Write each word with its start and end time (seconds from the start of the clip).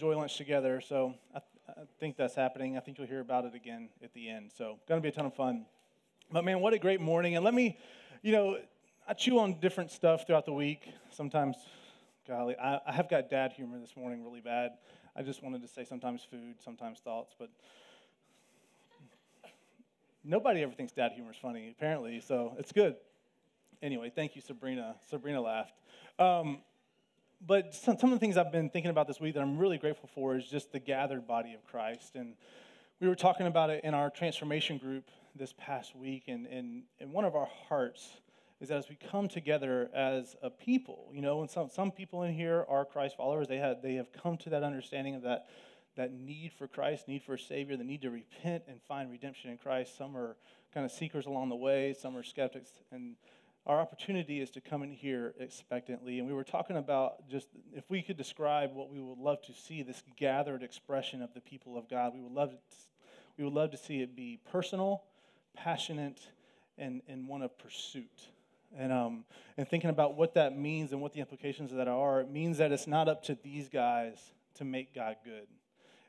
enjoy 0.00 0.16
lunch 0.16 0.38
together. 0.38 0.80
So 0.80 1.12
I, 1.34 1.40
I, 1.68 1.72
think 1.98 2.16
that's 2.16 2.34
happening. 2.34 2.78
I 2.78 2.80
think 2.80 2.96
you'll 2.96 3.06
hear 3.06 3.20
about 3.20 3.44
it 3.44 3.54
again 3.54 3.90
at 4.02 4.14
the 4.14 4.30
end. 4.30 4.50
So 4.56 4.78
going 4.88 4.98
to 4.98 5.02
be 5.02 5.10
a 5.10 5.12
ton 5.12 5.26
of 5.26 5.34
fun. 5.34 5.66
But 6.32 6.42
man, 6.42 6.60
what 6.60 6.72
a 6.72 6.78
great 6.78 7.02
morning! 7.02 7.36
And 7.36 7.44
let 7.44 7.52
me, 7.52 7.76
you 8.22 8.32
know, 8.32 8.56
I 9.06 9.12
chew 9.12 9.38
on 9.38 9.60
different 9.60 9.90
stuff 9.90 10.26
throughout 10.26 10.46
the 10.46 10.54
week. 10.54 10.88
Sometimes, 11.10 11.56
golly, 12.26 12.56
I, 12.56 12.80
I 12.86 12.92
have 12.92 13.10
got 13.10 13.28
dad 13.28 13.52
humor 13.52 13.78
this 13.78 13.94
morning 13.94 14.24
really 14.24 14.40
bad. 14.40 14.70
I 15.14 15.20
just 15.20 15.42
wanted 15.42 15.60
to 15.60 15.68
say 15.68 15.84
sometimes 15.84 16.26
food, 16.30 16.62
sometimes 16.64 17.00
thoughts, 17.00 17.34
but 17.38 17.50
nobody 20.24 20.62
ever 20.62 20.72
thinks 20.72 20.92
dad 20.92 21.12
humor 21.12 21.32
is 21.32 21.36
funny, 21.36 21.74
apparently. 21.76 22.22
So 22.22 22.54
it's 22.58 22.72
good. 22.72 22.96
Anyway, 23.82 24.10
thank 24.14 24.34
you, 24.34 24.40
Sabrina. 24.40 24.94
Sabrina 25.10 25.42
laughed. 25.42 25.74
Um, 26.18 26.60
but 27.46 27.74
some, 27.74 27.98
some 27.98 28.12
of 28.12 28.16
the 28.16 28.20
things 28.20 28.36
I've 28.36 28.52
been 28.52 28.68
thinking 28.70 28.90
about 28.90 29.06
this 29.06 29.20
week 29.20 29.34
that 29.34 29.40
I'm 29.40 29.56
really 29.56 29.78
grateful 29.78 30.08
for 30.14 30.36
is 30.36 30.46
just 30.46 30.72
the 30.72 30.80
gathered 30.80 31.26
body 31.26 31.54
of 31.54 31.64
Christ. 31.64 32.14
And 32.14 32.34
we 33.00 33.08
were 33.08 33.14
talking 33.14 33.46
about 33.46 33.70
it 33.70 33.82
in 33.82 33.94
our 33.94 34.10
transformation 34.10 34.76
group 34.78 35.04
this 35.34 35.54
past 35.56 35.96
week. 35.96 36.24
And, 36.28 36.46
and, 36.46 36.82
and 37.00 37.12
one 37.12 37.24
of 37.24 37.34
our 37.34 37.48
hearts 37.68 38.18
is 38.60 38.68
that 38.68 38.76
as 38.76 38.88
we 38.90 38.98
come 39.10 39.26
together 39.26 39.88
as 39.94 40.36
a 40.42 40.50
people, 40.50 41.08
you 41.14 41.22
know, 41.22 41.40
and 41.40 41.50
some, 41.50 41.70
some 41.70 41.90
people 41.90 42.24
in 42.24 42.34
here 42.34 42.66
are 42.68 42.84
Christ 42.84 43.16
followers, 43.16 43.48
they 43.48 43.56
have, 43.56 43.80
they 43.82 43.94
have 43.94 44.12
come 44.12 44.36
to 44.38 44.50
that 44.50 44.62
understanding 44.62 45.14
of 45.14 45.22
that, 45.22 45.46
that 45.96 46.12
need 46.12 46.52
for 46.52 46.68
Christ, 46.68 47.08
need 47.08 47.22
for 47.22 47.34
a 47.34 47.38
Savior, 47.38 47.76
the 47.78 47.84
need 47.84 48.02
to 48.02 48.10
repent 48.10 48.64
and 48.68 48.82
find 48.82 49.10
redemption 49.10 49.50
in 49.50 49.56
Christ. 49.56 49.96
Some 49.96 50.14
are 50.14 50.36
kind 50.74 50.84
of 50.84 50.92
seekers 50.92 51.24
along 51.24 51.48
the 51.48 51.56
way, 51.56 51.94
some 51.98 52.14
are 52.18 52.22
skeptics. 52.22 52.70
And 52.92 53.16
our 53.66 53.80
opportunity 53.80 54.40
is 54.40 54.50
to 54.50 54.60
come 54.60 54.82
in 54.82 54.90
here 54.90 55.34
expectantly. 55.38 56.18
And 56.18 56.26
we 56.26 56.34
were 56.34 56.44
talking 56.44 56.76
about 56.76 57.28
just 57.28 57.48
if 57.74 57.84
we 57.88 58.02
could 58.02 58.16
describe 58.16 58.74
what 58.74 58.90
we 58.90 59.00
would 59.00 59.18
love 59.18 59.42
to 59.42 59.52
see 59.52 59.82
this 59.82 60.02
gathered 60.16 60.62
expression 60.62 61.22
of 61.22 61.34
the 61.34 61.40
people 61.40 61.76
of 61.76 61.88
God, 61.88 62.14
we 62.14 62.20
would 62.20 62.32
love 62.32 62.50
to, 62.50 62.56
we 63.36 63.44
would 63.44 63.52
love 63.52 63.70
to 63.72 63.76
see 63.76 64.00
it 64.00 64.16
be 64.16 64.40
personal, 64.50 65.02
passionate, 65.54 66.20
and, 66.78 67.02
and 67.08 67.28
one 67.28 67.42
of 67.42 67.56
pursuit. 67.58 68.28
And, 68.76 68.92
um, 68.92 69.24
and 69.56 69.68
thinking 69.68 69.90
about 69.90 70.16
what 70.16 70.34
that 70.34 70.56
means 70.56 70.92
and 70.92 71.00
what 71.00 71.12
the 71.12 71.20
implications 71.20 71.72
of 71.72 71.78
that 71.78 71.88
are, 71.88 72.20
it 72.20 72.30
means 72.30 72.58
that 72.58 72.72
it's 72.72 72.86
not 72.86 73.08
up 73.08 73.24
to 73.24 73.36
these 73.42 73.68
guys 73.68 74.18
to 74.54 74.64
make 74.64 74.94
God 74.94 75.16
good. 75.24 75.46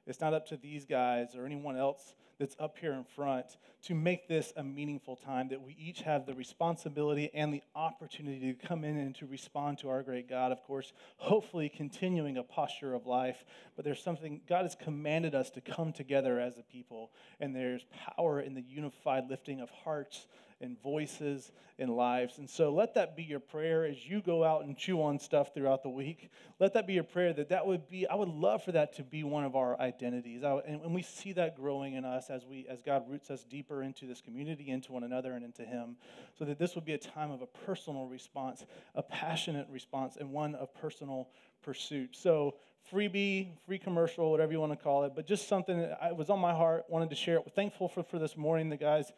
It's 0.07 0.19
not 0.19 0.33
up 0.33 0.47
to 0.47 0.57
these 0.57 0.85
guys 0.85 1.35
or 1.35 1.45
anyone 1.45 1.77
else 1.77 2.15
that's 2.39 2.55
up 2.59 2.77
here 2.79 2.93
in 2.93 3.03
front 3.03 3.45
to 3.83 3.93
make 3.93 4.27
this 4.27 4.51
a 4.57 4.63
meaningful 4.63 5.15
time, 5.15 5.49
that 5.49 5.61
we 5.61 5.75
each 5.79 6.01
have 6.01 6.25
the 6.25 6.33
responsibility 6.33 7.29
and 7.35 7.53
the 7.53 7.61
opportunity 7.75 8.51
to 8.51 8.67
come 8.67 8.83
in 8.83 8.97
and 8.97 9.13
to 9.13 9.27
respond 9.27 9.77
to 9.77 9.89
our 9.89 10.01
great 10.01 10.27
God. 10.27 10.51
Of 10.51 10.63
course, 10.63 10.91
hopefully 11.17 11.69
continuing 11.69 12.37
a 12.37 12.43
posture 12.43 12.95
of 12.95 13.05
life, 13.05 13.43
but 13.75 13.85
there's 13.85 14.01
something, 14.01 14.41
God 14.49 14.63
has 14.63 14.75
commanded 14.75 15.35
us 15.35 15.51
to 15.51 15.61
come 15.61 15.93
together 15.93 16.39
as 16.39 16.57
a 16.57 16.63
people, 16.63 17.11
and 17.39 17.55
there's 17.55 17.85
power 18.15 18.41
in 18.41 18.55
the 18.55 18.63
unified 18.63 19.29
lifting 19.29 19.61
of 19.61 19.69
hearts 19.69 20.25
and 20.61 20.81
voices 20.81 21.51
and 21.79 21.89
lives. 21.95 22.37
And 22.37 22.49
so 22.49 22.71
let 22.71 22.93
that 22.93 23.15
be 23.15 23.23
your 23.23 23.39
prayer 23.39 23.85
as 23.85 24.05
you 24.07 24.21
go 24.21 24.43
out 24.43 24.63
and 24.63 24.77
chew 24.77 25.01
on 25.01 25.19
stuff 25.19 25.53
throughout 25.53 25.83
the 25.83 25.89
week. 25.89 26.29
Let 26.59 26.73
that 26.73 26.85
be 26.85 26.93
your 26.93 27.03
prayer 27.03 27.33
that 27.33 27.49
that 27.49 27.65
would 27.65 27.89
be, 27.89 28.07
I 28.07 28.15
would 28.15 28.29
love 28.29 28.63
for 28.63 28.71
that 28.73 28.95
to 28.97 29.03
be 29.03 29.23
one 29.23 29.43
of 29.43 29.55
our 29.55 29.79
identities. 29.79 30.43
and, 30.43 30.81
and 30.81 30.93
we 30.93 31.01
see 31.01 31.33
that 31.33 31.55
growing 31.55 31.95
in 31.95 32.05
us 32.05 32.29
as 32.29 32.45
we, 32.45 32.67
as 32.69 32.81
God 32.81 33.09
roots 33.09 33.29
us 33.31 33.43
deeper 33.43 33.81
into 33.81 34.05
this 34.05 34.21
community, 34.21 34.69
into 34.69 34.91
one 34.91 35.03
another, 35.03 35.33
and 35.33 35.43
into 35.43 35.63
Him. 35.63 35.95
So 36.37 36.45
that 36.45 36.59
this 36.59 36.75
would 36.75 36.85
be 36.85 36.93
a 36.93 36.99
time 36.99 37.31
of 37.31 37.41
a 37.41 37.47
personal 37.47 38.05
response, 38.05 38.65
a 38.95 39.03
passionate 39.03 39.67
response, 39.71 40.17
and 40.17 40.31
one 40.31 40.55
of 40.55 40.73
personal 40.75 41.29
pursuit. 41.63 42.15
So 42.15 42.55
freebie, 42.91 43.49
free 43.65 43.77
commercial, 43.77 44.31
whatever 44.31 44.51
you 44.51 44.59
want 44.59 44.71
to 44.71 44.77
call 44.77 45.03
it, 45.05 45.13
but 45.15 45.25
just 45.25 45.47
something 45.47 45.79
that 45.79 46.15
was 46.15 46.29
on 46.29 46.39
my 46.39 46.53
heart, 46.53 46.85
wanted 46.89 47.09
to 47.09 47.15
share 47.15 47.37
it. 47.37 47.51
Thankful 47.55 47.87
for, 47.87 48.03
for 48.03 48.19
this 48.19 48.35
morning, 48.35 48.69
the 48.69 48.77
guys 48.77 49.11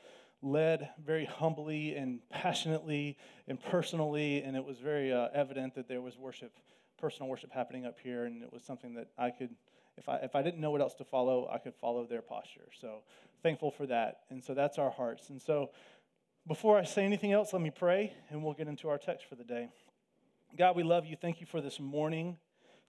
led 0.44 0.89
very 1.03 1.25
humbly 1.25 1.95
and 1.95 2.19
passionately 2.30 3.17
and 3.47 3.62
personally, 3.63 4.44
and 4.44 4.56
it 4.56 4.63
was 4.63 4.78
very 4.78 5.12
uh, 5.12 5.29
evident 5.34 5.75
that 5.75 5.88
there 5.88 6.01
was 6.01 6.17
worship, 6.17 6.53
personal 7.00 7.29
worship 7.29 7.51
happening 7.51 7.85
up 7.85 7.97
here, 8.03 8.25
and 8.25 8.44
it 8.44 8.51
was 8.51 8.63
something 8.63 8.94
that 8.95 9.07
I 9.17 9.29
could, 9.29 9.50
if 9.97 10.09
I, 10.09 10.17
if 10.17 10.35
I 10.35 10.41
didn't 10.41 10.59
know 10.59 10.72
what 10.72 10.81
else 10.81 10.95
to 10.95 11.06
follow, 11.06 11.50
I 11.51 11.57
could 11.57 11.75
follow 11.75 12.06
their 12.06 12.22
posture. 12.22 12.69
So 12.79 13.03
thankful 13.41 13.72
for 13.72 13.85
that. 13.88 14.22
And 14.29 14.44
so 14.44 14.53
that's 14.53 14.78
our 14.78 14.91
hearts. 14.91 15.29
And 15.29 15.41
so 15.41 15.72
before 16.46 16.78
I 16.78 16.84
say 16.84 17.06
anything 17.06 17.31
else, 17.31 17.53
let 17.53 17.62
me 17.62 17.72
pray, 17.72 18.13
and 18.29 18.44
we'll 18.44 18.53
get 18.53 18.67
into 18.67 18.90
our 18.90 18.97
text 18.97 19.28
for 19.28 19.35
the 19.35 19.46
day. 19.46 19.69
God, 20.57 20.75
we 20.75 20.84
love 20.84 21.06
you. 21.06 21.16
Thank 21.16 21.40
you 21.40 21.47
for 21.47 21.62
this 21.62 21.79
morning. 21.79 22.38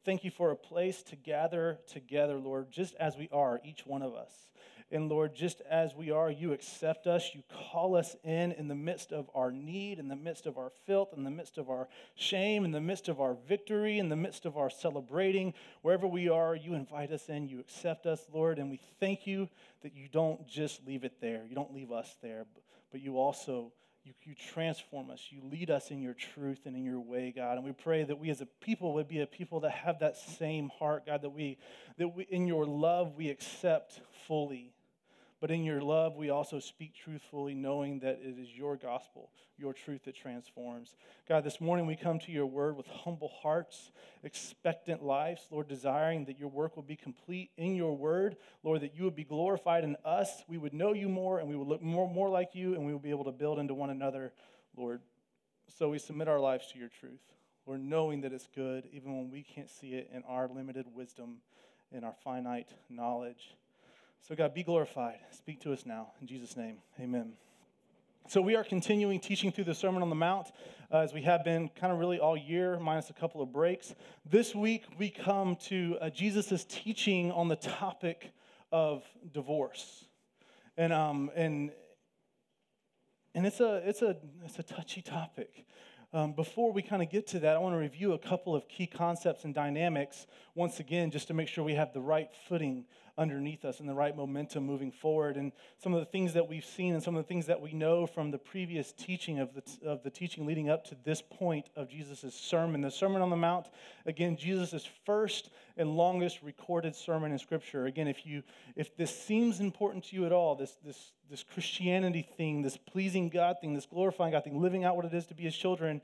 Thank 0.05 0.23
you 0.23 0.31
for 0.31 0.51
a 0.51 0.57
place 0.57 1.03
to 1.05 1.17
gather 1.17 1.79
together, 1.87 2.37
Lord, 2.37 2.71
just 2.71 2.95
as 2.97 3.17
we 3.17 3.29
are, 3.33 3.61
each 3.65 3.87
one 3.87 4.03
of 4.03 4.15
us. 4.15 4.49
And 4.95 5.09
Lord, 5.09 5.35
just 5.35 5.61
as 5.69 5.93
we 5.93 6.13
are, 6.13 6.31
you 6.31 6.53
accept 6.53 7.09
us. 7.09 7.33
You 7.35 7.43
call 7.73 7.97
us 7.97 8.15
in 8.23 8.53
in 8.53 8.69
the 8.69 8.77
midst 8.77 9.11
of 9.13 9.29
our 9.35 9.51
need, 9.51 9.99
in 9.99 10.07
the 10.07 10.15
midst 10.15 10.47
of 10.47 10.57
our 10.57 10.71
filth, 10.87 11.09
in 11.17 11.25
the 11.25 11.33
midst 11.33 11.59
of 11.59 11.69
our 11.69 11.89
shame, 12.15 12.65
in 12.65 12.71
the 12.71 12.81
midst 12.81 13.09
of 13.09 13.21
our 13.21 13.37
victory, 13.49 13.99
in 13.99 14.09
the 14.09 14.15
midst 14.15 14.47
of 14.47 14.57
our 14.57 14.71
celebrating. 14.71 15.53
Wherever 15.83 16.07
we 16.07 16.29
are, 16.29 16.55
you 16.55 16.75
invite 16.75 17.11
us 17.11 17.29
in. 17.29 17.49
You 17.49 17.59
accept 17.59 18.07
us, 18.07 18.25
Lord. 18.33 18.61
And 18.61 18.71
we 18.71 18.81
thank 19.01 19.27
you 19.27 19.49
that 19.83 19.97
you 19.97 20.07
don't 20.09 20.47
just 20.47 20.87
leave 20.87 21.03
it 21.03 21.21
there. 21.21 21.45
You 21.45 21.57
don't 21.57 21.75
leave 21.75 21.91
us 21.91 22.15
there, 22.23 22.47
but 22.93 23.01
you 23.01 23.19
also 23.19 23.73
you, 24.05 24.13
you 24.23 24.35
transform 24.35 25.11
us. 25.11 25.29
You 25.31 25.41
lead 25.51 25.71
us 25.71 25.91
in 25.91 26.03
your 26.03 26.15
truth 26.15 26.67
and 26.67 26.77
in 26.77 26.85
your 26.85 27.01
way, 27.01 27.33
God. 27.35 27.57
And 27.57 27.65
we 27.65 27.73
pray 27.73 28.05
that 28.05 28.19
we 28.19 28.31
as 28.31 28.43
a 28.43 28.47
people 28.61 28.95
would 28.95 29.09
be 29.09 29.23
a 29.23 29.27
people 29.27 29.61
that 29.61 29.73
have 29.73 29.99
that 30.01 30.17
same 30.17 30.71
heart, 30.79 31.07
God, 31.07 31.23
that 31.23 31.31
we, 31.31 31.57
that 31.97 32.09
we, 32.09 32.25
in 32.25 32.47
your 32.47 32.67
love 32.67 33.15
we 33.17 33.31
accept 33.31 34.01
fully. 34.29 34.74
But 35.45 35.51
in 35.51 35.63
your 35.63 35.83
love, 35.83 36.17
we 36.17 36.31
also 36.31 36.59
speak 36.59 36.95
truthfully, 36.95 37.53
knowing 37.53 37.99
that 37.99 38.19
it 38.23 38.39
is 38.41 38.57
your 38.57 38.77
gospel, 38.77 39.29
your 39.59 39.75
truth 39.75 40.05
that 40.07 40.17
transforms. 40.17 40.97
God, 41.29 41.45
this 41.45 41.61
morning 41.61 41.85
we 41.85 41.97
come 41.97 42.19
to 42.21 42.33
your 42.33 42.47
word 42.47 42.79
with 42.79 42.87
humble 42.87 43.29
hearts, 43.43 43.93
expectant 44.23 45.03
lives, 45.03 45.47
Lord, 45.51 45.69
desiring 45.69 46.25
that 46.25 46.39
your 46.39 46.49
work 46.49 46.77
will 46.77 46.83
be 46.83 46.97
complete 46.97 47.51
in 47.59 47.75
your 47.75 47.95
word. 47.95 48.37
Lord, 48.63 48.81
that 48.81 48.97
you 48.97 49.05
would 49.05 49.15
be 49.15 49.25
glorified 49.25 49.85
in 49.85 49.99
us. 50.03 50.31
We 50.49 50.57
would 50.57 50.73
know 50.73 50.95
you 50.95 51.11
more, 51.11 51.41
and 51.41 51.47
we 51.51 51.57
would 51.57 51.69
look 51.69 51.83
more, 51.83 52.09
more 52.09 52.31
like 52.31 52.55
you, 52.55 52.73
and 52.73 52.87
we 52.87 52.95
would 52.95 53.03
be 53.03 53.11
able 53.11 53.25
to 53.25 53.31
build 53.31 53.59
into 53.59 53.75
one 53.75 53.91
another, 53.91 54.33
Lord. 54.75 55.03
So 55.69 55.91
we 55.91 55.99
submit 55.99 56.27
our 56.27 56.41
lives 56.41 56.73
to 56.73 56.79
your 56.79 56.89
truth. 56.89 57.21
Lord, 57.67 57.83
knowing 57.83 58.23
that 58.23 58.33
it's 58.33 58.49
good, 58.55 58.89
even 58.95 59.15
when 59.15 59.31
we 59.31 59.43
can't 59.43 59.69
see 59.69 59.93
it 59.93 60.09
in 60.11 60.23
our 60.27 60.49
limited 60.49 60.87
wisdom, 60.95 61.43
in 61.93 62.03
our 62.03 62.15
finite 62.25 62.71
knowledge. 62.89 63.57
So, 64.27 64.35
God, 64.35 64.55
be 64.55 64.63
glorified. 64.63 65.19
Speak 65.33 65.61
to 65.61 65.73
us 65.75 65.85
now. 65.85 66.13
In 66.23 66.27
Jesus' 66.27 66.57
name, 66.57 66.79
amen. 66.99 67.35
So, 68.27 68.41
we 68.41 68.57
are 68.57 68.65
continuing 68.65 69.21
teaching 69.21 69.53
through 69.53 69.65
the 69.65 69.75
Sermon 69.75 70.01
on 70.01 70.09
the 70.09 70.15
Mount 70.15 70.51
uh, 70.91 71.01
as 71.01 71.13
we 71.13 71.21
have 71.21 71.45
been 71.45 71.69
kind 71.69 71.93
of 71.93 71.99
really 71.99 72.19
all 72.19 72.35
year, 72.35 72.79
minus 72.81 73.11
a 73.11 73.13
couple 73.13 73.43
of 73.43 73.53
breaks. 73.53 73.95
This 74.25 74.55
week, 74.55 74.85
we 74.99 75.11
come 75.11 75.57
to 75.67 75.99
uh, 76.01 76.09
Jesus' 76.09 76.65
teaching 76.67 77.33
on 77.33 77.49
the 77.49 77.57
topic 77.57 78.33
of 78.73 79.05
divorce. 79.31 80.07
And, 80.79 80.95
um, 80.95 81.31
and, 81.37 81.71
and 83.35 83.47
it's, 83.47 83.61
a, 83.61 83.83
it's, 83.87 84.01
a, 84.01 84.17
it's 84.43 84.59
a 84.59 84.63
touchy 84.63 85.03
topic. 85.03 85.67
Um, 86.15 86.33
before 86.33 86.73
we 86.73 86.81
kind 86.81 87.03
of 87.03 87.11
get 87.11 87.27
to 87.27 87.41
that, 87.41 87.57
I 87.57 87.59
want 87.59 87.75
to 87.75 87.79
review 87.79 88.15
a 88.15 88.19
couple 88.19 88.57
of 88.57 88.69
key 88.69 88.87
concepts 88.87 89.45
and 89.45 89.53
dynamics 89.53 90.27
once 90.55 90.81
again, 90.81 91.11
just 91.11 91.27
to 91.29 91.35
make 91.35 91.49
sure 91.49 91.63
we 91.63 91.75
have 91.75 91.93
the 91.93 92.01
right 92.01 92.31
footing 92.49 92.87
underneath 93.17 93.65
us 93.65 93.81
and 93.81 93.89
the 93.89 93.95
right 93.95 94.17
momentum 94.17 94.65
moving 94.65 94.91
forward. 94.91 95.37
And 95.37 95.53
some 95.79 95.95
of 95.95 96.01
the 96.01 96.07
things 96.07 96.35
that 96.35 96.49
we've 96.49 96.65
seen 96.65 96.95
and 96.95 97.03
some 97.03 97.17
of 97.17 97.23
the 97.23 97.29
things 97.29 97.47
that 97.47 97.61
we 97.61 97.73
know 97.73 98.07
from 98.07 98.31
the 98.31 98.39
previous 98.39 98.93
teaching 98.93 99.39
of 99.39 99.51
the, 99.55 99.63
of 99.89 100.03
the 100.03 100.11
teaching 100.11 100.47
leading 100.47 100.69
up 100.69 100.85
to 100.87 100.97
this 101.05 101.23
point 101.23 101.71
of 101.77 101.89
Jesus' 101.89 102.35
sermon. 102.35 102.81
The 102.81 102.91
Sermon 102.91 103.23
on 103.23 103.31
the 103.31 103.37
Mount, 103.37 103.71
again, 104.07 104.37
Jesus' 104.37 104.89
first 105.05 105.51
and 105.77 105.97
longest 105.97 106.43
recorded 106.43 106.97
sermon 106.97 107.33
in 107.33 107.39
Scripture. 107.39 107.87
Again, 107.87 108.09
if, 108.09 108.27
you, 108.27 108.43
if 108.77 108.97
this 108.97 109.17
seems 109.17 109.61
important 109.61 110.05
to 110.05 110.17
you 110.17 110.27
at 110.27 110.33
all, 110.33 110.55
this, 110.55 110.77
this, 110.85 111.13
this 111.31 111.43
Christianity 111.43 112.29
thing, 112.37 112.63
this 112.63 112.77
pleasing 112.77 113.29
God 113.29 113.57
thing, 113.61 113.75
this 113.75 113.87
glorifying 113.87 114.33
God 114.33 114.45
thing, 114.45 114.61
living 114.61 114.85
out 114.85 114.97
what 114.97 115.05
it 115.05 115.15
is 115.15 115.27
to 115.27 115.35
be 115.35 115.45
His 115.45 115.57
children, 115.57 116.01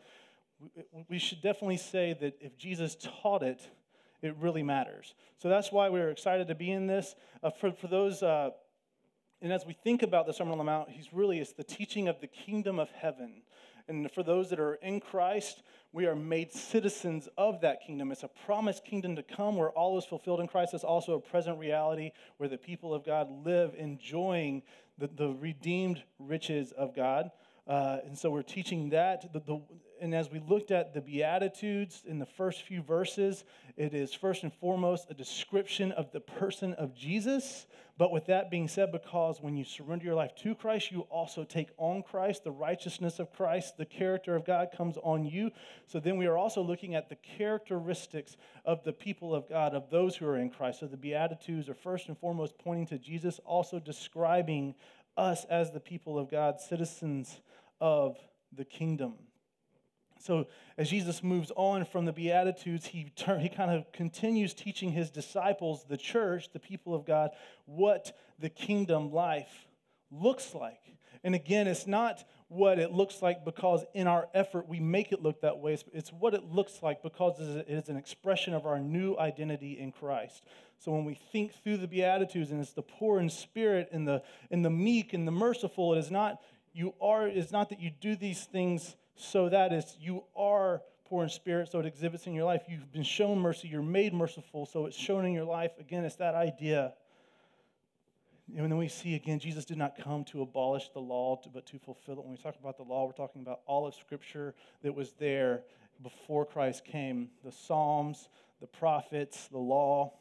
we 1.08 1.18
should 1.18 1.40
definitely 1.40 1.78
say 1.78 2.16
that 2.20 2.36
if 2.40 2.56
Jesus 2.56 2.96
taught 3.22 3.42
it, 3.42 3.60
it 4.22 4.36
really 4.40 4.62
matters. 4.62 5.14
So 5.38 5.48
that's 5.48 5.72
why 5.72 5.88
we're 5.88 6.10
excited 6.10 6.48
to 6.48 6.54
be 6.54 6.70
in 6.70 6.86
this. 6.86 7.14
Uh, 7.42 7.50
for, 7.50 7.72
for 7.72 7.86
those, 7.86 8.22
uh, 8.22 8.50
and 9.42 9.52
as 9.52 9.64
we 9.66 9.72
think 9.72 10.02
about 10.02 10.26
the 10.26 10.32
Sermon 10.32 10.52
on 10.52 10.58
the 10.58 10.64
Mount, 10.64 10.90
he's 10.90 11.12
really, 11.12 11.38
it's 11.38 11.52
the 11.52 11.64
teaching 11.64 12.08
of 12.08 12.20
the 12.20 12.26
kingdom 12.26 12.78
of 12.78 12.90
heaven. 12.90 13.42
And 13.88 14.10
for 14.12 14.22
those 14.22 14.50
that 14.50 14.60
are 14.60 14.74
in 14.74 15.00
Christ, 15.00 15.62
we 15.92 16.06
are 16.06 16.14
made 16.14 16.52
citizens 16.52 17.28
of 17.36 17.62
that 17.62 17.80
kingdom. 17.84 18.12
It's 18.12 18.22
a 18.22 18.30
promised 18.46 18.84
kingdom 18.84 19.16
to 19.16 19.22
come 19.22 19.56
where 19.56 19.70
all 19.70 19.98
is 19.98 20.04
fulfilled 20.04 20.40
in 20.40 20.46
Christ. 20.46 20.74
It's 20.74 20.84
also 20.84 21.14
a 21.14 21.20
present 21.20 21.58
reality 21.58 22.12
where 22.36 22.48
the 22.48 22.58
people 22.58 22.94
of 22.94 23.04
God 23.04 23.28
live 23.44 23.74
enjoying 23.76 24.62
the, 24.98 25.08
the 25.08 25.30
redeemed 25.30 26.02
riches 26.18 26.72
of 26.72 26.94
God. 26.94 27.30
Uh, 27.66 27.98
and 28.04 28.18
so 28.18 28.30
we're 28.30 28.42
teaching 28.42 28.90
that. 28.90 29.32
The, 29.32 29.40
the, 29.40 29.60
and 30.00 30.14
as 30.14 30.30
we 30.30 30.40
looked 30.40 30.70
at 30.70 30.94
the 30.94 31.00
Beatitudes 31.00 32.02
in 32.06 32.18
the 32.18 32.26
first 32.26 32.62
few 32.62 32.82
verses, 32.82 33.44
it 33.76 33.94
is 33.94 34.14
first 34.14 34.42
and 34.42 34.52
foremost 34.52 35.06
a 35.10 35.14
description 35.14 35.92
of 35.92 36.10
the 36.10 36.20
person 36.20 36.72
of 36.74 36.94
Jesus. 36.94 37.66
But 37.98 38.12
with 38.12 38.26
that 38.26 38.50
being 38.50 38.66
said, 38.66 38.92
because 38.92 39.42
when 39.42 39.58
you 39.58 39.64
surrender 39.64 40.06
your 40.06 40.14
life 40.14 40.34
to 40.36 40.54
Christ, 40.54 40.90
you 40.90 41.00
also 41.10 41.44
take 41.44 41.68
on 41.76 42.02
Christ, 42.02 42.44
the 42.44 42.50
righteousness 42.50 43.18
of 43.18 43.30
Christ, 43.30 43.76
the 43.76 43.84
character 43.84 44.34
of 44.34 44.46
God 44.46 44.70
comes 44.74 44.96
on 45.02 45.26
you. 45.26 45.50
So 45.86 46.00
then 46.00 46.16
we 46.16 46.24
are 46.24 46.38
also 46.38 46.62
looking 46.62 46.94
at 46.94 47.10
the 47.10 47.16
characteristics 47.16 48.38
of 48.64 48.82
the 48.84 48.94
people 48.94 49.34
of 49.34 49.50
God, 49.50 49.74
of 49.74 49.90
those 49.90 50.16
who 50.16 50.26
are 50.26 50.38
in 50.38 50.48
Christ. 50.48 50.80
So 50.80 50.86
the 50.86 50.96
Beatitudes 50.96 51.68
are 51.68 51.74
first 51.74 52.08
and 52.08 52.16
foremost 52.16 52.56
pointing 52.56 52.86
to 52.86 52.98
Jesus, 52.98 53.38
also 53.44 53.78
describing 53.78 54.74
us 55.18 55.44
as 55.50 55.70
the 55.70 55.80
people 55.80 56.18
of 56.18 56.30
God, 56.30 56.58
citizens 56.58 57.40
of 57.80 58.16
the 58.52 58.64
kingdom. 58.64 59.14
So, 60.18 60.48
as 60.76 60.90
Jesus 60.90 61.22
moves 61.22 61.50
on 61.56 61.86
from 61.86 62.04
the 62.04 62.12
Beatitudes, 62.12 62.86
he, 62.86 63.10
turn, 63.16 63.40
he 63.40 63.48
kind 63.48 63.70
of 63.70 63.90
continues 63.92 64.52
teaching 64.52 64.92
his 64.92 65.10
disciples, 65.10 65.86
the 65.88 65.96
church, 65.96 66.52
the 66.52 66.58
people 66.58 66.94
of 66.94 67.06
God, 67.06 67.30
what 67.64 68.14
the 68.38 68.50
kingdom 68.50 69.12
life 69.12 69.66
looks 70.10 70.54
like. 70.54 70.80
And 71.24 71.34
again, 71.34 71.66
it's 71.66 71.86
not 71.86 72.24
what 72.48 72.78
it 72.78 72.92
looks 72.92 73.22
like 73.22 73.44
because 73.44 73.84
in 73.94 74.06
our 74.06 74.28
effort 74.34 74.68
we 74.68 74.80
make 74.80 75.12
it 75.12 75.22
look 75.22 75.40
that 75.42 75.58
way. 75.58 75.78
It's 75.92 76.10
what 76.10 76.34
it 76.34 76.44
looks 76.44 76.82
like 76.82 77.02
because 77.02 77.38
it 77.38 77.66
is 77.68 77.88
an 77.88 77.96
expression 77.96 78.54
of 78.54 78.66
our 78.66 78.80
new 78.80 79.16
identity 79.16 79.78
in 79.78 79.92
Christ. 79.92 80.44
So 80.78 80.92
when 80.92 81.04
we 81.04 81.14
think 81.14 81.52
through 81.62 81.76
the 81.76 81.86
Beatitudes 81.86 82.50
and 82.50 82.60
it's 82.60 82.72
the 82.72 82.82
poor 82.82 83.20
in 83.20 83.28
spirit 83.28 83.90
and 83.92 84.08
the, 84.08 84.22
and 84.50 84.64
the 84.64 84.70
meek 84.70 85.12
and 85.12 85.28
the 85.28 85.32
merciful, 85.32 85.94
it 85.94 85.98
is 85.98 86.10
not 86.10 86.40
you 86.72 86.94
are, 87.00 87.26
it's 87.26 87.52
not 87.52 87.68
that 87.70 87.80
you 87.80 87.90
do 88.00 88.16
these 88.16 88.44
things 88.44 88.96
so 89.16 89.48
that 89.48 89.72
is 89.72 89.96
you 90.00 90.24
are 90.36 90.82
poor 91.06 91.24
in 91.24 91.28
spirit, 91.28 91.68
so 91.70 91.80
it 91.80 91.86
exhibits 91.86 92.26
in 92.26 92.34
your 92.34 92.44
life. 92.44 92.62
You've 92.68 92.92
been 92.92 93.02
shown 93.02 93.38
mercy, 93.38 93.68
you're 93.68 93.82
made 93.82 94.14
merciful, 94.14 94.64
so 94.64 94.86
it's 94.86 94.96
shown 94.96 95.26
in 95.26 95.32
your 95.32 95.44
life. 95.44 95.72
Again, 95.78 96.04
it's 96.04 96.16
that 96.16 96.34
idea. 96.34 96.94
And 98.56 98.70
then 98.70 98.78
we 98.78 98.88
see 98.88 99.14
again, 99.14 99.38
Jesus 99.38 99.64
did 99.64 99.76
not 99.76 99.96
come 99.96 100.24
to 100.26 100.42
abolish 100.42 100.88
the 100.90 101.00
law, 101.00 101.40
but 101.52 101.66
to 101.66 101.78
fulfill 101.78 102.14
it. 102.14 102.24
When 102.24 102.32
we 102.32 102.38
talk 102.38 102.56
about 102.60 102.76
the 102.76 102.82
law, 102.82 103.06
we're 103.06 103.12
talking 103.12 103.42
about 103.42 103.60
all 103.66 103.86
of 103.86 103.94
Scripture 103.94 104.54
that 104.82 104.94
was 104.94 105.12
there 105.18 105.62
before 106.02 106.46
Christ 106.46 106.84
came 106.84 107.28
the 107.44 107.52
Psalms, 107.52 108.28
the 108.60 108.66
prophets, 108.66 109.48
the 109.48 109.58
law. 109.58 110.14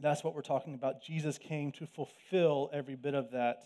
That's 0.00 0.22
what 0.22 0.34
we're 0.34 0.42
talking 0.42 0.74
about. 0.74 1.02
Jesus 1.02 1.38
came 1.38 1.72
to 1.72 1.86
fulfill 1.86 2.70
every 2.72 2.94
bit 2.94 3.14
of 3.14 3.32
that 3.32 3.64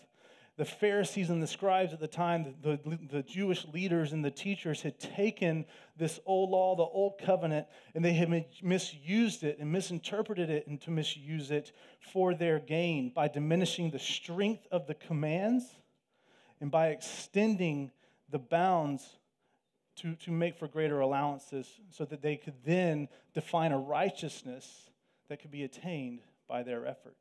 the 0.55 0.65
Pharisees 0.65 1.31
and 1.31 1.41
the 1.41 1.47
scribes 1.47 1.93
at 1.93 1.99
the 1.99 2.07
time, 2.07 2.55
the, 2.61 2.79
the, 2.83 2.99
the, 3.11 3.23
Jewish 3.23 3.65
leaders 3.73 4.13
and 4.13 4.23
the 4.23 4.29
teachers 4.29 4.83
had 4.83 4.99
taken 4.99 5.65
this 5.97 6.19
old 6.27 6.51
law, 6.51 6.75
the 6.75 6.83
old 6.83 7.17
covenant, 7.17 7.65
and 7.95 8.05
they 8.05 8.13
had 8.13 8.45
misused 8.61 9.43
it 9.43 9.57
and 9.59 9.71
misinterpreted 9.71 10.51
it 10.51 10.67
and 10.67 10.79
to 10.81 10.91
misuse 10.91 11.49
it 11.49 11.71
for 12.11 12.35
their 12.35 12.59
gain 12.59 13.11
by 13.15 13.27
diminishing 13.27 13.89
the 13.89 13.97
strength 13.97 14.67
of 14.71 14.85
the 14.85 14.93
commands 14.93 15.65
and 16.61 16.69
by 16.69 16.89
extending 16.89 17.91
the 18.29 18.39
bounds 18.39 19.03
to, 19.95 20.15
to 20.15 20.31
make 20.31 20.57
for 20.57 20.67
greater 20.67 20.99
allowances 20.99 21.67
so 21.89 22.05
that 22.05 22.21
they 22.21 22.35
could 22.35 22.55
then 22.63 23.07
define 23.33 23.71
a 23.71 23.77
righteousness 23.77 24.91
that 25.29 25.41
could 25.41 25.51
be 25.51 25.63
attained 25.63 26.21
by 26.47 26.61
their 26.61 26.85
effort. 26.85 27.17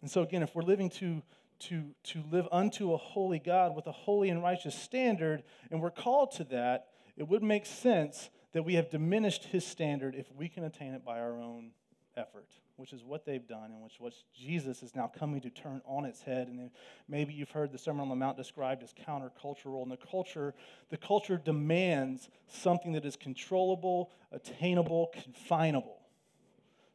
And 0.00 0.10
so, 0.10 0.22
again, 0.22 0.42
if 0.42 0.54
we're 0.54 0.62
living 0.62 0.90
to 0.90 1.22
to, 1.60 1.94
to 2.04 2.22
live 2.30 2.46
unto 2.52 2.92
a 2.92 2.96
holy 2.96 3.38
God 3.38 3.74
with 3.74 3.86
a 3.86 3.92
holy 3.92 4.28
and 4.28 4.42
righteous 4.42 4.74
standard, 4.74 5.42
and 5.70 5.80
we're 5.80 5.90
called 5.90 6.32
to 6.32 6.44
that, 6.44 6.88
it 7.16 7.28
would 7.28 7.42
make 7.42 7.66
sense 7.66 8.30
that 8.52 8.64
we 8.64 8.74
have 8.74 8.90
diminished 8.90 9.44
his 9.44 9.66
standard 9.66 10.14
if 10.14 10.26
we 10.32 10.48
can 10.48 10.64
attain 10.64 10.94
it 10.94 11.04
by 11.04 11.20
our 11.20 11.40
own 11.40 11.70
effort, 12.16 12.48
which 12.76 12.92
is 12.92 13.02
what 13.02 13.24
they've 13.24 13.46
done, 13.46 13.72
and 13.72 13.82
which 13.82 13.94
what 13.98 14.14
Jesus 14.32 14.82
is 14.82 14.94
now 14.94 15.10
coming 15.18 15.40
to 15.40 15.50
turn 15.50 15.80
on 15.86 16.04
its 16.04 16.22
head. 16.22 16.48
And 16.48 16.70
maybe 17.08 17.32
you've 17.32 17.50
heard 17.50 17.72
the 17.72 17.78
Sermon 17.78 18.02
on 18.02 18.08
the 18.08 18.14
Mount 18.14 18.36
described 18.36 18.82
as 18.82 18.92
countercultural. 18.92 19.82
And 19.82 19.90
the 19.90 19.96
culture, 19.96 20.54
the 20.90 20.96
culture 20.96 21.36
demands 21.36 22.28
something 22.46 22.92
that 22.92 23.04
is 23.04 23.16
controllable, 23.16 24.10
attainable, 24.30 25.10
confinable. 25.12 25.98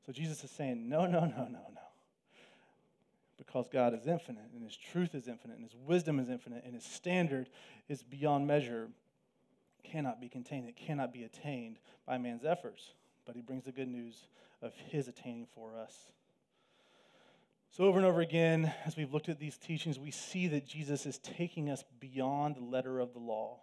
So 0.06 0.14
Jesus 0.14 0.44
is 0.44 0.52
saying, 0.52 0.88
no, 0.88 1.06
no, 1.06 1.22
no, 1.22 1.48
no, 1.48 1.60
no 1.74 1.79
because 3.40 3.68
God 3.72 3.96
is 3.96 4.06
infinite 4.06 4.52
and 4.54 4.64
His 4.64 4.78
truth 4.78 5.16
is 5.16 5.28
infinite 5.28 5.56
and 5.58 5.64
His 5.64 5.76
wisdom 5.88 6.20
is 6.20 6.30
infinite 6.30 6.64
and 6.66 6.76
His 6.76 6.84
standard 6.84 7.50
is 7.88 8.04
beyond 8.04 8.46
measure, 8.46 8.90
cannot 9.84 10.22
be 10.22 10.30
contained, 10.30 10.70
it 10.70 10.76
cannot 10.76 11.12
be 11.12 11.24
attained 11.24 11.80
by 12.06 12.20
man's 12.20 12.46
efforts. 12.46 12.92
But 13.26 13.36
He 13.36 13.42
brings 13.42 13.64
the 13.64 13.72
good 13.72 13.88
news 13.88 14.28
of 14.62 14.74
His 14.76 15.08
attaining 15.08 15.48
for 15.56 15.76
us. 15.76 16.12
So, 17.72 17.86
over 17.86 17.98
and 17.98 18.06
over 18.06 18.22
again, 18.22 18.74
as 18.84 18.98
we've 18.98 19.14
looked 19.14 19.30
at 19.30 19.40
these 19.40 19.58
teachings, 19.58 20.00
we 20.00 20.10
see 20.10 20.48
that 20.48 20.68
Jesus 20.68 21.06
is 21.06 21.20
taking 21.20 21.70
us 21.70 21.84
beyond 22.00 22.56
the 22.56 22.64
letter 22.64 23.00
of 23.00 23.14
the 23.14 23.20
law, 23.20 23.62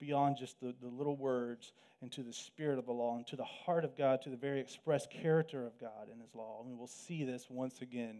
beyond 0.00 0.38
just 0.38 0.58
the, 0.60 0.74
the 0.80 0.88
little 0.88 1.16
words, 1.16 1.72
into 2.06 2.22
the 2.22 2.32
spirit 2.32 2.78
of 2.78 2.86
the 2.86 2.92
law, 2.92 3.16
and 3.16 3.26
to 3.26 3.34
the 3.34 3.44
heart 3.44 3.84
of 3.84 3.96
God, 3.98 4.22
to 4.22 4.30
the 4.30 4.36
very 4.36 4.60
express 4.60 5.08
character 5.08 5.66
of 5.66 5.76
God 5.80 6.08
in 6.12 6.20
His 6.20 6.32
law. 6.36 6.60
And 6.60 6.70
we 6.70 6.78
will 6.78 6.86
see 6.86 7.24
this 7.24 7.46
once 7.50 7.82
again 7.82 8.18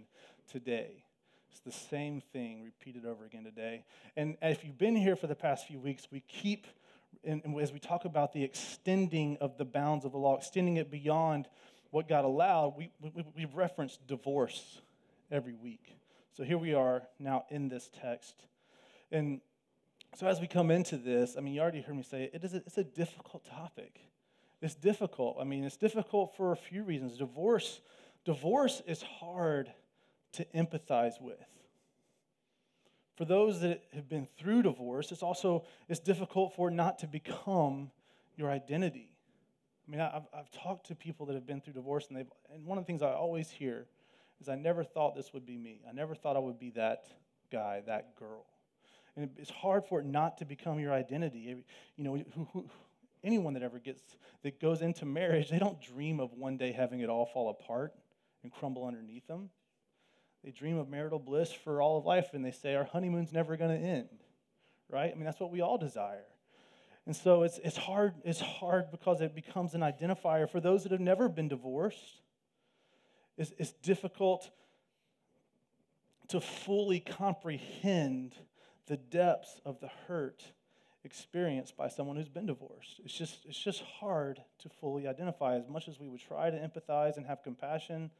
today. 0.50 1.04
It's 1.52 1.60
the 1.60 1.70
same 1.70 2.20
thing 2.32 2.64
repeated 2.64 3.06
over 3.06 3.24
again 3.24 3.44
today. 3.44 3.84
And 4.16 4.36
if 4.42 4.64
you've 4.64 4.76
been 4.76 4.96
here 4.96 5.14
for 5.14 5.28
the 5.28 5.36
past 5.36 5.68
few 5.68 5.78
weeks, 5.78 6.08
we 6.10 6.18
keep, 6.26 6.66
and 7.22 7.44
as 7.60 7.72
we 7.72 7.78
talk 7.78 8.04
about 8.04 8.32
the 8.32 8.42
extending 8.42 9.38
of 9.40 9.56
the 9.56 9.64
bounds 9.64 10.04
of 10.04 10.10
the 10.10 10.18
law, 10.18 10.36
extending 10.36 10.78
it 10.78 10.90
beyond 10.90 11.46
what 11.92 12.08
God 12.08 12.24
allowed, 12.24 12.74
we, 12.76 12.90
we, 13.00 13.24
we've 13.36 13.54
referenced 13.54 14.04
divorce 14.08 14.80
every 15.30 15.54
week. 15.54 15.96
So 16.36 16.42
here 16.42 16.58
we 16.58 16.74
are 16.74 17.02
now 17.20 17.44
in 17.50 17.68
this 17.68 17.88
text. 18.02 18.34
And 19.12 19.40
so 20.16 20.26
as 20.26 20.40
we 20.40 20.46
come 20.46 20.70
into 20.70 20.96
this, 20.96 21.36
I 21.36 21.42
mean, 21.42 21.52
you 21.52 21.60
already 21.60 21.82
heard 21.82 21.94
me 21.94 22.02
say 22.02 22.30
it 22.32 22.42
is 22.42 22.54
a, 22.54 22.58
it's 22.58 22.78
a 22.78 22.84
difficult 22.84 23.44
topic. 23.44 24.00
It's 24.62 24.74
difficult. 24.74 25.36
I 25.38 25.44
mean, 25.44 25.62
it's 25.62 25.76
difficult 25.76 26.34
for 26.38 26.52
a 26.52 26.56
few 26.56 26.84
reasons. 26.84 27.18
Divorce, 27.18 27.82
divorce 28.24 28.80
is 28.86 29.02
hard 29.02 29.70
to 30.32 30.46
empathize 30.54 31.20
with. 31.20 31.44
For 33.16 33.26
those 33.26 33.60
that 33.60 33.84
have 33.92 34.08
been 34.08 34.26
through 34.38 34.62
divorce, 34.62 35.12
it's 35.12 35.22
also 35.22 35.64
it's 35.86 36.00
difficult 36.00 36.54
for 36.56 36.68
it 36.68 36.72
not 36.72 36.98
to 37.00 37.06
become 37.06 37.90
your 38.36 38.50
identity. 38.50 39.12
I 39.86 39.90
mean, 39.90 40.00
I've, 40.00 40.26
I've 40.32 40.50
talked 40.50 40.86
to 40.86 40.94
people 40.94 41.26
that 41.26 41.34
have 41.34 41.46
been 41.46 41.60
through 41.60 41.74
divorce, 41.74 42.06
and, 42.08 42.16
they've, 42.16 42.32
and 42.52 42.64
one 42.64 42.78
of 42.78 42.84
the 42.84 42.86
things 42.86 43.02
I 43.02 43.12
always 43.12 43.50
hear 43.50 43.86
is 44.40 44.48
I 44.48 44.54
never 44.54 44.82
thought 44.82 45.14
this 45.14 45.34
would 45.34 45.44
be 45.44 45.58
me. 45.58 45.82
I 45.86 45.92
never 45.92 46.14
thought 46.14 46.36
I 46.36 46.40
would 46.40 46.58
be 46.58 46.70
that 46.70 47.04
guy, 47.52 47.82
that 47.86 48.16
girl. 48.16 48.46
And 49.16 49.30
it's 49.38 49.50
hard 49.50 49.84
for 49.86 50.00
it 50.00 50.06
not 50.06 50.38
to 50.38 50.44
become 50.44 50.78
your 50.78 50.92
identity. 50.92 51.64
You 51.96 52.04
know, 52.04 52.16
who, 52.34 52.48
who, 52.52 52.70
anyone 53.24 53.54
that 53.54 53.62
ever 53.62 53.78
gets, 53.78 54.02
that 54.42 54.60
goes 54.60 54.82
into 54.82 55.04
marriage, 55.04 55.50
they 55.50 55.58
don't 55.58 55.80
dream 55.80 56.20
of 56.20 56.32
one 56.34 56.56
day 56.56 56.72
having 56.72 57.00
it 57.00 57.08
all 57.08 57.26
fall 57.26 57.48
apart 57.48 57.94
and 58.42 58.52
crumble 58.52 58.84
underneath 58.84 59.26
them. 59.26 59.50
They 60.44 60.50
dream 60.50 60.76
of 60.78 60.88
marital 60.88 61.18
bliss 61.18 61.50
for 61.50 61.82
all 61.82 61.98
of 61.98 62.04
life, 62.04 62.28
and 62.32 62.44
they 62.44 62.52
say, 62.52 62.74
Our 62.76 62.84
honeymoon's 62.84 63.32
never 63.32 63.56
going 63.56 63.80
to 63.80 63.84
end, 63.84 64.08
right? 64.88 65.10
I 65.10 65.14
mean, 65.14 65.24
that's 65.24 65.40
what 65.40 65.50
we 65.50 65.60
all 65.60 65.78
desire. 65.78 66.24
And 67.06 67.14
so 67.14 67.42
it's, 67.44 67.58
it's, 67.64 67.76
hard, 67.76 68.14
it's 68.24 68.40
hard 68.40 68.90
because 68.90 69.20
it 69.20 69.34
becomes 69.34 69.74
an 69.74 69.80
identifier 69.80 70.48
for 70.48 70.60
those 70.60 70.82
that 70.82 70.92
have 70.92 71.00
never 71.00 71.28
been 71.28 71.48
divorced. 71.48 72.20
It's, 73.38 73.52
it's 73.58 73.72
difficult 73.72 74.50
to 76.28 76.40
fully 76.40 77.00
comprehend 77.00 78.34
the 78.86 78.96
depths 78.96 79.60
of 79.64 79.80
the 79.80 79.90
hurt 80.06 80.44
experienced 81.04 81.76
by 81.76 81.88
someone 81.88 82.16
who's 82.16 82.28
been 82.28 82.46
divorced. 82.46 83.00
It's 83.04 83.14
just, 83.14 83.46
it's 83.46 83.62
just 83.62 83.82
hard 83.82 84.42
to 84.60 84.68
fully 84.68 85.06
identify 85.06 85.56
as 85.56 85.68
much 85.68 85.88
as 85.88 86.00
we 86.00 86.08
would 86.08 86.20
try 86.20 86.50
to 86.50 86.56
empathize 86.56 87.16
and 87.16 87.26
have 87.26 87.42
compassion 87.42 88.10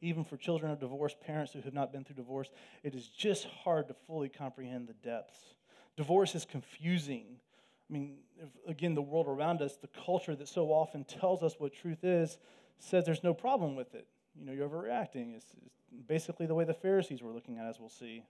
even 0.00 0.24
for 0.24 0.36
children 0.36 0.70
of 0.70 0.78
divorced 0.78 1.20
parents 1.20 1.52
who 1.52 1.60
have 1.62 1.74
not 1.74 1.92
been 1.92 2.04
through 2.04 2.16
divorce, 2.16 2.50
it 2.82 2.94
is 2.94 3.08
just 3.08 3.46
hard 3.46 3.88
to 3.88 3.94
fully 4.06 4.28
comprehend 4.28 4.88
the 4.88 4.92
depths. 4.94 5.54
Divorce 5.96 6.34
is 6.34 6.44
confusing. 6.44 7.24
I 7.88 7.92
mean, 7.92 8.18
if, 8.38 8.48
again, 8.68 8.94
the 8.94 9.02
world 9.02 9.26
around 9.26 9.62
us, 9.62 9.76
the 9.76 9.88
culture 10.04 10.36
that 10.36 10.48
so 10.48 10.66
often 10.66 11.04
tells 11.04 11.42
us 11.42 11.54
what 11.58 11.72
truth 11.72 12.04
is, 12.04 12.38
says 12.78 13.06
there's 13.06 13.24
no 13.24 13.32
problem 13.32 13.74
with 13.74 13.94
it. 13.94 14.06
You 14.38 14.44
know, 14.44 14.52
you're 14.52 14.68
overreacting. 14.68 15.34
It's, 15.34 15.46
it's 15.64 16.02
basically 16.06 16.46
the 16.46 16.54
way 16.54 16.64
the 16.64 16.74
Pharisees 16.74 17.22
were 17.22 17.32
looking 17.32 17.56
at, 17.58 17.66
as 17.66 17.80
we'll 17.80 17.88
see. 17.88 18.22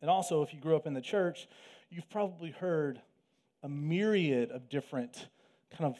And 0.00 0.10
also, 0.10 0.42
if 0.42 0.54
you 0.54 0.60
grew 0.60 0.76
up 0.76 0.86
in 0.86 0.94
the 0.94 1.00
church, 1.00 1.48
you've 1.90 2.08
probably 2.08 2.50
heard 2.50 3.00
a 3.62 3.68
myriad 3.68 4.50
of 4.50 4.68
different 4.68 5.28
kind 5.76 5.84
of 5.84 5.98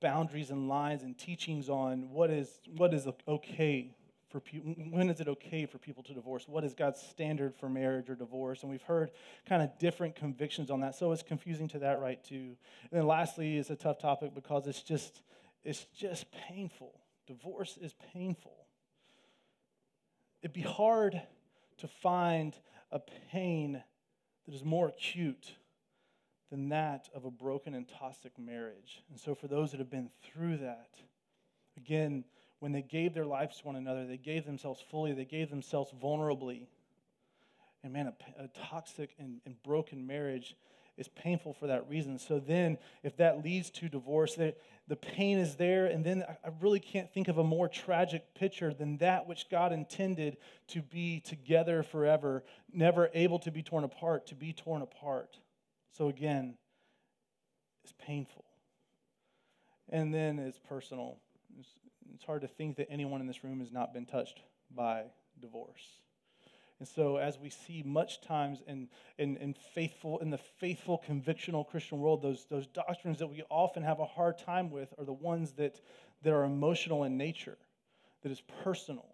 boundaries 0.00 0.50
and 0.50 0.68
lines 0.68 1.02
and 1.02 1.16
teachings 1.16 1.68
on 1.68 2.10
what 2.10 2.30
is 2.30 2.60
what 2.76 2.92
is 2.92 3.06
okay 3.28 3.94
for 4.28 4.40
people? 4.40 4.74
When 4.90 5.08
is 5.08 5.20
it 5.20 5.28
okay 5.28 5.66
for 5.66 5.78
people 5.78 6.02
to 6.04 6.14
divorce? 6.14 6.48
What 6.48 6.64
is 6.64 6.74
God's 6.74 7.00
standard 7.00 7.54
for 7.54 7.68
marriage 7.68 8.10
or 8.10 8.14
divorce? 8.14 8.62
And 8.62 8.70
we've 8.70 8.82
heard 8.82 9.10
kind 9.48 9.62
of 9.62 9.78
different 9.78 10.16
convictions 10.16 10.70
on 10.70 10.80
that. 10.80 10.94
So 10.94 11.12
it's 11.12 11.22
confusing 11.22 11.68
to 11.68 11.78
that 11.80 12.00
right 12.00 12.22
too. 12.22 12.56
And 12.90 12.92
then 12.92 13.06
lastly, 13.06 13.56
it's 13.56 13.70
a 13.70 13.76
tough 13.76 13.98
topic 13.98 14.34
because 14.34 14.66
it's 14.66 14.82
just 14.82 15.22
it's 15.64 15.84
just 15.96 16.26
painful. 16.30 17.00
Divorce 17.26 17.76
is 17.80 17.94
painful. 18.12 18.66
It'd 20.42 20.54
be 20.54 20.60
hard 20.60 21.20
to 21.78 21.88
find 21.88 22.54
a 22.90 23.00
pain 23.30 23.82
that 24.46 24.54
is 24.54 24.64
more 24.64 24.88
acute 24.88 25.54
than 26.50 26.68
that 26.68 27.08
of 27.14 27.24
a 27.24 27.30
broken 27.30 27.74
and 27.74 27.88
toxic 27.88 28.38
marriage. 28.38 29.02
And 29.10 29.18
so, 29.18 29.34
for 29.34 29.48
those 29.48 29.72
that 29.72 29.80
have 29.80 29.90
been 29.90 30.10
through 30.22 30.58
that, 30.58 30.90
again, 31.76 32.24
when 32.60 32.72
they 32.72 32.82
gave 32.82 33.14
their 33.14 33.26
lives 33.26 33.58
to 33.58 33.66
one 33.66 33.76
another, 33.76 34.06
they 34.06 34.16
gave 34.16 34.46
themselves 34.46 34.82
fully, 34.90 35.12
they 35.12 35.24
gave 35.24 35.50
themselves 35.50 35.92
vulnerably. 36.00 36.66
And 37.82 37.92
man, 37.92 38.12
a, 38.38 38.44
a 38.44 38.48
toxic 38.48 39.10
and, 39.18 39.40
and, 39.44 39.62
broken 39.62 40.06
marriage 40.06 40.56
is 40.96 41.08
painful 41.08 41.52
for 41.52 41.66
that 41.66 41.88
reason. 41.88 42.18
So 42.18 42.38
then, 42.38 42.78
if 43.02 43.16
that 43.18 43.44
leads 43.44 43.70
to 43.70 43.88
divorce, 43.88 44.34
the, 44.34 44.54
pain 44.96 45.38
is 45.38 45.56
there. 45.56 45.86
And 45.86 46.04
then 46.04 46.24
I 46.44 46.48
really 46.60 46.80
can't 46.80 47.12
think 47.12 47.28
of 47.28 47.38
a 47.38 47.44
more 47.44 47.68
tragic 47.68 48.34
picture 48.34 48.72
than 48.72 48.98
that 48.98 49.26
which 49.26 49.50
God 49.50 49.72
intended 49.72 50.38
to 50.68 50.82
be 50.82 51.20
together 51.20 51.82
forever, 51.82 52.44
never 52.72 53.10
able 53.12 53.38
to 53.40 53.50
be 53.50 53.62
torn 53.62 53.84
apart, 53.84 54.26
to 54.28 54.34
be 54.34 54.52
torn 54.52 54.82
apart. 54.82 55.38
So 55.92 56.08
again, 56.08 56.54
it's 57.84 57.94
painful. 57.98 58.44
And 59.88 60.12
then 60.12 60.38
it's 60.38 60.58
personal. 60.58 61.18
It's 62.14 62.24
hard 62.24 62.42
to 62.42 62.48
think 62.48 62.76
that 62.76 62.88
anyone 62.90 63.20
in 63.20 63.26
this 63.26 63.44
room 63.44 63.60
has 63.60 63.72
not 63.72 63.92
been 63.92 64.06
touched 64.06 64.40
by 64.74 65.04
divorce. 65.40 66.00
And 66.78 66.86
so, 66.86 67.16
as 67.16 67.38
we 67.38 67.48
see 67.48 67.82
much 67.84 68.20
times 68.20 68.62
in, 68.66 68.88
in, 69.16 69.38
in, 69.38 69.54
faithful, 69.54 70.18
in 70.18 70.28
the 70.28 70.38
faithful 70.38 71.02
convictional 71.08 71.66
Christian 71.66 72.00
world, 72.00 72.20
those, 72.20 72.46
those 72.50 72.66
doctrines 72.66 73.18
that 73.20 73.28
we 73.28 73.42
often 73.48 73.82
have 73.82 73.98
a 73.98 74.04
hard 74.04 74.36
time 74.36 74.70
with 74.70 74.92
are 74.98 75.04
the 75.04 75.12
ones 75.12 75.52
that, 75.52 75.80
that 76.22 76.34
are 76.34 76.44
emotional 76.44 77.04
in 77.04 77.16
nature, 77.16 77.56
that 78.22 78.30
is 78.30 78.42
personal. 78.62 79.06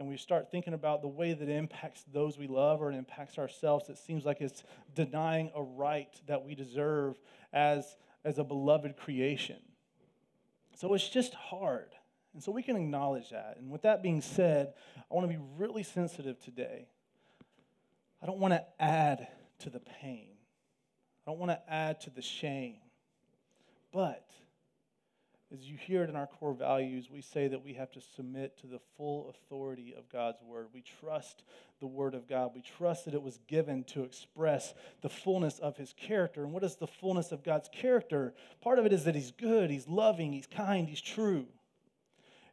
And 0.00 0.08
we 0.08 0.16
start 0.16 0.50
thinking 0.50 0.74
about 0.74 1.02
the 1.02 1.08
way 1.08 1.34
that 1.34 1.48
it 1.48 1.52
impacts 1.52 2.04
those 2.12 2.36
we 2.36 2.48
love 2.48 2.82
or 2.82 2.90
it 2.90 2.96
impacts 2.96 3.38
ourselves, 3.38 3.88
it 3.88 3.98
seems 3.98 4.24
like 4.24 4.40
it's 4.40 4.64
denying 4.96 5.52
a 5.54 5.62
right 5.62 6.20
that 6.26 6.44
we 6.44 6.56
deserve 6.56 7.16
as, 7.52 7.96
as 8.24 8.38
a 8.38 8.44
beloved 8.44 8.96
creation. 8.96 9.58
So 10.74 10.94
it's 10.94 11.08
just 11.08 11.32
hard. 11.34 11.90
And 12.32 12.42
so 12.42 12.50
we 12.50 12.64
can 12.64 12.74
acknowledge 12.74 13.30
that. 13.30 13.58
And 13.60 13.70
with 13.70 13.82
that 13.82 14.02
being 14.02 14.20
said, 14.20 14.74
I 14.96 15.14
want 15.14 15.30
to 15.30 15.32
be 15.32 15.40
really 15.56 15.84
sensitive 15.84 16.40
today 16.40 16.88
I 18.24 18.26
don't 18.26 18.38
want 18.38 18.54
to 18.54 18.64
add 18.80 19.28
to 19.58 19.68
the 19.68 19.80
pain. 19.80 20.30
I 21.26 21.30
don't 21.30 21.38
want 21.38 21.50
to 21.50 21.60
add 21.70 22.00
to 22.02 22.10
the 22.10 22.22
shame. 22.22 22.76
But 23.92 24.30
as 25.52 25.60
you 25.60 25.76
hear 25.76 26.02
it 26.04 26.08
in 26.08 26.16
our 26.16 26.26
core 26.26 26.54
values, 26.54 27.10
we 27.10 27.20
say 27.20 27.48
that 27.48 27.62
we 27.62 27.74
have 27.74 27.92
to 27.92 28.00
submit 28.16 28.58
to 28.62 28.66
the 28.66 28.80
full 28.96 29.28
authority 29.28 29.94
of 29.94 30.08
God's 30.08 30.42
word. 30.42 30.68
We 30.72 30.82
trust 31.00 31.42
the 31.80 31.86
word 31.86 32.14
of 32.14 32.26
God. 32.26 32.52
We 32.54 32.62
trust 32.62 33.04
that 33.04 33.12
it 33.12 33.22
was 33.22 33.38
given 33.46 33.84
to 33.88 34.04
express 34.04 34.72
the 35.02 35.10
fullness 35.10 35.58
of 35.58 35.76
his 35.76 35.92
character. 35.92 36.44
And 36.44 36.52
what 36.54 36.64
is 36.64 36.76
the 36.76 36.86
fullness 36.86 37.30
of 37.30 37.44
God's 37.44 37.68
character? 37.68 38.32
Part 38.62 38.78
of 38.78 38.86
it 38.86 38.94
is 38.94 39.04
that 39.04 39.14
he's 39.14 39.32
good, 39.32 39.68
he's 39.68 39.86
loving, 39.86 40.32
he's 40.32 40.46
kind, 40.46 40.88
he's 40.88 41.02
true. 41.02 41.44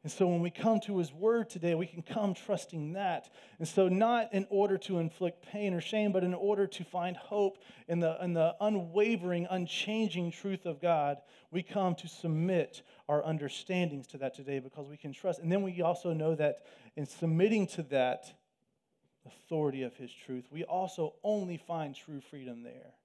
And 0.03 0.11
so 0.11 0.27
when 0.27 0.41
we 0.41 0.49
come 0.49 0.79
to 0.81 0.97
his 0.97 1.13
word 1.13 1.47
today, 1.49 1.75
we 1.75 1.85
can 1.85 2.01
come 2.01 2.33
trusting 2.33 2.93
that. 2.93 3.29
And 3.59 3.67
so, 3.67 3.87
not 3.87 4.33
in 4.33 4.47
order 4.49 4.79
to 4.79 4.97
inflict 4.97 5.45
pain 5.45 5.75
or 5.75 5.81
shame, 5.81 6.11
but 6.11 6.23
in 6.23 6.33
order 6.33 6.65
to 6.65 6.83
find 6.83 7.15
hope 7.15 7.59
in 7.87 7.99
the, 7.99 8.17
in 8.23 8.33
the 8.33 8.55
unwavering, 8.59 9.45
unchanging 9.51 10.31
truth 10.31 10.65
of 10.65 10.81
God, 10.81 11.17
we 11.51 11.61
come 11.61 11.93
to 11.95 12.07
submit 12.07 12.81
our 13.07 13.23
understandings 13.23 14.07
to 14.07 14.17
that 14.17 14.33
today 14.33 14.57
because 14.57 14.87
we 14.87 14.97
can 14.97 15.13
trust. 15.13 15.39
And 15.39 15.51
then 15.51 15.61
we 15.61 15.83
also 15.83 16.13
know 16.13 16.33
that 16.33 16.63
in 16.95 17.05
submitting 17.05 17.67
to 17.67 17.83
that 17.83 18.25
authority 19.27 19.83
of 19.83 19.95
his 19.97 20.11
truth, 20.11 20.45
we 20.49 20.63
also 20.63 21.13
only 21.23 21.57
find 21.57 21.95
true 21.95 22.21
freedom 22.21 22.63
there. 22.63 22.95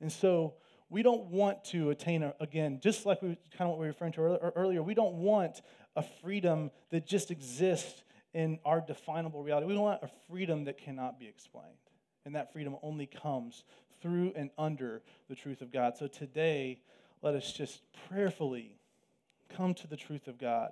And 0.00 0.10
so, 0.10 0.54
we 0.90 1.04
don't 1.04 1.26
want 1.26 1.64
to 1.66 1.90
attain, 1.90 2.32
again, 2.40 2.80
just 2.82 3.06
like 3.06 3.22
we 3.22 3.38
kind 3.56 3.62
of 3.62 3.68
what 3.68 3.78
we 3.78 3.84
were 3.84 3.92
referring 3.92 4.12
to 4.14 4.20
earlier, 4.56 4.82
we 4.82 4.94
don't 4.94 5.14
want 5.14 5.62
a 5.96 6.02
freedom 6.22 6.70
that 6.90 7.06
just 7.06 7.30
exists 7.30 8.04
in 8.32 8.58
our 8.64 8.80
definable 8.80 9.42
reality. 9.42 9.66
We 9.66 9.76
want 9.76 10.02
a 10.02 10.10
freedom 10.28 10.64
that 10.64 10.78
cannot 10.78 11.18
be 11.18 11.26
explained. 11.26 11.66
And 12.24 12.34
that 12.34 12.52
freedom 12.52 12.76
only 12.82 13.06
comes 13.06 13.64
through 14.00 14.32
and 14.36 14.50
under 14.58 15.02
the 15.28 15.34
truth 15.34 15.62
of 15.62 15.72
God. 15.72 15.96
So 15.96 16.06
today, 16.06 16.80
let 17.22 17.34
us 17.34 17.52
just 17.52 17.82
prayerfully 18.08 18.72
come 19.54 19.74
to 19.74 19.86
the 19.86 19.96
truth 19.96 20.28
of 20.28 20.38
God, 20.38 20.70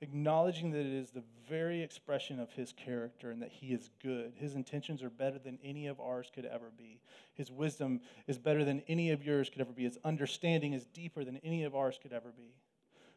acknowledging 0.00 0.70
that 0.72 0.80
it 0.80 0.92
is 0.92 1.10
the 1.10 1.24
very 1.48 1.82
expression 1.82 2.38
of 2.40 2.52
His 2.52 2.72
character 2.72 3.30
and 3.30 3.42
that 3.42 3.50
He 3.50 3.68
is 3.68 3.90
good. 4.02 4.34
His 4.36 4.54
intentions 4.54 5.02
are 5.02 5.10
better 5.10 5.38
than 5.38 5.58
any 5.64 5.86
of 5.86 6.00
ours 6.00 6.30
could 6.34 6.44
ever 6.44 6.70
be. 6.76 7.00
His 7.34 7.50
wisdom 7.50 8.00
is 8.26 8.38
better 8.38 8.64
than 8.64 8.82
any 8.86 9.10
of 9.10 9.24
yours 9.24 9.50
could 9.50 9.60
ever 9.60 9.72
be. 9.72 9.84
His 9.84 9.98
understanding 10.04 10.72
is 10.72 10.86
deeper 10.86 11.24
than 11.24 11.38
any 11.38 11.64
of 11.64 11.74
ours 11.74 11.98
could 12.00 12.12
ever 12.12 12.32
be. 12.36 12.54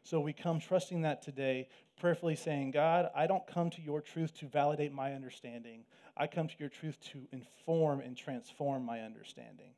So 0.06 0.20
we 0.20 0.32
come 0.32 0.60
trusting 0.60 1.02
that 1.02 1.20
today, 1.20 1.66
prayerfully 1.98 2.36
saying, 2.36 2.70
God, 2.70 3.10
I 3.12 3.26
don't 3.26 3.44
come 3.44 3.70
to 3.70 3.82
your 3.82 4.00
truth 4.00 4.38
to 4.38 4.46
validate 4.46 4.92
my 4.92 5.14
understanding. 5.14 5.82
I 6.16 6.28
come 6.28 6.46
to 6.46 6.54
your 6.58 6.68
truth 6.68 6.96
to 7.12 7.26
inform 7.32 7.98
and 7.98 8.16
transform 8.16 8.84
my 8.84 9.00
understanding. 9.00 9.72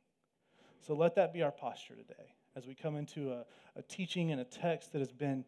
So 0.85 0.93
let 0.93 1.15
that 1.15 1.33
be 1.33 1.41
our 1.41 1.51
posture 1.51 1.95
today 1.95 2.35
as 2.55 2.67
we 2.67 2.75
come 2.75 2.95
into 2.95 3.31
a, 3.31 3.43
a 3.75 3.81
teaching 3.81 4.31
and 4.31 4.39
a 4.39 4.43
text 4.43 4.93
that 4.93 4.99
has 4.99 5.11
been 5.11 5.45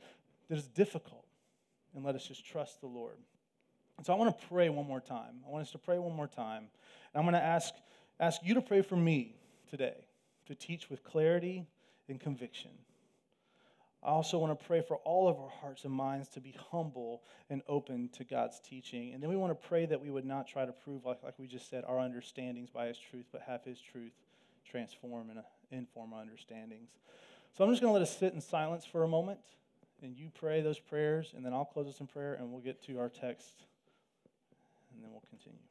that 0.49 0.57
is 0.57 0.67
difficult. 0.67 1.25
And 1.93 2.03
let 2.03 2.15
us 2.15 2.25
just 2.27 2.43
trust 2.43 2.81
the 2.81 2.87
Lord. 2.87 3.17
And 3.97 4.05
so 4.05 4.13
I 4.13 4.15
want 4.15 4.35
to 4.35 4.47
pray 4.47 4.69
one 4.69 4.87
more 4.87 4.99
time. 4.99 5.41
I 5.45 5.51
want 5.51 5.61
us 5.61 5.71
to 5.73 5.77
pray 5.77 5.99
one 5.99 6.15
more 6.15 6.27
time. 6.27 6.69
And 7.13 7.19
I'm 7.19 7.23
going 7.23 7.33
to 7.33 7.43
ask, 7.43 7.71
ask 8.19 8.41
you 8.43 8.55
to 8.55 8.61
pray 8.61 8.81
for 8.81 8.95
me 8.95 9.35
today 9.69 10.07
to 10.47 10.55
teach 10.55 10.89
with 10.89 11.03
clarity 11.03 11.67
and 12.09 12.19
conviction. 12.19 12.71
I 14.03 14.09
also 14.09 14.39
want 14.39 14.57
to 14.57 14.65
pray 14.65 14.81
for 14.81 14.97
all 14.97 15.27
of 15.27 15.37
our 15.37 15.49
hearts 15.61 15.85
and 15.85 15.93
minds 15.93 16.27
to 16.29 16.41
be 16.41 16.55
humble 16.71 17.21
and 17.51 17.61
open 17.67 18.09
to 18.13 18.23
God's 18.23 18.59
teaching. 18.59 19.13
And 19.13 19.21
then 19.21 19.29
we 19.29 19.37
want 19.37 19.51
to 19.51 19.67
pray 19.67 19.85
that 19.85 20.01
we 20.01 20.09
would 20.09 20.25
not 20.25 20.47
try 20.47 20.65
to 20.65 20.71
prove, 20.71 21.05
like, 21.05 21.21
like 21.23 21.37
we 21.37 21.45
just 21.45 21.69
said, 21.69 21.83
our 21.87 21.99
understandings 21.99 22.71
by 22.71 22.87
His 22.87 22.97
truth, 22.97 23.25
but 23.31 23.41
have 23.41 23.63
His 23.63 23.79
truth 23.79 24.13
transform 24.65 25.29
and 25.29 25.39
uh, 25.39 25.43
inform 25.71 26.13
our 26.13 26.21
understandings. 26.21 26.89
So 27.55 27.63
I'm 27.63 27.69
just 27.69 27.81
going 27.81 27.91
to 27.91 27.93
let 27.93 28.01
us 28.01 28.17
sit 28.17 28.33
in 28.33 28.41
silence 28.41 28.85
for 28.85 29.03
a 29.03 29.07
moment, 29.07 29.39
and 30.01 30.17
you 30.17 30.29
pray 30.33 30.61
those 30.61 30.79
prayers, 30.79 31.33
and 31.35 31.45
then 31.45 31.53
I'll 31.53 31.65
close 31.65 31.87
us 31.87 31.99
in 31.99 32.07
prayer, 32.07 32.33
and 32.33 32.51
we'll 32.51 32.61
get 32.61 32.83
to 32.85 32.97
our 32.97 33.09
text, 33.09 33.65
and 34.93 35.03
then 35.03 35.11
we'll 35.11 35.23
continue. 35.29 35.70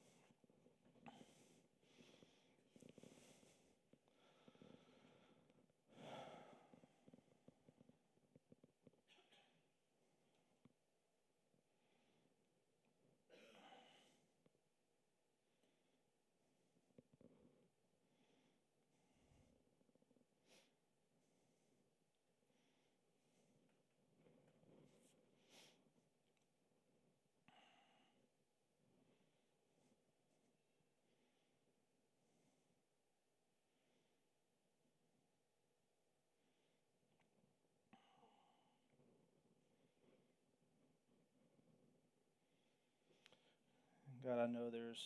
God, 44.24 44.38
I 44.38 44.46
know 44.46 44.68
there's 44.70 45.00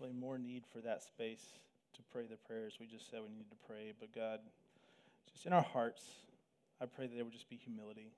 really 0.00 0.12
more 0.12 0.36
need 0.36 0.64
for 0.72 0.80
that 0.80 1.02
space 1.02 1.44
to 1.94 2.02
pray 2.10 2.26
the 2.26 2.36
prayers 2.36 2.78
we 2.80 2.86
just 2.86 3.08
said 3.08 3.20
we 3.22 3.30
need 3.30 3.48
to 3.50 3.56
pray. 3.66 3.92
But 3.98 4.12
God, 4.12 4.40
just 5.32 5.46
in 5.46 5.52
our 5.52 5.62
hearts, 5.62 6.02
I 6.80 6.86
pray 6.86 7.06
that 7.06 7.14
there 7.14 7.24
would 7.24 7.32
just 7.32 7.48
be 7.48 7.56
humility. 7.56 8.10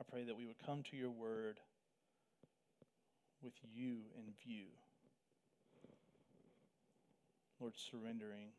I 0.00 0.04
pray 0.08 0.24
that 0.24 0.36
we 0.36 0.46
would 0.46 0.64
come 0.64 0.82
to 0.90 0.96
your 0.96 1.10
word 1.10 1.58
with 3.42 3.54
you 3.74 3.98
in 4.16 4.32
view. 4.46 4.66
Lord, 7.58 7.74
surrendering 7.76 8.54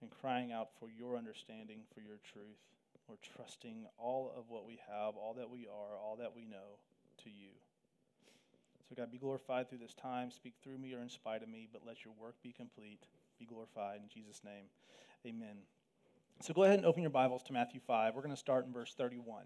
and 0.00 0.10
crying 0.20 0.52
out 0.52 0.68
for 0.78 0.88
your 0.88 1.16
understanding, 1.16 1.80
for 1.92 2.00
your 2.00 2.18
truth. 2.32 2.62
Lord, 3.08 3.18
trusting 3.34 3.86
all 3.98 4.32
of 4.36 4.44
what 4.48 4.66
we 4.66 4.78
have, 4.88 5.16
all 5.16 5.34
that 5.38 5.50
we 5.50 5.66
are, 5.66 5.98
all 5.98 6.16
that 6.20 6.36
we 6.36 6.44
know 6.44 6.78
to 7.24 7.30
you. 7.30 7.50
So, 8.88 8.94
God, 8.96 9.12
be 9.12 9.18
glorified 9.18 9.68
through 9.68 9.78
this 9.78 9.94
time. 9.94 10.30
Speak 10.30 10.54
through 10.62 10.78
me 10.78 10.94
or 10.94 11.02
in 11.02 11.10
spite 11.10 11.42
of 11.42 11.48
me, 11.48 11.68
but 11.70 11.82
let 11.86 12.04
your 12.04 12.14
work 12.18 12.36
be 12.42 12.52
complete. 12.52 13.06
Be 13.38 13.44
glorified. 13.44 14.00
In 14.02 14.08
Jesus' 14.08 14.40
name, 14.42 14.64
amen. 15.26 15.58
So, 16.40 16.54
go 16.54 16.64
ahead 16.64 16.78
and 16.78 16.86
open 16.86 17.02
your 17.02 17.10
Bibles 17.10 17.42
to 17.44 17.52
Matthew 17.52 17.80
5. 17.86 18.14
We're 18.14 18.22
going 18.22 18.34
to 18.34 18.36
start 18.36 18.64
in 18.66 18.72
verse 18.72 18.94
31. 18.96 19.44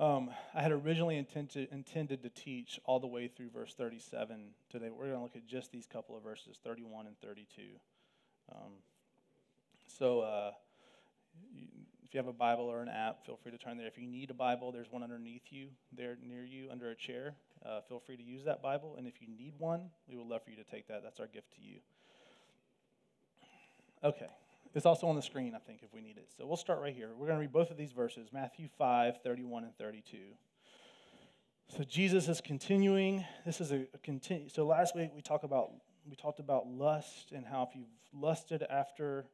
Um, 0.00 0.30
I 0.52 0.60
had 0.60 0.72
originally 0.72 1.16
intended, 1.16 1.68
intended 1.70 2.24
to 2.24 2.30
teach 2.30 2.80
all 2.84 2.98
the 2.98 3.06
way 3.06 3.28
through 3.28 3.50
verse 3.50 3.74
37 3.74 4.50
today. 4.68 4.90
We're 4.90 5.06
going 5.06 5.18
to 5.18 5.22
look 5.22 5.36
at 5.36 5.46
just 5.46 5.70
these 5.70 5.86
couple 5.86 6.16
of 6.16 6.24
verses, 6.24 6.58
31 6.64 7.06
and 7.06 7.16
32. 7.20 7.62
Um, 8.50 8.72
so, 9.86 10.20
uh, 10.20 10.50
if 12.14 12.18
you 12.18 12.24
have 12.24 12.32
a 12.32 12.38
Bible 12.38 12.66
or 12.66 12.80
an 12.80 12.88
app, 12.88 13.26
feel 13.26 13.36
free 13.42 13.50
to 13.50 13.58
turn 13.58 13.76
there. 13.76 13.88
If 13.88 13.98
you 13.98 14.06
need 14.06 14.30
a 14.30 14.34
Bible, 14.34 14.70
there's 14.70 14.86
one 14.88 15.02
underneath 15.02 15.42
you, 15.50 15.66
there 15.92 16.16
near 16.24 16.44
you, 16.44 16.68
under 16.70 16.90
a 16.90 16.94
chair. 16.94 17.34
Uh, 17.66 17.80
feel 17.88 17.98
free 17.98 18.16
to 18.16 18.22
use 18.22 18.44
that 18.44 18.62
Bible. 18.62 18.94
And 18.96 19.08
if 19.08 19.14
you 19.20 19.26
need 19.26 19.54
one, 19.58 19.90
we 20.08 20.16
would 20.16 20.28
love 20.28 20.44
for 20.44 20.50
you 20.50 20.56
to 20.56 20.62
take 20.62 20.86
that. 20.86 21.02
That's 21.02 21.18
our 21.18 21.26
gift 21.26 21.52
to 21.56 21.60
you. 21.60 21.78
Okay. 24.04 24.28
It's 24.76 24.86
also 24.86 25.08
on 25.08 25.16
the 25.16 25.22
screen, 25.22 25.54
I 25.56 25.58
think, 25.58 25.80
if 25.82 25.92
we 25.92 26.00
need 26.00 26.16
it. 26.16 26.28
So 26.38 26.46
we'll 26.46 26.56
start 26.56 26.80
right 26.80 26.94
here. 26.94 27.08
We're 27.18 27.26
going 27.26 27.36
to 27.36 27.40
read 27.40 27.52
both 27.52 27.72
of 27.72 27.76
these 27.76 27.90
verses 27.90 28.28
Matthew 28.32 28.68
5, 28.78 29.20
31 29.24 29.64
and 29.64 29.76
32. 29.76 30.18
So 31.76 31.82
Jesus 31.82 32.28
is 32.28 32.40
continuing. 32.40 33.24
This 33.44 33.60
is 33.60 33.72
a, 33.72 33.88
a 33.92 33.98
continue. 34.04 34.48
So 34.50 34.64
last 34.64 34.94
week 34.94 35.10
we 35.16 35.20
talked 35.20 35.42
about 35.42 35.72
we 36.08 36.14
talked 36.14 36.38
about 36.38 36.68
lust 36.68 37.32
and 37.32 37.44
how 37.44 37.64
if 37.68 37.74
you've 37.74 37.88
lusted 38.12 38.64
after 38.70 39.26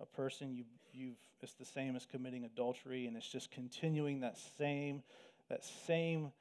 a 0.00 0.06
person, 0.06 0.54
you, 0.54 0.64
you've 0.94 1.18
it's 1.42 1.54
the 1.54 1.64
same 1.64 1.96
as 1.96 2.06
committing 2.06 2.44
adultery, 2.44 3.06
and 3.06 3.16
it's 3.16 3.28
just 3.28 3.50
continuing 3.50 4.20
that 4.20 4.38
same 4.58 5.02
that 5.50 5.64
same 5.64 6.32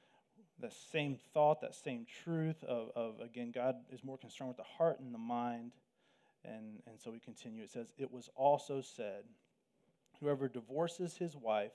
that 0.60 0.74
same 0.92 1.18
thought, 1.34 1.62
that 1.62 1.76
same 1.76 2.06
truth 2.24 2.64
of, 2.64 2.92
of 2.96 3.20
again, 3.20 3.52
God 3.54 3.76
is 3.92 4.04
more 4.04 4.18
concerned 4.18 4.50
with 4.50 4.58
the 4.58 4.64
heart 4.64 5.00
and 5.00 5.14
the 5.14 5.20
mind 5.20 5.74
and, 6.46 6.82
and 6.88 7.00
so 7.00 7.12
we 7.12 7.20
continue. 7.20 7.64
It 7.64 7.72
says, 7.72 7.94
It 7.98 8.12
was 8.12 8.30
also 8.36 8.82
said, 8.82 9.24
Whoever 10.20 10.48
divorces 10.48 11.18
his 11.18 11.36
wife, 11.36 11.72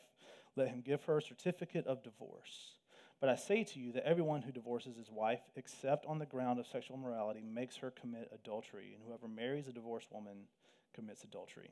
let 0.56 0.68
him 0.68 0.80
give 0.80 1.04
her 1.04 1.18
a 1.18 1.23
certificate 1.23 1.87
of 1.87 2.02
divorce. 2.02 2.73
But 3.20 3.30
I 3.30 3.37
say 3.37 3.64
to 3.64 3.80
you 3.80 3.92
that 3.92 4.06
everyone 4.06 4.42
who 4.42 4.52
divorces 4.52 4.97
his 4.97 5.11
wife, 5.11 5.40
except 5.56 6.06
on 6.06 6.18
the 6.18 6.26
ground 6.26 6.61
of 6.61 6.66
sexual 6.66 6.97
immorality, 6.97 7.42
makes 7.42 7.76
her 7.76 7.90
commit 7.90 8.30
adultery. 8.32 8.92
And 8.94 9.02
whoever 9.06 9.26
marries 9.26 9.66
a 9.66 9.73
divorced 9.73 10.12
woman 10.12 10.47
commits 10.94 11.25
adultery. 11.25 11.70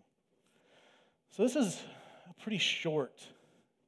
So 1.30 1.42
this 1.42 1.56
is 1.56 1.82
a 2.30 2.42
pretty 2.42 2.58
short 2.58 3.26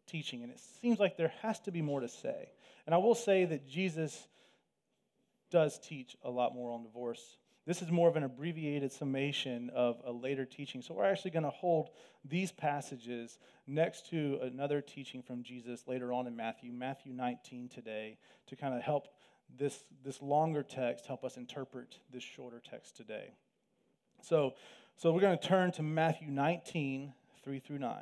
teaching, 0.07 0.43
and 0.43 0.53
it 0.53 0.61
seems 0.81 0.99
like 0.99 1.17
there 1.17 1.33
has 1.43 1.59
to 1.61 1.73
be 1.73 1.83
more 1.83 2.01
to 2.01 2.09
say. 2.09 2.51
And 2.87 2.95
I 2.95 2.99
will 2.99 3.15
say 3.15 3.45
that 3.45 3.69
Jesus 3.69 4.27
does 5.51 5.79
teach 5.79 6.17
a 6.23 6.31
lot 6.31 6.55
more 6.55 6.71
on 6.71 6.83
divorce 6.83 7.39
this 7.69 7.83
is 7.83 7.91
more 7.91 8.09
of 8.09 8.17
an 8.17 8.23
abbreviated 8.23 8.91
summation 8.93 9.69
of 9.75 10.01
a 10.07 10.11
later 10.11 10.47
teaching. 10.47 10.81
So 10.81 10.95
we're 10.95 11.05
actually 11.05 11.33
going 11.33 11.45
to 11.45 11.51
hold 11.51 11.91
these 12.25 12.51
passages 12.51 13.39
next 13.67 14.09
to 14.09 14.39
another 14.41 14.81
teaching 14.81 15.21
from 15.21 15.43
Jesus 15.43 15.87
later 15.87 16.11
on 16.11 16.27
in 16.27 16.35
Matthew, 16.35 16.73
Matthew 16.73 17.13
19 17.13 17.69
today, 17.69 18.17
to 18.47 18.57
kind 18.57 18.73
of 18.73 18.81
help 18.81 19.09
this, 19.59 19.85
this 20.03 20.23
longer 20.23 20.63
text 20.63 21.05
help 21.05 21.25
us 21.25 21.37
interpret 21.37 21.99
this 22.11 22.23
shorter 22.23 22.63
text 22.71 22.97
today. 22.97 23.35
So, 24.23 24.55
so 24.97 25.13
we're 25.13 25.21
going 25.21 25.39
to 25.39 25.47
turn 25.47 25.71
to 25.73 25.83
Matthew 25.83 26.29
19, 26.29 27.13
3 27.43 27.59
through 27.61 27.79
9. 27.79 27.97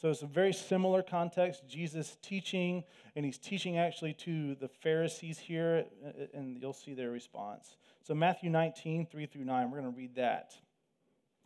So 0.00 0.08
it's 0.08 0.22
a 0.22 0.26
very 0.26 0.52
similar 0.52 1.02
context. 1.02 1.62
Jesus 1.68 2.16
teaching, 2.22 2.84
and 3.14 3.24
he's 3.24 3.36
teaching 3.36 3.76
actually 3.76 4.14
to 4.14 4.54
the 4.54 4.68
Pharisees 4.68 5.38
here, 5.38 5.84
and 6.32 6.58
you'll 6.58 6.72
see 6.72 6.94
their 6.94 7.10
response. 7.10 7.76
So 8.02 8.14
Matthew 8.14 8.48
19, 8.48 9.06
3 9.06 9.26
through 9.26 9.44
9, 9.44 9.70
we're 9.70 9.80
going 9.80 9.92
to 9.92 9.96
read 9.96 10.14
that. 10.14 10.54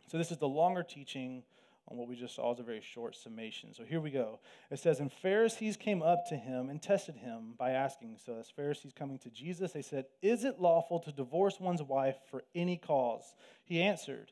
So 0.09 0.17
this 0.17 0.31
is 0.31 0.37
the 0.37 0.47
longer 0.47 0.83
teaching 0.83 1.43
on 1.87 1.97
what 1.97 2.07
we 2.07 2.15
just 2.15 2.35
saw 2.35 2.53
is 2.53 2.59
a 2.59 2.63
very 2.63 2.81
short 2.81 3.15
summation. 3.15 3.73
So 3.73 3.83
here 3.83 3.99
we 3.99 4.09
go. 4.09 4.39
It 4.71 4.79
says, 4.79 4.99
And 4.99 5.11
Pharisees 5.11 5.77
came 5.77 6.01
up 6.01 6.25
to 6.29 6.35
him 6.35 6.69
and 6.69 6.81
tested 6.81 7.15
him 7.15 7.53
by 7.57 7.71
asking. 7.71 8.17
So 8.25 8.37
as 8.39 8.49
Pharisees 8.49 8.93
coming 8.97 9.19
to 9.19 9.29
Jesus, 9.29 9.73
they 9.73 9.81
said, 9.81 10.05
Is 10.21 10.43
it 10.45 10.59
lawful 10.59 10.99
to 11.01 11.11
divorce 11.11 11.59
one's 11.59 11.83
wife 11.83 12.15
for 12.31 12.43
any 12.55 12.77
cause? 12.77 13.35
He 13.65 13.81
answered, 13.81 14.31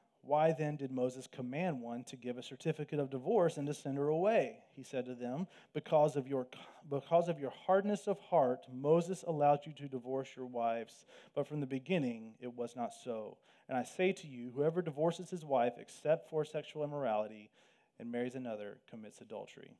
why 0.23 0.51
then 0.51 0.75
did 0.75 0.91
Moses 0.91 1.27
command 1.27 1.81
one 1.81 2.03
to 2.05 2.15
give 2.15 2.37
a 2.37 2.43
certificate 2.43 2.99
of 2.99 3.09
divorce 3.09 3.57
and 3.57 3.67
to 3.67 3.73
send 3.73 3.97
her 3.97 4.07
away? 4.07 4.59
He 4.75 4.83
said 4.83 5.05
to 5.05 5.15
them, 5.15 5.47
Because 5.73 6.15
of 6.15 6.27
your, 6.27 6.47
because 6.89 7.27
of 7.27 7.39
your 7.39 7.51
hardness 7.65 8.07
of 8.07 8.19
heart, 8.19 8.67
Moses 8.71 9.23
allowed 9.25 9.65
you 9.65 9.73
to 9.73 9.87
divorce 9.87 10.29
your 10.35 10.45
wives, 10.45 11.05
but 11.33 11.47
from 11.47 11.59
the 11.59 11.65
beginning 11.65 12.33
it 12.39 12.55
was 12.55 12.75
not 12.75 12.93
so. 12.93 13.37
And 13.67 13.77
I 13.77 13.83
say 13.83 14.11
to 14.11 14.27
you, 14.27 14.51
whoever 14.53 14.81
divorces 14.81 15.29
his 15.29 15.43
wife 15.43 15.73
except 15.79 16.29
for 16.29 16.45
sexual 16.45 16.83
immorality 16.83 17.49
and 17.99 18.11
marries 18.11 18.35
another 18.35 18.77
commits 18.89 19.21
adultery. 19.21 19.71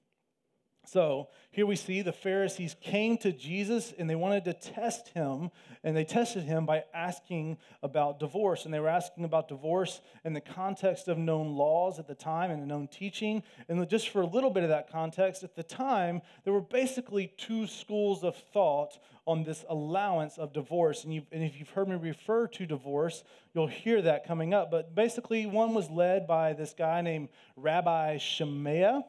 So 0.85 1.29
here 1.51 1.65
we 1.65 1.75
see 1.75 2.01
the 2.01 2.11
Pharisees 2.11 2.75
came 2.81 3.17
to 3.19 3.31
Jesus 3.31 3.93
and 3.97 4.09
they 4.09 4.15
wanted 4.15 4.45
to 4.45 4.53
test 4.53 5.09
him, 5.09 5.51
and 5.83 5.95
they 5.95 6.03
tested 6.03 6.43
him 6.43 6.65
by 6.65 6.83
asking 6.93 7.57
about 7.83 8.19
divorce. 8.19 8.65
And 8.65 8.73
they 8.73 8.79
were 8.79 8.89
asking 8.89 9.23
about 9.23 9.47
divorce 9.47 10.01
in 10.25 10.33
the 10.33 10.41
context 10.41 11.07
of 11.07 11.17
known 11.17 11.55
laws 11.55 11.99
at 11.99 12.07
the 12.07 12.15
time 12.15 12.51
and 12.51 12.67
known 12.67 12.87
teaching. 12.87 13.43
And 13.69 13.87
just 13.89 14.09
for 14.09 14.21
a 14.21 14.25
little 14.25 14.49
bit 14.49 14.63
of 14.63 14.69
that 14.69 14.91
context, 14.91 15.43
at 15.43 15.55
the 15.55 15.63
time, 15.63 16.21
there 16.43 16.53
were 16.53 16.61
basically 16.61 17.31
two 17.37 17.67
schools 17.67 18.23
of 18.23 18.35
thought 18.35 18.97
on 19.27 19.43
this 19.43 19.63
allowance 19.69 20.39
of 20.39 20.51
divorce. 20.51 21.03
And, 21.03 21.13
and 21.31 21.43
if 21.43 21.59
you've 21.59 21.69
heard 21.69 21.89
me 21.89 21.95
refer 21.95 22.47
to 22.47 22.65
divorce, 22.65 23.23
you'll 23.53 23.67
hear 23.67 24.01
that 24.01 24.27
coming 24.27 24.53
up. 24.53 24.71
But 24.71 24.95
basically, 24.95 25.45
one 25.45 25.75
was 25.75 25.89
led 25.91 26.27
by 26.27 26.53
this 26.53 26.73
guy 26.75 27.01
named 27.01 27.29
Rabbi 27.55 28.17
Shammai 28.17 29.01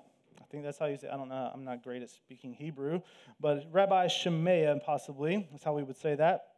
think 0.52 0.64
that's 0.64 0.78
how 0.78 0.84
you 0.84 0.98
say. 0.98 1.08
I 1.08 1.16
don't 1.16 1.30
know. 1.30 1.50
I'm 1.52 1.64
not 1.64 1.82
great 1.82 2.02
at 2.02 2.10
speaking 2.10 2.52
Hebrew, 2.52 3.00
but 3.40 3.64
Rabbi 3.72 4.06
Shemaiah, 4.08 4.80
possibly 4.84 5.48
that's 5.50 5.64
how 5.64 5.72
we 5.72 5.82
would 5.82 5.96
say 5.96 6.14
that. 6.14 6.48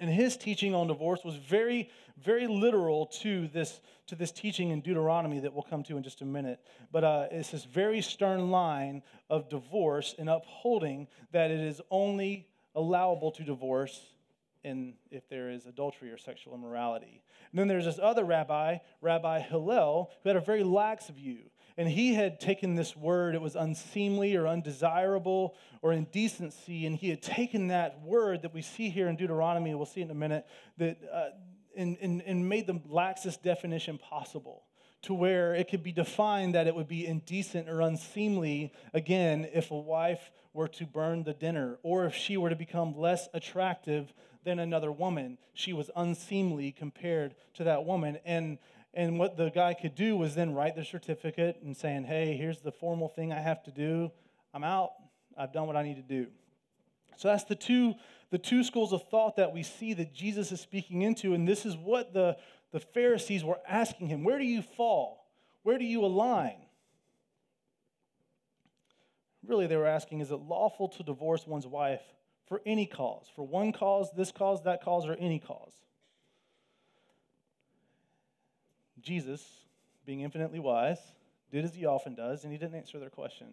And 0.00 0.10
his 0.10 0.36
teaching 0.36 0.74
on 0.74 0.88
divorce 0.88 1.20
was 1.24 1.36
very, 1.36 1.88
very 2.22 2.48
literal 2.48 3.06
to 3.22 3.46
this 3.48 3.80
to 4.08 4.16
this 4.16 4.32
teaching 4.32 4.70
in 4.70 4.80
Deuteronomy 4.80 5.38
that 5.40 5.52
we'll 5.52 5.62
come 5.62 5.84
to 5.84 5.96
in 5.96 6.02
just 6.02 6.20
a 6.20 6.24
minute. 6.24 6.58
But 6.90 7.04
uh, 7.04 7.26
it's 7.30 7.50
this 7.50 7.64
very 7.64 8.00
stern 8.00 8.50
line 8.50 9.02
of 9.30 9.48
divorce 9.48 10.14
and 10.18 10.28
upholding 10.28 11.06
that 11.32 11.50
it 11.50 11.60
is 11.60 11.80
only 11.90 12.48
allowable 12.74 13.30
to 13.32 13.44
divorce 13.44 14.00
in 14.64 14.94
if 15.10 15.28
there 15.28 15.50
is 15.50 15.66
adultery 15.66 16.10
or 16.10 16.18
sexual 16.18 16.54
immorality. 16.54 17.22
And 17.50 17.60
then 17.60 17.68
there's 17.68 17.84
this 17.84 18.00
other 18.02 18.24
rabbi, 18.24 18.78
Rabbi 19.00 19.40
Hillel, 19.40 20.10
who 20.22 20.28
had 20.28 20.36
a 20.36 20.40
very 20.40 20.64
lax 20.64 21.08
view 21.08 21.50
and 21.78 21.88
he 21.88 22.12
had 22.12 22.40
taken 22.40 22.74
this 22.74 22.96
word, 22.96 23.36
it 23.36 23.40
was 23.40 23.54
unseemly 23.54 24.34
or 24.34 24.48
undesirable 24.48 25.54
or 25.80 25.92
indecency, 25.92 26.86
and 26.86 26.96
he 26.96 27.08
had 27.08 27.22
taken 27.22 27.68
that 27.68 28.02
word 28.02 28.42
that 28.42 28.52
we 28.52 28.62
see 28.62 28.90
here 28.90 29.08
in 29.08 29.14
Deuteronomy, 29.14 29.72
we'll 29.76 29.86
see 29.86 30.02
in 30.02 30.10
a 30.10 30.14
minute, 30.14 30.44
that, 30.76 30.98
uh, 31.10 31.28
and, 31.76 31.96
and, 32.02 32.20
and 32.22 32.48
made 32.48 32.66
the 32.66 32.74
laxest 32.74 33.44
definition 33.44 33.96
possible 33.96 34.64
to 35.02 35.14
where 35.14 35.54
it 35.54 35.70
could 35.70 35.84
be 35.84 35.92
defined 35.92 36.56
that 36.56 36.66
it 36.66 36.74
would 36.74 36.88
be 36.88 37.06
indecent 37.06 37.68
or 37.68 37.80
unseemly, 37.80 38.72
again, 38.92 39.48
if 39.54 39.70
a 39.70 39.78
wife 39.78 40.32
were 40.52 40.66
to 40.66 40.84
burn 40.84 41.22
the 41.22 41.32
dinner 41.32 41.78
or 41.84 42.06
if 42.06 42.14
she 42.16 42.36
were 42.36 42.50
to 42.50 42.56
become 42.56 42.98
less 42.98 43.28
attractive 43.32 44.12
than 44.44 44.58
another 44.58 44.90
woman. 44.90 45.38
She 45.54 45.72
was 45.72 45.90
unseemly 45.94 46.72
compared 46.72 47.36
to 47.54 47.64
that 47.64 47.84
woman. 47.84 48.18
And 48.24 48.58
and 48.94 49.18
what 49.18 49.36
the 49.36 49.50
guy 49.50 49.74
could 49.74 49.94
do 49.94 50.16
was 50.16 50.34
then 50.34 50.54
write 50.54 50.76
the 50.76 50.84
certificate 50.84 51.60
and 51.62 51.76
saying, 51.76 52.04
hey, 52.04 52.36
here's 52.36 52.60
the 52.60 52.72
formal 52.72 53.08
thing 53.08 53.32
I 53.32 53.40
have 53.40 53.62
to 53.64 53.70
do. 53.70 54.10
I'm 54.54 54.64
out. 54.64 54.90
I've 55.36 55.52
done 55.52 55.66
what 55.66 55.76
I 55.76 55.82
need 55.82 55.96
to 55.96 56.02
do. 56.02 56.28
So 57.16 57.28
that's 57.28 57.44
the 57.44 57.54
two, 57.54 57.94
the 58.30 58.38
two 58.38 58.64
schools 58.64 58.92
of 58.92 59.08
thought 59.08 59.36
that 59.36 59.52
we 59.52 59.62
see 59.62 59.92
that 59.94 60.14
Jesus 60.14 60.52
is 60.52 60.60
speaking 60.60 61.02
into. 61.02 61.34
And 61.34 61.46
this 61.46 61.66
is 61.66 61.76
what 61.76 62.12
the, 62.12 62.36
the 62.72 62.80
Pharisees 62.80 63.44
were 63.44 63.58
asking 63.68 64.08
him 64.08 64.24
Where 64.24 64.38
do 64.38 64.44
you 64.44 64.62
fall? 64.62 65.26
Where 65.62 65.78
do 65.78 65.84
you 65.84 66.04
align? 66.04 66.56
Really, 69.46 69.66
they 69.66 69.76
were 69.76 69.86
asking, 69.86 70.20
Is 70.20 70.30
it 70.30 70.36
lawful 70.36 70.88
to 70.88 71.02
divorce 71.02 71.46
one's 71.46 71.66
wife 71.66 72.02
for 72.46 72.62
any 72.64 72.86
cause? 72.86 73.26
For 73.34 73.46
one 73.46 73.72
cause, 73.72 74.10
this 74.16 74.32
cause, 74.32 74.62
that 74.64 74.82
cause, 74.82 75.06
or 75.06 75.14
any 75.14 75.38
cause? 75.38 75.72
Jesus, 79.00 79.46
being 80.04 80.20
infinitely 80.20 80.58
wise, 80.58 80.98
did 81.50 81.64
as 81.64 81.74
he 81.74 81.86
often 81.86 82.14
does, 82.14 82.44
and 82.44 82.52
he 82.52 82.58
didn't 82.58 82.74
answer 82.74 82.98
their 82.98 83.10
question. 83.10 83.48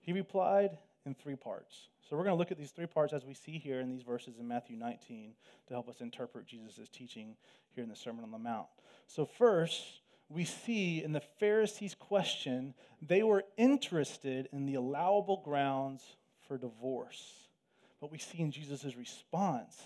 He 0.00 0.12
replied 0.12 0.78
in 1.04 1.14
three 1.14 1.36
parts. 1.36 1.88
So 2.08 2.16
we're 2.16 2.24
going 2.24 2.34
to 2.34 2.38
look 2.38 2.50
at 2.50 2.58
these 2.58 2.70
three 2.70 2.86
parts 2.86 3.12
as 3.12 3.24
we 3.24 3.34
see 3.34 3.58
here 3.58 3.80
in 3.80 3.88
these 3.88 4.02
verses 4.02 4.38
in 4.38 4.48
Matthew 4.48 4.76
19 4.76 5.32
to 5.66 5.74
help 5.74 5.88
us 5.88 6.00
interpret 6.00 6.46
Jesus' 6.46 6.88
teaching 6.88 7.36
here 7.74 7.84
in 7.84 7.90
the 7.90 7.96
Sermon 7.96 8.24
on 8.24 8.30
the 8.30 8.38
Mount. 8.38 8.66
So, 9.06 9.26
first, 9.26 10.00
we 10.28 10.44
see 10.44 11.02
in 11.02 11.12
the 11.12 11.22
Pharisees' 11.40 11.94
question, 11.94 12.74
they 13.00 13.22
were 13.22 13.44
interested 13.56 14.48
in 14.52 14.66
the 14.66 14.74
allowable 14.74 15.42
grounds 15.44 16.02
for 16.46 16.58
divorce. 16.58 17.48
But 18.00 18.10
we 18.10 18.18
see 18.18 18.38
in 18.40 18.50
Jesus' 18.50 18.96
response 18.96 19.76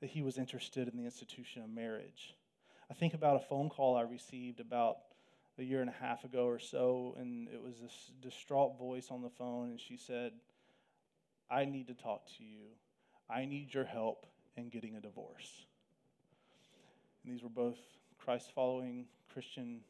that 0.00 0.10
he 0.10 0.22
was 0.22 0.38
interested 0.38 0.88
in 0.88 0.96
the 0.96 1.04
institution 1.04 1.62
of 1.62 1.70
marriage. 1.70 2.34
I 2.90 2.94
think 2.94 3.14
about 3.14 3.36
a 3.36 3.46
phone 3.46 3.68
call 3.68 3.96
I 3.96 4.02
received 4.02 4.58
about 4.58 4.98
a 5.58 5.62
year 5.62 5.80
and 5.80 5.88
a 5.90 6.04
half 6.04 6.24
ago 6.24 6.46
or 6.46 6.58
so, 6.58 7.14
and 7.18 7.48
it 7.48 7.62
was 7.62 7.74
this 7.80 8.10
distraught 8.20 8.78
voice 8.78 9.08
on 9.10 9.22
the 9.22 9.30
phone, 9.30 9.70
and 9.70 9.80
she 9.80 9.96
said, 9.96 10.32
I 11.48 11.66
need 11.66 11.86
to 11.86 11.94
talk 11.94 12.26
to 12.38 12.44
you. 12.44 12.62
I 13.28 13.44
need 13.44 13.72
your 13.72 13.84
help 13.84 14.26
in 14.56 14.70
getting 14.70 14.96
a 14.96 15.00
divorce. 15.00 15.66
And 17.22 17.32
these 17.32 17.42
were 17.42 17.48
both 17.48 17.78
Christ 18.18 18.50
following 18.54 19.06
Christian 19.32 19.80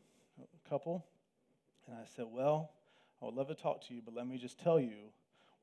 couple. 0.69 1.07
And 1.87 1.97
I 1.97 2.05
said, 2.17 2.27
Well, 2.31 2.71
I 3.23 3.25
would 3.27 3.35
love 3.35 3.49
to 3.49 3.55
talk 3.55 3.87
to 3.89 3.95
you, 3.95 4.03
but 4.05 4.15
let 4.15 4.27
me 4.27 4.37
just 4.37 4.59
tell 4.59 4.81
you 4.81 5.11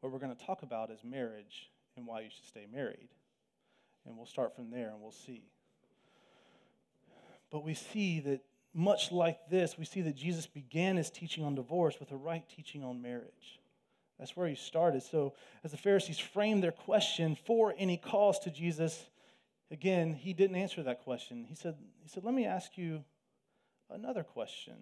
what 0.02 0.12
we're 0.12 0.20
going 0.20 0.36
to 0.36 0.46
talk 0.46 0.64
about 0.64 0.92
is 0.92 1.00
marriage 1.04 1.70
and 1.96 2.06
why 2.06 2.22
you 2.22 2.30
should 2.30 2.46
stay 2.46 2.66
married. 2.72 3.10
And 4.06 4.16
we'll 4.16 4.26
start 4.26 4.56
from 4.56 4.70
there 4.72 4.90
and 4.90 5.02
we'll 5.02 5.12
see. 5.12 5.44
But 7.52 7.64
we 7.64 7.74
see 7.74 8.20
that 8.22 8.42
much 8.74 9.12
like 9.12 9.50
this, 9.50 9.78
we 9.78 9.86
see 9.86 10.02
that 10.02 10.16
Jesus 10.16 10.46
began 10.46 10.98
his 10.98 11.10
teaching 11.10 11.44
on 11.44 11.56
divorce 11.56 12.00
with 12.00 12.12
a 12.12 12.16
right 12.16 12.44
teaching 12.48 12.84
on 12.84 13.02
marriage. 13.02 13.60
That's 14.20 14.36
where 14.36 14.48
he 14.48 14.56
started. 14.56 15.04
So, 15.04 15.34
as 15.64 15.72
the 15.72 15.78
Pharisees 15.78 16.20
framed 16.20 16.64
their 16.64 16.72
question 16.72 17.38
for 17.46 17.74
any 17.78 17.98
cause 17.98 18.40
to 18.40 18.52
Jesus, 18.52 19.06
again, 19.72 20.14
he 20.14 20.34
didn't 20.34 20.56
answer 20.56 20.84
that 20.84 21.04
question. 21.04 21.46
He 21.48 21.56
said, 21.56 21.76
he 22.02 22.10
said, 22.10 22.24
Let 22.24 22.34
me 22.34 22.46
ask 22.46 22.78
you 22.78 23.04
another 23.90 24.24
question. 24.24 24.76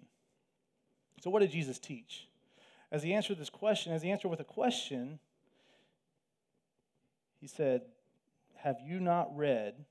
So, 1.22 1.30
what 1.30 1.40
did 1.40 1.50
Jesus 1.50 1.78
teach? 1.78 2.28
As 2.90 3.02
he 3.02 3.12
answered 3.12 3.38
this 3.38 3.50
question, 3.50 3.92
as 3.92 4.02
he 4.02 4.10
answered 4.10 4.28
with 4.28 4.40
a 4.40 4.44
question, 4.44 5.18
he 7.40 7.46
said, 7.46 7.82
Have 8.56 8.76
you 8.84 9.00
not 9.00 9.36
read 9.36 9.84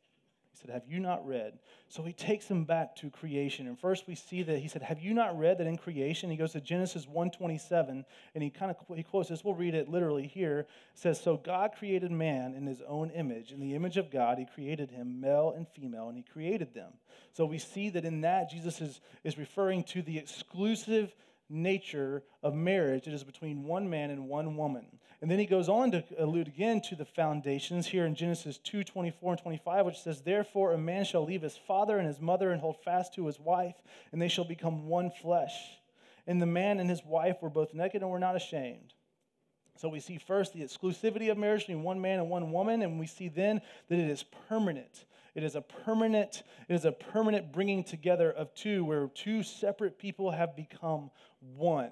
he 0.55 0.61
said, 0.61 0.73
Have 0.73 0.87
you 0.87 0.99
not 0.99 1.27
read? 1.27 1.59
So 1.89 2.03
he 2.03 2.13
takes 2.13 2.47
him 2.47 2.63
back 2.63 2.95
to 2.97 3.09
creation. 3.09 3.67
And 3.67 3.77
first 3.77 4.07
we 4.07 4.15
see 4.15 4.41
that 4.43 4.59
he 4.59 4.67
said, 4.67 4.81
Have 4.81 4.99
you 4.99 5.13
not 5.13 5.37
read 5.37 5.57
that 5.57 5.67
in 5.67 5.77
creation? 5.77 6.29
He 6.29 6.37
goes 6.37 6.53
to 6.53 6.61
Genesis 6.61 7.05
1:27, 7.05 8.05
and 8.33 8.43
he 8.43 8.49
kind 8.49 8.71
of 8.71 8.77
he 8.95 9.03
quotes 9.03 9.29
this. 9.29 9.43
We'll 9.43 9.55
read 9.55 9.75
it 9.75 9.89
literally 9.89 10.27
here. 10.27 10.59
It 10.59 10.67
says, 10.93 11.19
So 11.19 11.37
God 11.37 11.71
created 11.77 12.11
man 12.11 12.53
in 12.53 12.65
his 12.65 12.81
own 12.87 13.09
image. 13.09 13.51
In 13.51 13.59
the 13.59 13.75
image 13.75 13.97
of 13.97 14.09
God, 14.09 14.37
he 14.37 14.45
created 14.45 14.91
him, 14.91 15.19
male 15.19 15.53
and 15.55 15.67
female, 15.67 16.07
and 16.07 16.17
he 16.17 16.23
created 16.23 16.73
them. 16.73 16.93
So 17.33 17.45
we 17.45 17.57
see 17.57 17.89
that 17.89 18.05
in 18.05 18.21
that 18.21 18.49
Jesus 18.49 18.79
is, 18.79 19.01
is 19.23 19.37
referring 19.37 19.83
to 19.85 20.01
the 20.01 20.17
exclusive 20.17 21.13
nature 21.49 22.23
of 22.41 22.53
marriage. 22.53 23.07
It 23.07 23.13
is 23.13 23.23
between 23.23 23.63
one 23.63 23.89
man 23.89 24.09
and 24.09 24.27
one 24.27 24.55
woman. 24.55 24.85
And 25.21 25.31
then 25.31 25.39
he 25.39 25.45
goes 25.45 25.69
on 25.69 25.91
to 25.91 26.03
allude 26.17 26.47
again 26.47 26.81
to 26.81 26.95
the 26.95 27.05
foundations 27.05 27.87
here 27.87 28.05
in 28.05 28.15
Genesis 28.15 28.57
2 28.57 28.83
24 28.83 29.33
and 29.33 29.41
25, 29.41 29.85
which 29.85 29.99
says, 29.99 30.21
Therefore 30.21 30.73
a 30.73 30.77
man 30.77 31.05
shall 31.05 31.23
leave 31.23 31.41
his 31.41 31.57
father 31.57 31.97
and 31.97 32.07
his 32.07 32.19
mother 32.19 32.51
and 32.51 32.61
hold 32.61 32.77
fast 32.83 33.13
to 33.15 33.25
his 33.25 33.39
wife, 33.39 33.75
and 34.11 34.21
they 34.21 34.27
shall 34.27 34.43
become 34.43 34.87
one 34.87 35.11
flesh. 35.11 35.55
And 36.27 36.41
the 36.41 36.45
man 36.45 36.79
and 36.79 36.89
his 36.89 37.03
wife 37.05 37.37
were 37.41 37.49
both 37.49 37.73
naked 37.73 38.01
and 38.01 38.11
were 38.11 38.19
not 38.19 38.35
ashamed. 38.35 38.93
So 39.77 39.89
we 39.89 39.99
see 39.99 40.17
first 40.17 40.53
the 40.53 40.61
exclusivity 40.61 41.29
of 41.29 41.37
marriage 41.37 41.67
between 41.67 41.83
one 41.83 42.01
man 42.01 42.19
and 42.19 42.29
one 42.29 42.51
woman, 42.51 42.81
and 42.81 42.99
we 42.99 43.07
see 43.07 43.27
then 43.27 43.61
that 43.89 43.99
it 43.99 44.09
is 44.09 44.23
permanent. 44.47 45.05
It 45.35 45.43
is 45.43 45.55
a 45.55 45.61
permanent, 45.61 46.43
it 46.69 46.73
is 46.73 46.85
a 46.85 46.93
permanent 46.93 47.51
bringing 47.51 47.83
together 47.83 48.31
of 48.31 48.53
two, 48.53 48.85
where 48.85 49.07
two 49.07 49.43
separate 49.43 49.99
people 49.99 50.31
have 50.31 50.55
become 50.55 51.11
one. 51.55 51.91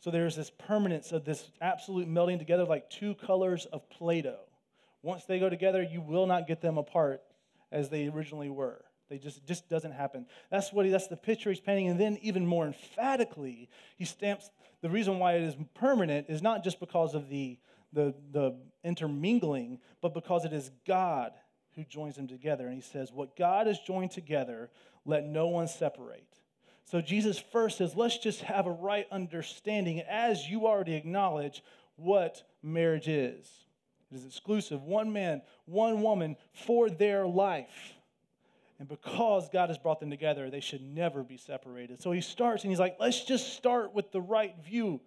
So 0.00 0.10
there's 0.10 0.36
this 0.36 0.50
permanence 0.50 1.12
of 1.12 1.24
this 1.24 1.50
absolute 1.60 2.08
melding 2.08 2.38
together 2.38 2.64
like 2.64 2.88
two 2.88 3.14
colors 3.14 3.66
of 3.66 3.88
Play 3.90 4.22
Doh. 4.22 4.36
Once 5.02 5.24
they 5.24 5.38
go 5.38 5.48
together, 5.48 5.82
you 5.82 6.00
will 6.00 6.26
not 6.26 6.46
get 6.46 6.60
them 6.60 6.78
apart 6.78 7.22
as 7.72 7.88
they 7.88 8.08
originally 8.08 8.50
were. 8.50 8.84
They 9.08 9.18
just 9.18 9.46
just 9.46 9.68
doesn't 9.68 9.92
happen. 9.92 10.26
That's 10.50 10.72
what 10.72 10.84
he, 10.84 10.92
that's 10.92 11.06
the 11.06 11.16
picture 11.16 11.50
he's 11.50 11.60
painting. 11.60 11.88
And 11.88 11.98
then 11.98 12.18
even 12.20 12.46
more 12.46 12.66
emphatically, 12.66 13.68
he 13.96 14.04
stamps 14.04 14.50
the 14.82 14.90
reason 14.90 15.18
why 15.18 15.34
it 15.34 15.42
is 15.42 15.56
permanent 15.74 16.26
is 16.28 16.42
not 16.42 16.62
just 16.62 16.78
because 16.78 17.14
of 17.14 17.28
the 17.28 17.58
the 17.92 18.14
the 18.32 18.54
intermingling, 18.84 19.78
but 20.02 20.14
because 20.14 20.44
it 20.44 20.52
is 20.52 20.70
God 20.86 21.32
who 21.74 21.84
joins 21.84 22.16
them 22.16 22.28
together. 22.28 22.66
And 22.66 22.74
he 22.74 22.82
says, 22.82 23.12
What 23.12 23.36
God 23.36 23.66
has 23.66 23.78
joined 23.80 24.10
together, 24.10 24.70
let 25.04 25.24
no 25.24 25.48
one 25.48 25.68
separate. 25.68 26.27
So 26.90 27.02
Jesus 27.02 27.38
first 27.38 27.78
says, 27.78 27.94
Let's 27.94 28.18
just 28.18 28.40
have 28.42 28.66
a 28.66 28.70
right 28.70 29.06
understanding, 29.12 30.00
as 30.00 30.48
you 30.48 30.66
already 30.66 30.94
acknowledge, 30.94 31.62
what 31.96 32.42
marriage 32.62 33.08
is. 33.08 33.46
It 34.10 34.16
is 34.16 34.24
exclusive, 34.24 34.82
one 34.82 35.12
man, 35.12 35.42
one 35.66 36.00
woman 36.00 36.36
for 36.52 36.88
their 36.88 37.26
life. 37.26 37.92
And 38.78 38.88
because 38.88 39.50
God 39.52 39.68
has 39.68 39.76
brought 39.76 40.00
them 40.00 40.08
together, 40.08 40.48
they 40.48 40.60
should 40.60 40.80
never 40.80 41.22
be 41.22 41.36
separated. 41.36 42.00
So 42.00 42.12
he 42.12 42.20
starts 42.22 42.62
and 42.62 42.70
he's 42.70 42.80
like, 42.80 42.96
let's 42.98 43.22
just 43.24 43.54
start 43.54 43.92
with 43.92 44.10
the 44.12 44.20
right 44.20 44.54
view 44.64 45.00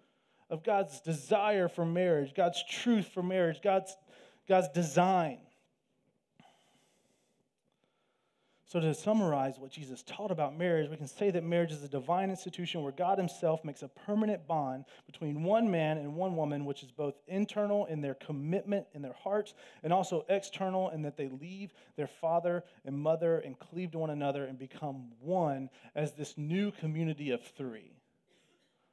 of 0.50 0.62
God's 0.62 1.00
desire 1.00 1.68
for 1.68 1.84
marriage, 1.84 2.32
God's 2.34 2.62
truth 2.70 3.08
for 3.08 3.22
marriage, 3.22 3.60
God's, 3.62 3.96
God's 4.46 4.68
design. 4.68 5.38
So, 8.72 8.80
to 8.80 8.94
summarize 8.94 9.58
what 9.58 9.70
Jesus 9.70 10.02
taught 10.02 10.30
about 10.30 10.56
marriage, 10.56 10.88
we 10.88 10.96
can 10.96 11.06
say 11.06 11.30
that 11.30 11.44
marriage 11.44 11.72
is 11.72 11.82
a 11.82 11.88
divine 11.88 12.30
institution 12.30 12.82
where 12.82 12.90
God 12.90 13.18
Himself 13.18 13.66
makes 13.66 13.82
a 13.82 13.88
permanent 13.88 14.46
bond 14.46 14.86
between 15.04 15.42
one 15.42 15.70
man 15.70 15.98
and 15.98 16.16
one 16.16 16.36
woman, 16.36 16.64
which 16.64 16.82
is 16.82 16.90
both 16.90 17.12
internal 17.28 17.84
in 17.84 18.00
their 18.00 18.14
commitment 18.14 18.86
in 18.94 19.02
their 19.02 19.12
hearts 19.12 19.52
and 19.82 19.92
also 19.92 20.24
external 20.30 20.88
in 20.88 21.02
that 21.02 21.18
they 21.18 21.28
leave 21.28 21.74
their 21.98 22.06
father 22.06 22.64
and 22.86 22.98
mother 22.98 23.40
and 23.40 23.58
cleave 23.58 23.90
to 23.90 23.98
one 23.98 24.08
another 24.08 24.46
and 24.46 24.58
become 24.58 25.10
one 25.20 25.68
as 25.94 26.14
this 26.14 26.38
new 26.38 26.70
community 26.70 27.30
of 27.30 27.42
three 27.42 27.92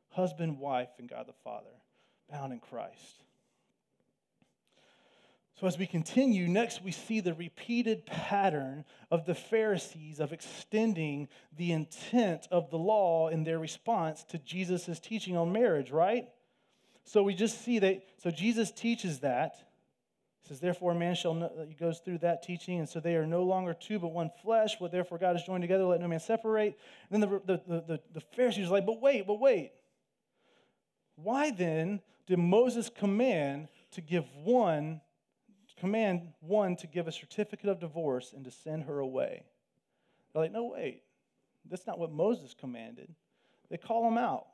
husband, 0.09 0.59
wife, 0.59 0.89
and 0.97 1.07
God 1.07 1.25
the 1.25 1.33
Father, 1.45 1.71
bound 2.29 2.51
in 2.51 2.59
Christ. 2.59 3.23
So, 5.59 5.67
as 5.67 5.77
we 5.77 5.87
continue, 5.87 6.47
next 6.47 6.81
we 6.81 6.91
see 6.91 7.19
the 7.19 7.33
repeated 7.33 8.05
pattern 8.05 8.85
of 9.11 9.25
the 9.25 9.35
Pharisees 9.35 10.21
of 10.21 10.31
extending 10.31 11.27
the 11.57 11.73
intent 11.73 12.47
of 12.49 12.69
the 12.69 12.77
law 12.77 13.27
in 13.27 13.43
their 13.43 13.59
response 13.59 14.23
to 14.29 14.37
Jesus' 14.37 15.01
teaching 15.01 15.35
on 15.35 15.51
marriage, 15.51 15.91
right? 15.91 16.29
So, 17.03 17.23
we 17.23 17.33
just 17.33 17.61
see 17.61 17.79
that, 17.79 18.03
so 18.23 18.31
Jesus 18.31 18.71
teaches 18.71 19.19
that. 19.19 19.55
He 20.43 20.47
says, 20.47 20.61
Therefore, 20.61 20.93
a 20.93 20.95
man 20.95 21.13
shall, 21.15 21.33
know, 21.33 21.51
he 21.67 21.73
goes 21.73 21.99
through 21.99 22.19
that 22.19 22.41
teaching, 22.41 22.79
and 22.79 22.87
so 22.87 23.01
they 23.01 23.17
are 23.17 23.27
no 23.27 23.43
longer 23.43 23.73
two 23.73 23.99
but 23.99 24.13
one 24.13 24.31
flesh. 24.41 24.79
What 24.79 24.93
therefore 24.93 25.17
God 25.17 25.35
has 25.35 25.45
joined 25.45 25.63
together, 25.63 25.83
let 25.83 25.99
no 25.99 26.07
man 26.07 26.21
separate. 26.21 26.79
And 27.11 27.21
then 27.21 27.29
the, 27.29 27.57
the, 27.67 27.81
the, 27.81 27.99
the 28.13 28.21
Pharisees 28.21 28.69
are 28.69 28.71
like, 28.71 28.85
But 28.85 29.01
wait, 29.01 29.27
but 29.27 29.41
wait. 29.41 29.73
Why 31.17 31.51
then 31.51 31.99
did 32.27 32.39
Moses 32.39 32.89
command 32.89 33.67
to 33.91 33.99
give 33.99 34.23
one? 34.45 35.01
Command 35.79 36.33
one 36.39 36.75
to 36.77 36.87
give 36.87 37.07
a 37.07 37.11
certificate 37.11 37.69
of 37.69 37.79
divorce 37.79 38.33
and 38.33 38.45
to 38.45 38.51
send 38.51 38.83
her 38.83 38.99
away. 38.99 39.43
They're 40.33 40.43
like, 40.43 40.51
no, 40.51 40.71
wait, 40.73 41.03
that's 41.69 41.87
not 41.87 41.99
what 41.99 42.11
Moses 42.11 42.55
commanded. 42.59 43.13
They 43.69 43.77
call 43.77 44.07
him 44.07 44.17
out. 44.17 44.47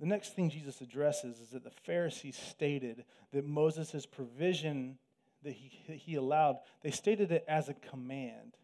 The 0.00 0.06
next 0.06 0.34
thing 0.34 0.50
Jesus 0.50 0.80
addresses 0.80 1.38
is 1.38 1.50
that 1.50 1.64
the 1.64 1.70
Pharisees 1.70 2.36
stated 2.36 3.04
that 3.32 3.46
Moses' 3.46 4.04
provision 4.06 4.98
that 5.42 5.52
he, 5.52 5.68
he 5.94 6.16
allowed, 6.16 6.58
they 6.82 6.90
stated 6.90 7.30
it 7.30 7.44
as 7.46 7.68
a 7.68 7.74
command. 7.74 8.56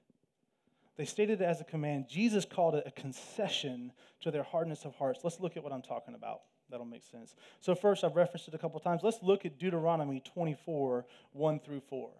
They 0.96 1.04
stated 1.04 1.40
it 1.40 1.44
as 1.44 1.60
a 1.60 1.64
command. 1.64 2.06
Jesus 2.08 2.44
called 2.44 2.74
it 2.74 2.84
a 2.86 2.90
concession 2.90 3.92
to 4.20 4.30
their 4.30 4.42
hardness 4.42 4.84
of 4.84 4.94
hearts. 4.96 5.20
Let's 5.22 5.40
look 5.40 5.56
at 5.56 5.62
what 5.62 5.72
I'm 5.72 5.82
talking 5.82 6.14
about. 6.14 6.42
That'll 6.70 6.86
make 6.86 7.02
sense. 7.02 7.34
So, 7.60 7.74
first, 7.74 8.04
I've 8.04 8.16
referenced 8.16 8.48
it 8.48 8.54
a 8.54 8.58
couple 8.58 8.78
times. 8.80 9.02
Let's 9.02 9.22
look 9.22 9.44
at 9.44 9.58
Deuteronomy 9.58 10.20
24 10.20 11.04
1 11.32 11.60
through 11.60 11.80
4. 11.88 12.10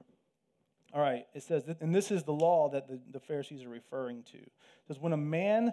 All 0.93 1.01
right, 1.01 1.27
it 1.35 1.45
says, 1.45 1.65
that, 1.65 1.81
and 1.81 1.95
this 1.95 2.11
is 2.11 2.25
the 2.25 2.33
law 2.33 2.69
that 2.71 2.89
the, 2.89 2.99
the 3.13 3.21
Pharisees 3.21 3.63
are 3.63 3.69
referring 3.69 4.25
to. 4.25 4.39
It 4.39 4.53
says, 4.89 4.99
When 4.99 5.13
a 5.13 5.17
man 5.17 5.73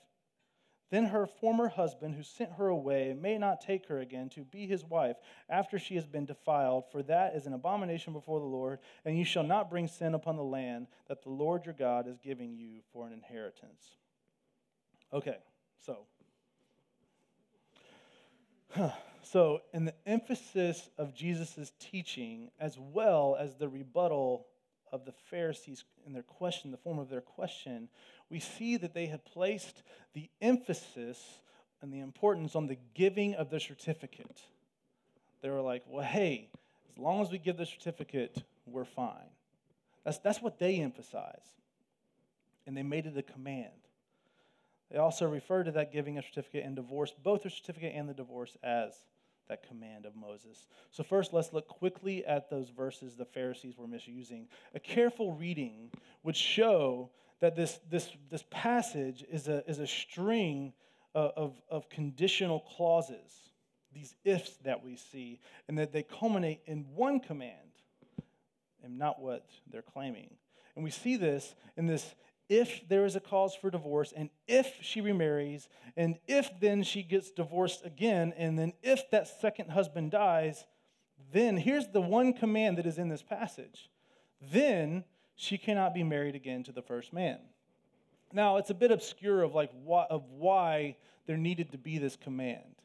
then 0.91 1.05
her 1.05 1.25
former 1.25 1.69
husband, 1.69 2.13
who 2.13 2.21
sent 2.21 2.51
her 2.53 2.67
away, 2.67 3.15
may 3.19 3.37
not 3.37 3.61
take 3.61 3.87
her 3.87 3.99
again 3.99 4.29
to 4.29 4.41
be 4.41 4.67
his 4.67 4.83
wife 4.83 5.15
after 5.49 5.79
she 5.79 5.95
has 5.95 6.05
been 6.05 6.25
defiled, 6.25 6.83
for 6.91 7.01
that 7.03 7.33
is 7.33 7.47
an 7.47 7.53
abomination 7.53 8.13
before 8.13 8.39
the 8.39 8.45
Lord, 8.45 8.79
and 9.05 9.17
you 9.17 9.25
shall 9.25 9.43
not 9.43 9.69
bring 9.69 9.87
sin 9.87 10.13
upon 10.13 10.35
the 10.35 10.43
land 10.43 10.87
that 11.07 11.23
the 11.23 11.29
Lord 11.29 11.65
your 11.65 11.73
God 11.73 12.07
is 12.07 12.19
giving 12.19 12.55
you 12.55 12.81
for 12.91 13.07
an 13.07 13.13
inheritance. 13.13 13.95
Okay, 15.11 15.37
so. 15.79 16.05
So, 19.23 19.61
in 19.71 19.85
the 19.85 19.93
emphasis 20.05 20.89
of 20.97 21.13
Jesus' 21.13 21.71
teaching, 21.79 22.49
as 22.59 22.77
well 22.77 23.37
as 23.39 23.55
the 23.55 23.69
rebuttal 23.69 24.47
of 24.91 25.05
the 25.05 25.13
Pharisees 25.29 25.83
in 26.05 26.13
their 26.13 26.23
question, 26.23 26.71
the 26.71 26.77
form 26.77 26.99
of 26.99 27.09
their 27.09 27.21
question, 27.21 27.89
we 28.29 28.39
see 28.39 28.77
that 28.77 28.93
they 28.93 29.05
had 29.05 29.23
placed 29.25 29.83
the 30.13 30.29
emphasis 30.41 31.39
and 31.81 31.93
the 31.93 31.99
importance 31.99 32.55
on 32.55 32.67
the 32.67 32.77
giving 32.93 33.33
of 33.35 33.49
the 33.49 33.59
certificate. 33.59 34.41
They 35.41 35.49
were 35.49 35.61
like, 35.61 35.83
well, 35.87 36.05
hey, 36.05 36.49
as 36.91 36.97
long 36.97 37.21
as 37.21 37.31
we 37.31 37.37
give 37.37 37.57
the 37.57 37.65
certificate, 37.65 38.43
we're 38.65 38.85
fine. 38.85 39.31
That's, 40.03 40.19
that's 40.19 40.41
what 40.41 40.59
they 40.59 40.75
emphasize. 40.75 41.45
And 42.67 42.77
they 42.77 42.83
made 42.83 43.05
it 43.05 43.17
a 43.17 43.23
command. 43.23 43.71
They 44.91 44.97
also 44.97 45.27
referred 45.27 45.63
to 45.63 45.71
that 45.71 45.91
giving 45.91 46.17
a 46.17 46.21
certificate 46.21 46.65
and 46.65 46.75
divorce, 46.75 47.13
both 47.23 47.43
the 47.43 47.49
certificate 47.49 47.93
and 47.95 48.09
the 48.09 48.13
divorce, 48.13 48.57
as 48.61 48.93
that 49.51 49.67
command 49.67 50.05
of 50.05 50.15
Moses. 50.15 50.65
So, 50.91 51.03
first, 51.03 51.33
let's 51.33 51.51
look 51.51 51.67
quickly 51.67 52.25
at 52.25 52.49
those 52.49 52.69
verses 52.69 53.17
the 53.17 53.25
Pharisees 53.25 53.77
were 53.77 53.85
misusing. 53.85 54.47
A 54.73 54.79
careful 54.79 55.33
reading 55.33 55.91
would 56.23 56.37
show 56.37 57.09
that 57.41 57.57
this, 57.57 57.79
this, 57.89 58.09
this 58.29 58.45
passage 58.49 59.25
is 59.29 59.49
a, 59.49 59.69
is 59.69 59.79
a 59.79 59.87
string 59.87 60.71
of, 61.13 61.31
of, 61.35 61.61
of 61.69 61.89
conditional 61.89 62.61
clauses, 62.61 63.51
these 63.93 64.15
ifs 64.23 64.55
that 64.63 64.85
we 64.85 64.95
see, 64.95 65.41
and 65.67 65.77
that 65.77 65.91
they 65.91 66.03
culminate 66.03 66.61
in 66.65 66.85
one 66.95 67.19
command 67.19 67.57
and 68.81 68.97
not 68.97 69.21
what 69.21 69.49
they're 69.69 69.81
claiming. 69.81 70.29
And 70.75 70.83
we 70.85 70.91
see 70.91 71.17
this 71.17 71.55
in 71.75 71.87
this 71.87 72.15
if 72.51 72.81
there 72.89 73.05
is 73.05 73.15
a 73.15 73.21
cause 73.21 73.55
for 73.55 73.71
divorce, 73.71 74.11
and 74.13 74.29
if 74.45 74.73
she 74.81 74.99
remarries, 74.99 75.69
and 75.95 76.19
if 76.27 76.51
then 76.59 76.83
she 76.83 77.01
gets 77.01 77.31
divorced 77.31 77.85
again, 77.85 78.33
and 78.35 78.59
then 78.59 78.73
if 78.83 79.09
that 79.11 79.29
second 79.39 79.69
husband 79.69 80.11
dies, 80.11 80.65
then 81.31 81.55
here's 81.55 81.87
the 81.87 82.01
one 82.01 82.33
command 82.33 82.77
that 82.77 82.85
is 82.85 82.97
in 82.97 83.07
this 83.07 83.23
passage. 83.23 83.89
Then 84.41 85.05
she 85.37 85.57
cannot 85.57 85.93
be 85.93 86.03
married 86.03 86.35
again 86.35 86.61
to 86.63 86.73
the 86.73 86.81
first 86.81 87.13
man. 87.13 87.39
Now, 88.33 88.57
it's 88.57 88.69
a 88.69 88.73
bit 88.73 88.91
obscure 88.91 89.43
of 89.43 89.55
like 89.55 89.71
why, 89.85 90.05
of 90.09 90.25
why 90.29 90.97
there 91.27 91.37
needed 91.37 91.71
to 91.71 91.77
be 91.77 91.99
this 91.99 92.17
command. 92.17 92.75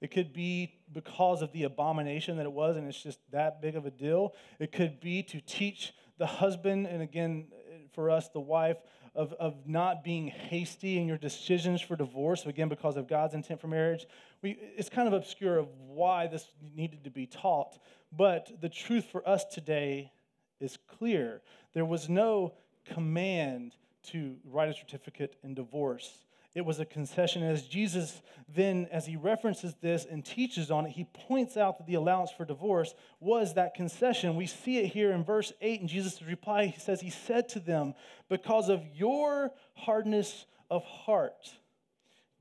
It 0.00 0.12
could 0.12 0.32
be 0.32 0.74
because 0.92 1.42
of 1.42 1.50
the 1.50 1.64
abomination 1.64 2.36
that 2.36 2.46
it 2.46 2.52
was, 2.52 2.76
and 2.76 2.86
it's 2.86 3.02
just 3.02 3.18
that 3.32 3.60
big 3.60 3.74
of 3.74 3.86
a 3.86 3.90
deal. 3.90 4.34
It 4.60 4.70
could 4.70 5.00
be 5.00 5.24
to 5.24 5.40
teach 5.40 5.94
the 6.16 6.26
husband, 6.26 6.86
and 6.86 7.02
again, 7.02 7.48
for 7.92 8.10
us, 8.10 8.28
the 8.28 8.40
wife, 8.40 8.76
of, 9.16 9.32
of 9.34 9.66
not 9.66 10.04
being 10.04 10.28
hasty 10.28 10.98
in 10.98 11.08
your 11.08 11.16
decisions 11.16 11.80
for 11.80 11.96
divorce, 11.96 12.46
again, 12.46 12.68
because 12.68 12.96
of 12.96 13.08
God's 13.08 13.34
intent 13.34 13.60
for 13.60 13.66
marriage. 13.66 14.06
We, 14.42 14.58
it's 14.76 14.88
kind 14.88 15.08
of 15.08 15.14
obscure 15.14 15.58
of 15.58 15.68
why 15.88 16.26
this 16.26 16.46
needed 16.76 17.04
to 17.04 17.10
be 17.10 17.26
taught, 17.26 17.78
but 18.12 18.60
the 18.60 18.68
truth 18.68 19.06
for 19.10 19.26
us 19.28 19.44
today 19.44 20.12
is 20.60 20.78
clear. 20.86 21.42
There 21.72 21.84
was 21.84 22.08
no 22.08 22.54
command 22.84 23.74
to 24.10 24.36
write 24.44 24.68
a 24.68 24.74
certificate 24.74 25.36
in 25.42 25.54
divorce. 25.54 26.25
It 26.56 26.64
was 26.64 26.80
a 26.80 26.86
concession. 26.86 27.42
As 27.42 27.64
Jesus 27.64 28.22
then, 28.48 28.88
as 28.90 29.04
he 29.04 29.14
references 29.14 29.74
this 29.82 30.06
and 30.06 30.24
teaches 30.24 30.70
on 30.70 30.86
it, 30.86 30.92
he 30.92 31.04
points 31.04 31.58
out 31.58 31.76
that 31.76 31.86
the 31.86 31.96
allowance 31.96 32.30
for 32.30 32.46
divorce 32.46 32.94
was 33.20 33.52
that 33.54 33.74
concession. 33.74 34.36
We 34.36 34.46
see 34.46 34.78
it 34.78 34.86
here 34.86 35.12
in 35.12 35.22
verse 35.22 35.52
8 35.60 35.82
in 35.82 35.86
Jesus' 35.86 36.22
reply. 36.22 36.64
He 36.68 36.80
says, 36.80 37.02
He 37.02 37.10
said 37.10 37.50
to 37.50 37.60
them, 37.60 37.92
Because 38.30 38.70
of 38.70 38.80
your 38.94 39.52
hardness 39.74 40.46
of 40.70 40.82
heart, 40.82 41.52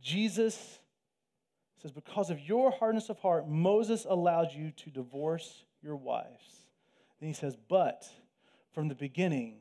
Jesus 0.02 0.80
says, 1.82 1.92
Because 1.92 2.30
of 2.30 2.40
your 2.40 2.72
hardness 2.72 3.10
of 3.10 3.20
heart, 3.20 3.50
Moses 3.50 4.06
allowed 4.10 4.54
you 4.54 4.72
to 4.78 4.90
divorce 4.92 5.66
your 5.84 5.98
wives. 5.98 6.62
Then 7.20 7.28
he 7.28 7.36
says, 7.36 7.58
But 7.68 8.08
from 8.72 8.88
the 8.88 8.96
beginning, 8.96 9.58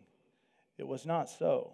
it 0.78 0.86
was 0.86 1.04
not 1.04 1.28
so. 1.28 1.72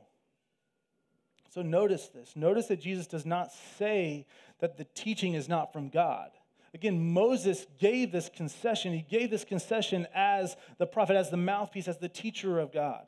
So 1.52 1.62
notice 1.62 2.08
this. 2.08 2.36
Notice 2.36 2.68
that 2.68 2.80
Jesus 2.80 3.06
does 3.06 3.26
not 3.26 3.50
say 3.78 4.26
that 4.60 4.76
the 4.76 4.86
teaching 4.94 5.34
is 5.34 5.48
not 5.48 5.72
from 5.72 5.88
God. 5.88 6.30
Again, 6.72 7.12
Moses 7.12 7.66
gave 7.78 8.12
this 8.12 8.28
concession. 8.28 8.92
He 8.92 9.02
gave 9.02 9.30
this 9.30 9.44
concession 9.44 10.06
as 10.14 10.56
the 10.78 10.86
prophet, 10.86 11.16
as 11.16 11.30
the 11.30 11.36
mouthpiece, 11.36 11.88
as 11.88 11.98
the 11.98 12.08
teacher 12.08 12.60
of 12.60 12.72
God. 12.72 13.04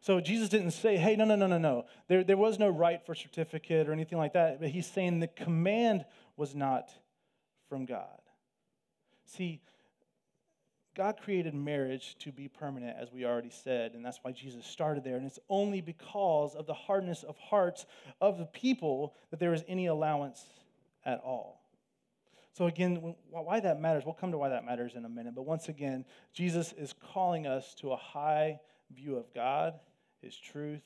So 0.00 0.20
Jesus 0.20 0.50
didn't 0.50 0.72
say, 0.72 0.96
hey, 0.96 1.16
no, 1.16 1.24
no, 1.24 1.34
no, 1.34 1.46
no, 1.46 1.58
no. 1.58 1.86
There, 2.06 2.22
there 2.22 2.36
was 2.36 2.58
no 2.58 2.68
right 2.68 3.04
for 3.04 3.14
certificate 3.14 3.88
or 3.88 3.92
anything 3.92 4.18
like 4.18 4.34
that. 4.34 4.60
But 4.60 4.68
he's 4.68 4.86
saying 4.86 5.20
the 5.20 5.26
command 5.26 6.04
was 6.36 6.54
not 6.54 6.90
from 7.68 7.86
God. 7.86 8.20
See, 9.24 9.60
God 10.98 11.16
created 11.22 11.54
marriage 11.54 12.16
to 12.18 12.32
be 12.32 12.48
permanent, 12.48 12.96
as 13.00 13.12
we 13.12 13.24
already 13.24 13.50
said, 13.50 13.94
and 13.94 14.04
that's 14.04 14.18
why 14.22 14.32
Jesus 14.32 14.66
started 14.66 15.04
there. 15.04 15.16
And 15.16 15.24
it's 15.24 15.38
only 15.48 15.80
because 15.80 16.56
of 16.56 16.66
the 16.66 16.74
hardness 16.74 17.22
of 17.22 17.36
hearts 17.38 17.86
of 18.20 18.36
the 18.36 18.46
people 18.46 19.14
that 19.30 19.38
there 19.38 19.54
is 19.54 19.62
any 19.68 19.86
allowance 19.86 20.44
at 21.06 21.20
all. 21.20 21.62
So, 22.52 22.66
again, 22.66 23.14
why 23.30 23.60
that 23.60 23.80
matters, 23.80 24.02
we'll 24.04 24.14
come 24.14 24.32
to 24.32 24.38
why 24.38 24.48
that 24.48 24.66
matters 24.66 24.96
in 24.96 25.04
a 25.04 25.08
minute. 25.08 25.36
But 25.36 25.46
once 25.46 25.68
again, 25.68 26.04
Jesus 26.34 26.72
is 26.72 26.92
calling 27.12 27.46
us 27.46 27.74
to 27.76 27.92
a 27.92 27.96
high 27.96 28.58
view 28.92 29.16
of 29.16 29.32
God, 29.32 29.74
His 30.20 30.36
truth, 30.36 30.82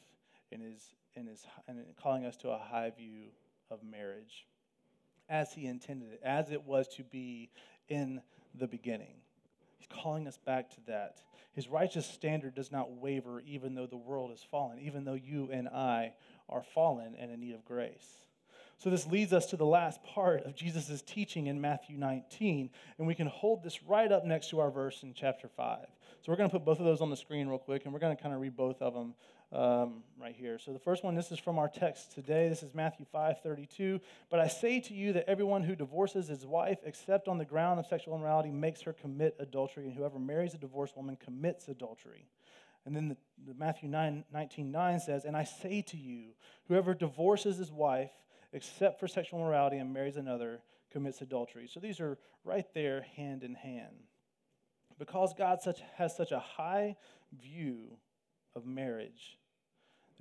and, 0.53 0.61
his, 0.61 0.83
and, 1.17 1.27
his, 1.27 1.47
and 1.67 1.79
calling 2.03 2.27
us 2.27 2.37
to 2.39 2.51
a 2.51 2.59
high 2.59 2.93
view 2.95 3.29
of 3.71 3.79
marriage 3.83 4.47
as 5.31 5.55
He 5.55 5.65
intended 5.65 6.13
it, 6.13 6.21
as 6.23 6.51
it 6.51 6.65
was 6.65 6.87
to 6.97 7.03
be 7.03 7.49
in 7.89 8.21
the 8.55 8.69
beginning. 8.69 9.22
He's 9.83 10.01
calling 10.01 10.29
us 10.29 10.39
back 10.39 10.71
to 10.71 10.77
that. 10.87 11.17
His 11.55 11.67
righteous 11.67 12.07
standard 12.07 12.55
does 12.55 12.71
not 12.71 12.93
waver 12.93 13.43
even 13.45 13.75
though 13.75 13.87
the 13.87 13.97
world 13.97 14.31
is 14.31 14.45
fallen, 14.49 14.79
even 14.79 15.05
though 15.05 15.15
you 15.15 15.49
and 15.53 15.69
I 15.69 16.13
are 16.49 16.63
fallen 16.63 17.17
and 17.19 17.33
in 17.33 17.41
need 17.41 17.55
of 17.55 17.65
grace. 17.65 18.07
So, 18.79 18.91
this 18.91 19.07
leads 19.07 19.33
us 19.33 19.47
to 19.47 19.57
the 19.57 19.67
last 19.67 20.03
part 20.05 20.45
of 20.45 20.55
Jesus' 20.55 21.03
teaching 21.03 21.49
in 21.49 21.61
Matthew 21.61 21.97
19, 21.97 22.71
and 22.99 23.07
we 23.07 23.15
can 23.15 23.27
hold 23.27 23.63
this 23.63 23.83
right 23.83 24.11
up 24.11 24.25
next 24.25 24.51
to 24.51 24.61
our 24.61 24.71
verse 24.71 25.03
in 25.03 25.15
chapter 25.15 25.49
5. 25.49 25.79
So, 26.21 26.33
we're 26.33 26.37
going 26.37 26.49
to 26.49 26.57
put 26.57 26.65
both 26.65 26.79
of 26.79 26.85
those 26.85 27.01
on 27.01 27.11
the 27.11 27.17
screen 27.17 27.49
real 27.49 27.59
quick, 27.59 27.85
and 27.85 27.93
we're 27.93 28.01
going 28.01 28.17
to 28.17 28.23
kind 28.23 28.35
of 28.35 28.41
read 28.41 28.57
both 28.57 28.81
of 28.83 28.95
them 28.95 29.15
um, 29.53 30.03
right 30.21 30.35
here. 30.35 30.59
So 30.59 30.73
the 30.73 30.79
first 30.79 31.05
one, 31.05 31.15
this 31.15 31.31
is 31.31 31.39
from 31.39 31.59
our 31.59 31.69
text 31.69 32.13
today. 32.13 32.49
This 32.49 32.63
is 32.63 32.75
Matthew 32.75 33.05
5 33.13 33.43
32. 33.43 34.01
But 34.31 34.41
I 34.41 34.49
say 34.49 34.81
to 34.81 34.95
you 34.95 35.13
that 35.13 35.29
everyone 35.29 35.63
who 35.63 35.77
divorces 35.77 36.29
his 36.29 36.47
wife, 36.47 36.79
except 36.85 37.29
on 37.29 37.39
the 37.39 37.45
ground 37.45 37.79
of 37.79 37.87
sexual 37.87 38.15
immorality, 38.15 38.51
makes 38.51 38.81
her 38.83 38.93
commit 38.93 39.37
adultery, 39.39 39.85
and 39.85 39.95
whoever 39.95 40.19
marries 40.19 40.55
a 40.55 40.59
divorced 40.59 40.97
woman 40.97 41.17
commits 41.17 41.69
adultery. 41.69 42.27
And 42.85 42.97
then 42.97 43.09
the, 43.09 43.17
the 43.47 43.55
Matthew 43.55 43.89
9, 43.89 44.25
19 44.33 44.71
9 44.71 45.01
says, 45.01 45.25
And 45.25 45.37
I 45.37 45.45
say 45.45 45.83
to 45.83 45.97
you, 45.97 46.31
whoever 46.69 46.95
divorces 46.95 47.59
his 47.59 47.71
wife, 47.71 48.11
except 48.53 49.01
for 49.01 49.07
sexual 49.07 49.41
immorality, 49.41 49.77
and 49.77 49.93
marries 49.93 50.17
another, 50.17 50.61
commits 50.91 51.21
adultery. 51.21 51.69
So 51.73 51.81
these 51.81 52.01
are 52.01 52.19
right 52.45 52.67
there, 52.75 53.07
hand 53.17 53.45
in 53.45 53.55
hand. 53.55 54.09
Because 54.99 55.35
God 55.37 55.61
such, 55.63 55.81
has 55.97 56.17
such 56.17 56.33
a 56.33 56.39
high 56.39 56.97
view 57.41 57.97
of 58.55 58.67
marriage, 58.67 59.39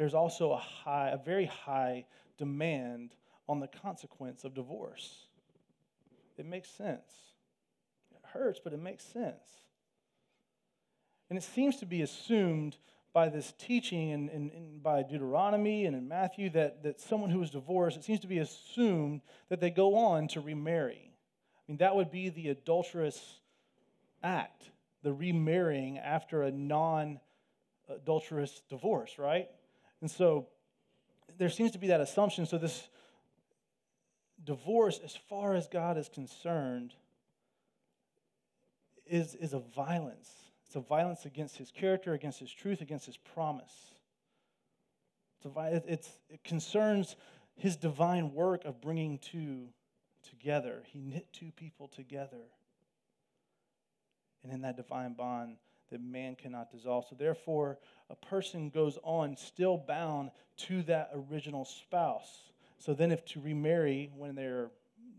there's 0.01 0.15
also 0.15 0.51
a 0.51 0.57
high, 0.57 1.09
a 1.09 1.17
very 1.23 1.45
high 1.45 2.05
demand 2.39 3.13
on 3.47 3.59
the 3.59 3.67
consequence 3.67 4.43
of 4.43 4.55
divorce. 4.55 5.27
It 6.39 6.47
makes 6.47 6.69
sense. 6.71 7.13
It 8.09 8.21
hurts, 8.33 8.59
but 8.63 8.73
it 8.73 8.81
makes 8.81 9.03
sense. 9.03 9.45
And 11.29 11.37
it 11.37 11.43
seems 11.43 11.77
to 11.77 11.85
be 11.85 12.01
assumed 12.01 12.77
by 13.13 13.29
this 13.29 13.53
teaching 13.59 14.11
and, 14.11 14.81
by 14.81 15.03
Deuteronomy 15.03 15.85
and 15.85 15.95
in 15.95 16.07
Matthew 16.07 16.49
that, 16.49 16.81
that 16.81 16.99
someone 16.99 17.29
who 17.29 17.43
is 17.43 17.51
divorced, 17.51 17.95
it 17.95 18.03
seems 18.03 18.21
to 18.21 18.27
be 18.27 18.39
assumed 18.39 19.21
that 19.49 19.59
they 19.59 19.69
go 19.69 19.93
on 19.93 20.27
to 20.29 20.41
remarry. 20.41 21.11
I 21.13 21.61
mean, 21.67 21.77
that 21.77 21.95
would 21.95 22.09
be 22.09 22.29
the 22.29 22.47
adulterous 22.47 23.39
act, 24.23 24.71
the 25.03 25.13
remarrying 25.13 25.99
after 25.99 26.41
a 26.41 26.51
non 26.51 27.19
adulterous 27.87 28.63
divorce, 28.67 29.19
right? 29.19 29.47
And 30.01 30.09
so 30.09 30.47
there 31.37 31.49
seems 31.49 31.71
to 31.71 31.79
be 31.79 31.87
that 31.87 32.01
assumption. 32.01 32.45
So, 32.45 32.57
this 32.57 32.87
divorce, 34.43 34.99
as 35.03 35.15
far 35.15 35.55
as 35.55 35.67
God 35.67 35.97
is 35.97 36.09
concerned, 36.09 36.93
is, 39.05 39.35
is 39.35 39.53
a 39.53 39.59
violence. 39.59 40.29
It's 40.65 40.75
a 40.75 40.79
violence 40.79 41.25
against 41.25 41.57
his 41.57 41.71
character, 41.71 42.13
against 42.13 42.39
his 42.39 42.51
truth, 42.51 42.81
against 42.81 43.05
his 43.05 43.17
promise. 43.17 43.73
It's 45.37 45.55
a, 45.55 45.81
it's, 45.91 46.09
it 46.29 46.43
concerns 46.43 47.15
his 47.55 47.75
divine 47.75 48.33
work 48.33 48.65
of 48.65 48.81
bringing 48.81 49.17
two 49.17 49.67
together. 50.29 50.83
He 50.85 50.99
knit 50.99 51.27
two 51.33 51.51
people 51.51 51.87
together. 51.87 52.49
And 54.43 54.51
in 54.51 54.61
that 54.61 54.77
divine 54.77 55.13
bond 55.13 55.57
that 55.91 56.01
man 56.01 56.35
cannot 56.35 56.71
dissolve. 56.71 57.05
So, 57.09 57.15
therefore, 57.15 57.77
a 58.09 58.15
person 58.15 58.69
goes 58.69 58.97
on 59.03 59.37
still 59.37 59.77
bound 59.77 60.31
to 60.57 60.81
that 60.83 61.11
original 61.13 61.65
spouse. 61.65 62.51
So 62.79 62.93
then, 62.93 63.11
if 63.11 63.23
to 63.25 63.41
remarry 63.41 64.11
when 64.15 64.35
there 64.35 64.71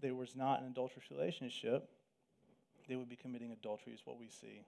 there 0.03 0.15
was 0.15 0.37
not 0.37 0.61
an 0.61 0.67
adulterous 0.67 1.11
relationship, 1.11 1.89
they 2.89 2.97
would 2.97 3.09
be 3.09 3.17
committing 3.17 3.53
adultery, 3.53 3.93
is 3.93 4.01
what 4.05 4.19
we 4.19 4.29
see. 4.29 4.65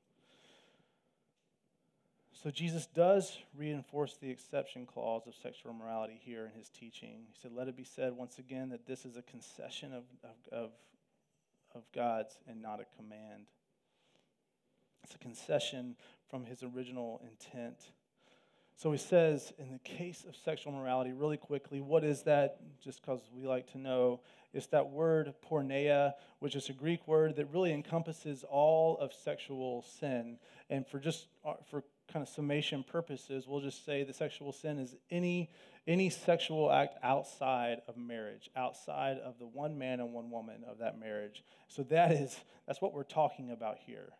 So 2.42 2.50
Jesus 2.50 2.86
does 2.86 3.38
reinforce 3.56 4.16
the 4.16 4.30
exception 4.30 4.86
clause 4.86 5.26
of 5.26 5.34
sexual 5.34 5.72
immorality 5.72 6.20
here 6.24 6.44
in 6.44 6.58
his 6.58 6.68
teaching. 6.68 7.24
He 7.26 7.34
said, 7.40 7.52
Let 7.52 7.68
it 7.68 7.76
be 7.76 7.84
said 7.84 8.12
once 8.12 8.38
again 8.38 8.70
that 8.70 8.86
this 8.86 9.04
is 9.04 9.16
a 9.16 9.22
concession 9.22 9.92
of, 9.92 10.04
of, 10.22 10.64
of, 10.64 10.70
of 11.74 11.82
God's 11.92 12.36
and 12.48 12.60
not 12.60 12.80
a 12.80 12.86
command. 12.96 13.46
It's 15.04 15.14
a 15.14 15.18
concession 15.18 15.96
from 16.28 16.46
his 16.46 16.62
original 16.62 17.20
intent. 17.30 17.76
So 18.76 18.90
he 18.90 18.98
says, 18.98 19.52
in 19.58 19.70
the 19.70 19.78
case 19.78 20.24
of 20.26 20.34
sexual 20.34 20.72
morality, 20.72 21.12
really 21.12 21.36
quickly, 21.36 21.80
what 21.80 22.02
is 22.02 22.22
that? 22.24 22.58
Just 22.82 23.00
because 23.00 23.20
we 23.32 23.46
like 23.46 23.70
to 23.72 23.78
know, 23.78 24.20
it's 24.52 24.66
that 24.68 24.90
word 24.90 25.32
porneia, 25.48 26.14
which 26.40 26.56
is 26.56 26.68
a 26.70 26.72
Greek 26.72 27.06
word 27.06 27.36
that 27.36 27.52
really 27.52 27.72
encompasses 27.72 28.44
all 28.48 28.98
of 28.98 29.12
sexual 29.12 29.82
sin. 30.00 30.38
And 30.70 30.86
for 30.86 30.98
just 30.98 31.28
uh, 31.44 31.54
for 31.70 31.84
kind 32.12 32.22
of 32.22 32.28
summation 32.28 32.82
purposes, 32.82 33.46
we'll 33.46 33.60
just 33.60 33.84
say 33.84 34.02
that 34.02 34.16
sexual 34.16 34.52
sin 34.52 34.78
is 34.78 34.96
any 35.10 35.50
any 35.86 36.08
sexual 36.08 36.72
act 36.72 36.96
outside 37.02 37.82
of 37.86 37.96
marriage, 37.96 38.48
outside 38.56 39.18
of 39.18 39.38
the 39.38 39.46
one 39.46 39.76
man 39.76 40.00
and 40.00 40.12
one 40.14 40.30
woman 40.30 40.64
of 40.66 40.78
that 40.78 40.98
marriage. 40.98 41.44
So 41.68 41.82
that 41.84 42.10
is 42.10 42.36
that's 42.66 42.80
what 42.80 42.92
we're 42.92 43.04
talking 43.04 43.50
about 43.50 43.76
here 43.78 44.14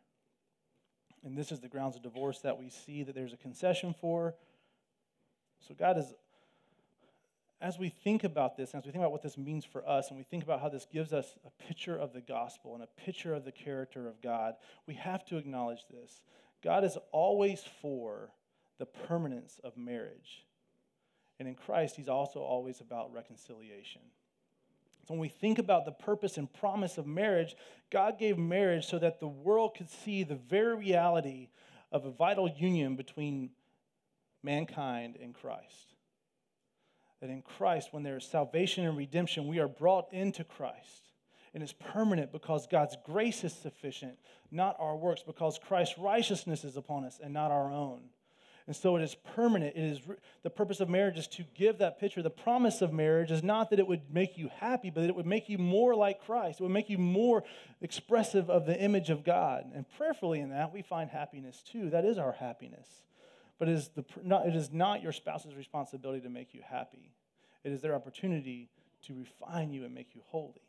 and 1.25 1.37
this 1.37 1.51
is 1.51 1.61
the 1.61 1.69
grounds 1.69 1.97
of 1.97 2.03
divorce 2.03 2.41
that 2.41 2.59
we 2.59 2.69
see 2.69 3.03
that 3.03 3.15
there's 3.15 3.33
a 3.33 3.39
concession 3.39 3.95
for. 3.99 4.35
So, 5.67 5.75
God 5.75 5.97
is, 5.97 6.13
as 7.61 7.79
we 7.79 7.89
think 7.89 8.25
about 8.25 8.57
this, 8.57 8.75
as 8.75 8.85
we 8.85 8.93
think 8.93 9.03
about 9.03 9.13
what 9.13 9.23
this 9.23 9.39
means 9.39 9.65
for 9.65 9.89
us, 9.89 10.09
and 10.09 10.19
we 10.19 10.25
think 10.25 10.45
about 10.45 10.61
how 10.61 10.69
this 10.69 10.87
gives 10.93 11.13
us 11.13 11.35
a 11.47 11.51
picture 11.65 11.97
of 11.97 12.13
the 12.13 12.21
gospel 12.21 12.75
and 12.75 12.83
a 12.83 12.89
picture 13.05 13.33
of 13.33 13.45
the 13.45 13.53
character 13.53 14.07
of 14.07 14.21
God, 14.21 14.55
we 14.87 14.95
have 14.95 15.25
to 15.27 15.39
acknowledge 15.39 15.87
this. 15.91 16.21
God 16.63 16.85
is 16.85 16.99
always 17.11 17.63
for 17.81 18.31
the 18.79 18.87
permanence 18.87 19.61
of 19.65 19.77
marriage. 19.77 20.45
And 21.39 21.49
in 21.49 21.55
Christ, 21.55 21.97
He's 21.97 22.09
also 22.09 22.41
always 22.41 22.81
about 22.81 23.13
reconciliation. 23.13 24.03
So 25.07 25.15
when 25.15 25.21
we 25.21 25.29
think 25.29 25.59
about 25.59 25.85
the 25.85 25.93
purpose 25.93 26.39
and 26.39 26.51
promise 26.53 26.97
of 26.97 27.07
marriage, 27.07 27.57
God 27.91 28.19
gave 28.19 28.39
marriage 28.39 28.87
so 28.87 28.99
that 28.99 29.21
the 29.21 29.29
world 29.29 29.75
could 29.77 29.91
see 29.91 30.23
the 30.23 30.35
very 30.35 30.77
reality 30.77 31.49
of 31.93 32.07
a 32.07 32.11
vital 32.11 32.49
union 32.49 32.97
between 32.97 33.51
mankind 34.43 35.17
and 35.21 35.35
Christ. 35.35 35.95
That 37.21 37.31
in 37.31 37.43
Christ, 37.43 37.89
when 37.93 38.03
there 38.03 38.17
is 38.17 38.25
salvation 38.25 38.87
and 38.87 38.97
redemption, 38.97 39.47
we 39.47 39.59
are 39.59 39.69
brought 39.69 40.13
into 40.13 40.43
Christ. 40.43 41.11
And 41.53 41.63
it's 41.63 41.73
permanent 41.73 42.33
because 42.33 42.67
God's 42.67 42.97
grace 43.05 43.45
is 43.45 43.53
sufficient, 43.53 44.19
not 44.51 44.77
our 44.79 44.97
works, 44.97 45.23
because 45.23 45.59
Christ's 45.59 45.99
righteousness 45.99 46.65
is 46.65 46.77
upon 46.77 47.05
us 47.05 47.21
and 47.23 47.33
not 47.33 47.51
our 47.51 47.71
own. 47.71 48.01
And 48.67 48.75
so 48.75 48.97
it 48.97 49.03
is 49.03 49.15
permanent. 49.35 49.77
It 49.77 49.85
is 49.85 50.01
the 50.43 50.49
purpose 50.49 50.81
of 50.81 50.89
marriage 50.89 51.19
is 51.19 51.27
to 51.29 51.45
give 51.55 51.79
that 51.79 52.01
picture. 52.01 52.23
The 52.23 52.31
promise 52.31 52.81
of 52.81 52.95
marriage 52.95 53.31
is 53.31 53.43
not 53.43 53.69
that 53.71 53.79
it 53.79 53.87
would 53.87 54.13
make 54.13 54.39
you 54.39 54.49
happy, 54.57 54.89
but 54.89 55.03
that 55.03 55.11
it 55.11 55.17
would 55.17 55.27
make 55.27 55.51
you 55.51 55.59
more 55.59 55.95
like 55.95 56.25
Christ. 56.25 56.61
It 56.61 56.63
would 56.63 56.73
make 56.73 56.89
you 56.89 56.97
more 56.97 57.45
expressive 57.83 58.49
of 58.49 58.65
the 58.65 58.81
image 58.81 59.11
of 59.11 59.23
God. 59.23 59.71
And 59.75 59.85
prayerfully 59.99 60.41
in 60.41 60.49
that, 60.51 60.73
we 60.73 60.81
find 60.81 61.11
happiness 61.11 61.63
too. 61.71 61.91
That 61.91 62.07
is 62.07 62.17
our 62.17 62.33
happiness. 62.33 62.89
But 63.59 63.69
it 63.69 63.73
is, 63.73 63.89
the, 63.89 64.05
not, 64.23 64.47
it 64.47 64.57
is 64.57 64.73
not 64.73 65.03
your 65.03 65.13
spouse's 65.13 65.55
responsibility 65.55 66.23
to 66.23 66.31
make 66.31 66.55
you 66.55 66.63
happy. 66.67 67.13
It 67.65 67.73
is 67.73 67.83
their 67.83 67.95
opportunity 67.95 68.71
to 69.07 69.15
refine 69.15 69.73
you 69.73 69.85
and 69.85 69.95
make 69.95 70.15
you 70.15 70.23
holy. 70.25 70.63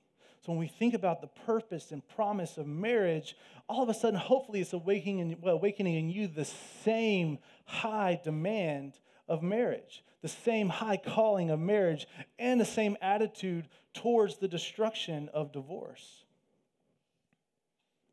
So 0.45 0.51
when 0.51 0.59
we 0.59 0.67
think 0.67 0.93
about 0.93 1.21
the 1.21 1.27
purpose 1.27 1.91
and 1.91 2.07
promise 2.07 2.59
of 2.59 2.67
marriage, 2.67 3.35
all 3.67 3.81
of 3.81 3.89
a 3.89 3.95
sudden, 3.95 4.19
hopefully, 4.19 4.61
it's 4.61 4.73
awakening 4.73 5.17
in, 5.17 5.37
well, 5.41 5.55
awakening 5.55 5.95
in 5.95 6.09
you 6.11 6.27
the 6.27 6.45
same 6.45 7.39
high 7.65 8.19
demand 8.23 8.93
of 9.27 9.41
marriage, 9.41 10.03
the 10.21 10.27
same 10.27 10.69
high 10.69 10.97
calling 10.97 11.49
of 11.49 11.59
marriage, 11.59 12.07
and 12.37 12.61
the 12.61 12.65
same 12.65 12.95
attitude 13.01 13.67
towards 13.95 14.37
the 14.37 14.47
destruction 14.47 15.29
of 15.33 15.51
divorce. 15.51 16.25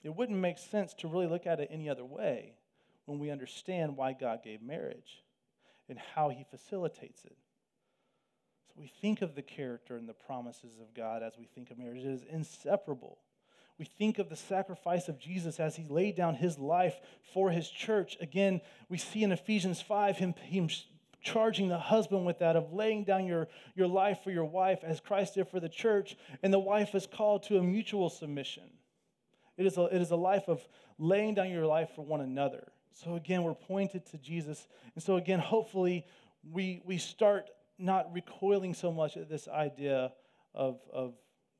It 0.02 0.16
wouldn't 0.16 0.38
make 0.38 0.56
sense 0.56 0.94
to 0.94 1.08
really 1.08 1.26
look 1.26 1.46
at 1.46 1.60
it 1.60 1.68
any 1.70 1.90
other 1.90 2.04
way 2.04 2.54
when 3.04 3.18
we 3.18 3.30
understand 3.30 3.94
why 3.94 4.14
God 4.14 4.42
gave 4.42 4.62
marriage 4.62 5.22
and 5.86 5.98
how 6.14 6.30
He 6.30 6.46
facilitates 6.50 7.26
it. 7.26 7.36
So 8.74 8.80
we 8.80 8.86
think 8.86 9.20
of 9.20 9.34
the 9.34 9.42
character 9.42 9.96
and 9.96 10.08
the 10.08 10.14
promises 10.14 10.78
of 10.80 10.94
God 10.94 11.22
as 11.22 11.32
we 11.38 11.44
think 11.44 11.70
of 11.70 11.78
marriage. 11.78 12.04
It 12.04 12.06
is 12.06 12.24
inseparable. 12.30 13.18
We 13.78 13.84
think 13.84 14.18
of 14.18 14.30
the 14.30 14.36
sacrifice 14.36 15.08
of 15.08 15.18
Jesus 15.18 15.60
as 15.60 15.76
he 15.76 15.84
laid 15.84 16.16
down 16.16 16.36
his 16.36 16.58
life 16.58 16.94
for 17.34 17.50
his 17.50 17.68
church. 17.68 18.16
Again, 18.20 18.60
we 18.88 18.96
see 18.96 19.22
in 19.24 19.32
Ephesians 19.32 19.82
5 19.82 20.16
him, 20.16 20.34
him 20.44 20.68
charging 21.22 21.68
the 21.68 21.78
husband 21.78 22.24
with 22.24 22.38
that 22.38 22.56
of 22.56 22.72
laying 22.72 23.04
down 23.04 23.26
your, 23.26 23.48
your 23.74 23.88
life 23.88 24.20
for 24.24 24.30
your 24.30 24.44
wife 24.44 24.80
as 24.82 25.00
Christ 25.00 25.34
did 25.34 25.48
for 25.48 25.60
the 25.60 25.68
church. 25.68 26.16
And 26.42 26.52
the 26.52 26.58
wife 26.58 26.94
is 26.94 27.06
called 27.06 27.42
to 27.44 27.58
a 27.58 27.62
mutual 27.62 28.08
submission. 28.08 28.70
It 29.58 29.66
is 29.66 29.76
a, 29.76 29.84
it 29.84 30.00
is 30.00 30.10
a 30.12 30.16
life 30.16 30.48
of 30.48 30.66
laying 30.98 31.34
down 31.34 31.50
your 31.50 31.66
life 31.66 31.90
for 31.94 32.02
one 32.02 32.22
another. 32.22 32.72
So 32.94 33.16
again, 33.16 33.42
we're 33.42 33.54
pointed 33.54 34.06
to 34.06 34.18
Jesus. 34.18 34.66
And 34.94 35.02
so 35.02 35.16
again, 35.16 35.40
hopefully, 35.40 36.06
we, 36.50 36.82
we 36.84 36.98
start 36.98 37.48
not 37.82 38.12
recoiling 38.12 38.74
so 38.74 38.92
much 38.92 39.16
at 39.16 39.28
this 39.28 39.48
idea 39.48 40.12
of, 40.54 40.80
of 40.92 41.14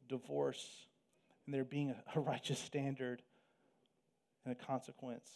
divorce 0.09 0.87
and 1.47 1.55
there 1.55 1.65
being 1.65 1.95
a, 2.15 2.21
righteous 2.21 2.59
standard 2.59 3.23
and 4.45 4.53
a 4.53 4.65
consequence. 4.67 5.29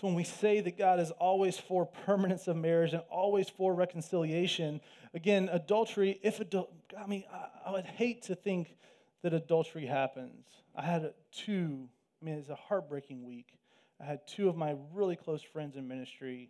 So 0.00 0.06
when 0.06 0.16
we 0.16 0.24
say 0.24 0.60
that 0.60 0.78
God 0.78 0.98
is 0.98 1.10
always 1.10 1.58
for 1.58 1.84
permanence 1.84 2.48
of 2.48 2.56
marriage 2.56 2.94
and 2.94 3.02
always 3.10 3.50
for 3.50 3.74
reconciliation, 3.74 4.80
again, 5.12 5.50
adultery, 5.52 6.18
if 6.22 6.38
adul- 6.38 6.70
I 6.98 7.06
mean, 7.06 7.24
I, 7.30 7.68
I 7.68 7.72
would 7.72 7.84
hate 7.84 8.22
to 8.22 8.34
think 8.34 8.74
that 9.22 9.34
adultery 9.34 9.84
happens. 9.84 10.46
I 10.74 10.82
had 10.82 11.12
two, 11.30 11.88
I 12.20 12.24
mean, 12.24 12.36
it's 12.36 12.48
a 12.48 12.54
heartbreaking 12.54 13.26
week. 13.26 13.58
I 14.00 14.06
had 14.06 14.26
two 14.26 14.48
of 14.48 14.56
my 14.56 14.76
really 14.94 15.16
close 15.16 15.42
friends 15.42 15.76
in 15.76 15.86
ministry 15.86 16.48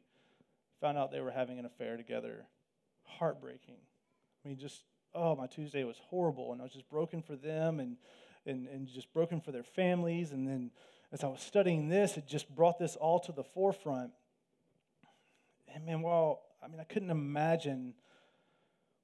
found 0.80 0.96
out 0.96 1.11
they 1.11 1.20
were 1.20 1.33
having 1.33 1.59
an 1.59 1.66
affair 1.66 1.96
together 1.96 2.46
heartbreaking. 3.18 3.77
I 4.44 4.49
mean, 4.49 4.59
just, 4.59 4.85
oh, 5.14 5.37
my 5.37 5.46
Tuesday 5.46 5.85
was 5.85 5.96
horrible. 6.09 6.53
And 6.53 6.61
I 6.61 6.64
was 6.64 6.73
just 6.73 6.88
broken 6.88 7.23
for 7.23 7.37
them 7.37 7.81
and, 7.81 7.96
and, 8.46 8.66
and 8.68 8.88
just 8.88 9.12
broken 9.12 9.40
for 9.40 9.53
their 9.53 9.62
families. 9.62 10.33
And 10.33 10.46
then 10.46 10.70
as 11.12 11.25
I 11.25 11.27
was 11.27 11.40
studying 11.40 11.88
this, 11.88 12.16
it 12.16 12.27
just 12.27 12.55
brought 12.55 12.79
this 12.79 12.96
all 12.96 13.20
to 13.20 13.33
the 13.33 13.44
forefront. 13.44 14.12
And 15.75 15.85
man, 15.85 16.03
well, 16.03 16.42
I 16.62 16.68
mean, 16.68 16.81
I 16.81 16.85
couldn't 16.85 17.11
imagine 17.11 17.94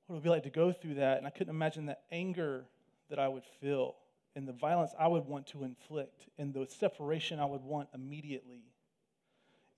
what 0.06 0.14
it 0.14 0.16
would 0.16 0.24
be 0.24 0.30
like 0.30 0.44
to 0.44 0.50
go 0.50 0.72
through 0.72 0.94
that. 0.94 1.18
And 1.18 1.26
I 1.26 1.30
couldn't 1.30 1.54
imagine 1.54 1.86
the 1.86 1.98
anger 2.10 2.64
that 3.10 3.18
I 3.18 3.28
would 3.28 3.44
feel 3.60 3.96
and 4.34 4.46
the 4.46 4.52
violence 4.52 4.92
I 4.98 5.08
would 5.08 5.24
want 5.24 5.46
to 5.48 5.64
inflict 5.64 6.28
and 6.38 6.52
the 6.52 6.66
separation 6.66 7.40
I 7.40 7.46
would 7.46 7.62
want 7.62 7.88
immediately. 7.94 8.64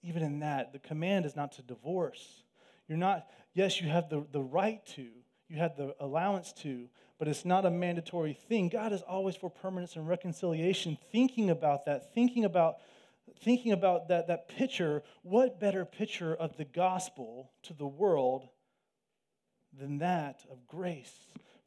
Even 0.03 0.23
in 0.23 0.41
that, 0.41 0.73
the 0.73 0.79
command 0.79 1.27
is 1.27 1.37
not 1.37 1.53
to 1.53 1.63
divorce, 1.63 2.43
you're 2.89 2.99
not, 2.99 3.27
yes, 3.53 3.81
you 3.81 3.89
have 3.89 4.09
the, 4.09 4.27
the 4.33 4.41
right 4.41 4.85
to, 4.95 5.07
you 5.49 5.59
have 5.59 5.77
the 5.77 5.95
allowance 6.01 6.53
to, 6.55 6.89
but 7.19 7.29
it's 7.29 7.45
not 7.45 7.67
a 7.67 7.71
mandatory 7.71 8.33
thing. 8.33 8.69
God 8.69 8.93
is 8.93 9.03
always 9.03 9.37
for 9.37 9.51
permanence 9.51 9.97
and 9.97 10.09
reconciliation. 10.09 10.97
Thinking 11.13 11.51
about 11.51 11.85
that, 11.87 12.15
thinking 12.15 12.45
about 12.45 12.77
thinking 13.43 13.73
about 13.73 14.09
that, 14.09 14.27
that 14.29 14.49
picture, 14.49 15.03
what 15.23 15.61
better 15.61 15.85
picture 15.85 16.35
of 16.35 16.57
the 16.57 16.65
gospel 16.65 17.53
to 17.63 17.75
the 17.75 17.87
world 17.87 18.49
than 19.79 19.99
that 19.99 20.41
of 20.51 20.67
grace, 20.67 21.13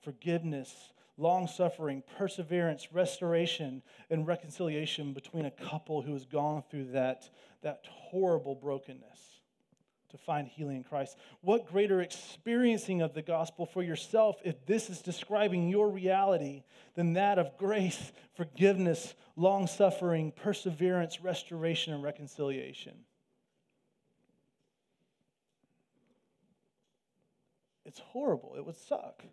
forgiveness, 0.03 0.91
long 1.17 1.47
suffering, 1.47 2.03
perseverance, 2.17 2.91
restoration, 2.91 3.83
and 4.09 4.27
reconciliation 4.27 5.13
between 5.13 5.45
a 5.45 5.51
couple 5.51 6.01
who 6.01 6.13
has 6.13 6.25
gone 6.25 6.63
through 6.69 6.91
that, 6.91 7.29
that 7.61 7.85
horrible 7.89 8.55
brokenness 8.55 9.40
to 10.11 10.17
find 10.17 10.47
healing 10.47 10.77
in 10.77 10.83
Christ. 10.83 11.17
What 11.41 11.69
greater 11.69 12.01
experiencing 12.01 13.01
of 13.01 13.13
the 13.13 13.21
gospel 13.21 13.65
for 13.65 13.83
yourself 13.83 14.37
if 14.43 14.65
this 14.65 14.89
is 14.89 15.01
describing 15.01 15.69
your 15.69 15.89
reality 15.89 16.63
than 16.95 17.13
that 17.13 17.39
of 17.39 17.57
grace, 17.57 18.11
forgiveness, 18.35 19.13
long 19.35 19.67
suffering, 19.67 20.31
perseverance, 20.31 21.21
restoration, 21.21 21.93
and 21.93 22.03
reconciliation? 22.03 22.93
It's 27.85 27.99
horrible. 27.99 28.55
It 28.57 28.65
would 28.65 28.77
suck. 28.77 29.23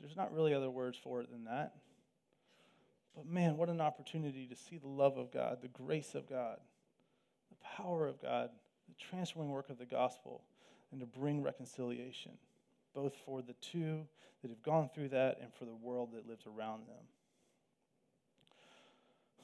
There's 0.00 0.16
not 0.16 0.34
really 0.34 0.52
other 0.52 0.68
words 0.68 0.98
for 1.02 1.20
it 1.22 1.30
than 1.30 1.44
that. 1.44 1.74
But 3.14 3.26
man, 3.26 3.56
what 3.56 3.68
an 3.68 3.80
opportunity 3.80 4.46
to 4.46 4.56
see 4.56 4.78
the 4.78 4.88
love 4.88 5.16
of 5.16 5.30
God, 5.30 5.58
the 5.62 5.68
grace 5.68 6.14
of 6.14 6.28
God, 6.28 6.58
the 7.50 7.56
power 7.76 8.06
of 8.06 8.20
God, 8.20 8.50
the 8.92 9.04
transforming 9.10 9.50
work 9.50 9.70
of 9.70 9.78
the 9.78 9.86
gospel, 9.86 10.42
and 10.90 11.00
to 11.00 11.06
bring 11.06 11.42
reconciliation, 11.42 12.32
both 12.94 13.14
for 13.24 13.42
the 13.42 13.54
two 13.54 14.06
that 14.42 14.50
have 14.50 14.62
gone 14.62 14.90
through 14.94 15.08
that 15.08 15.38
and 15.40 15.52
for 15.54 15.64
the 15.64 15.74
world 15.74 16.10
that 16.12 16.28
lives 16.28 16.44
around 16.46 16.86
them. 16.86 17.04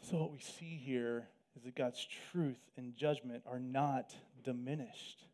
So, 0.03 0.19
what 0.19 0.33
we 0.33 0.39
see 0.39 0.81
here 0.85 1.29
is 1.57 1.65
that 1.65 1.75
God's 1.75 2.07
truth 2.31 2.59
and 2.77 2.95
judgment 2.97 3.43
are 3.47 3.59
not 3.59 4.15
diminished. 4.45 5.25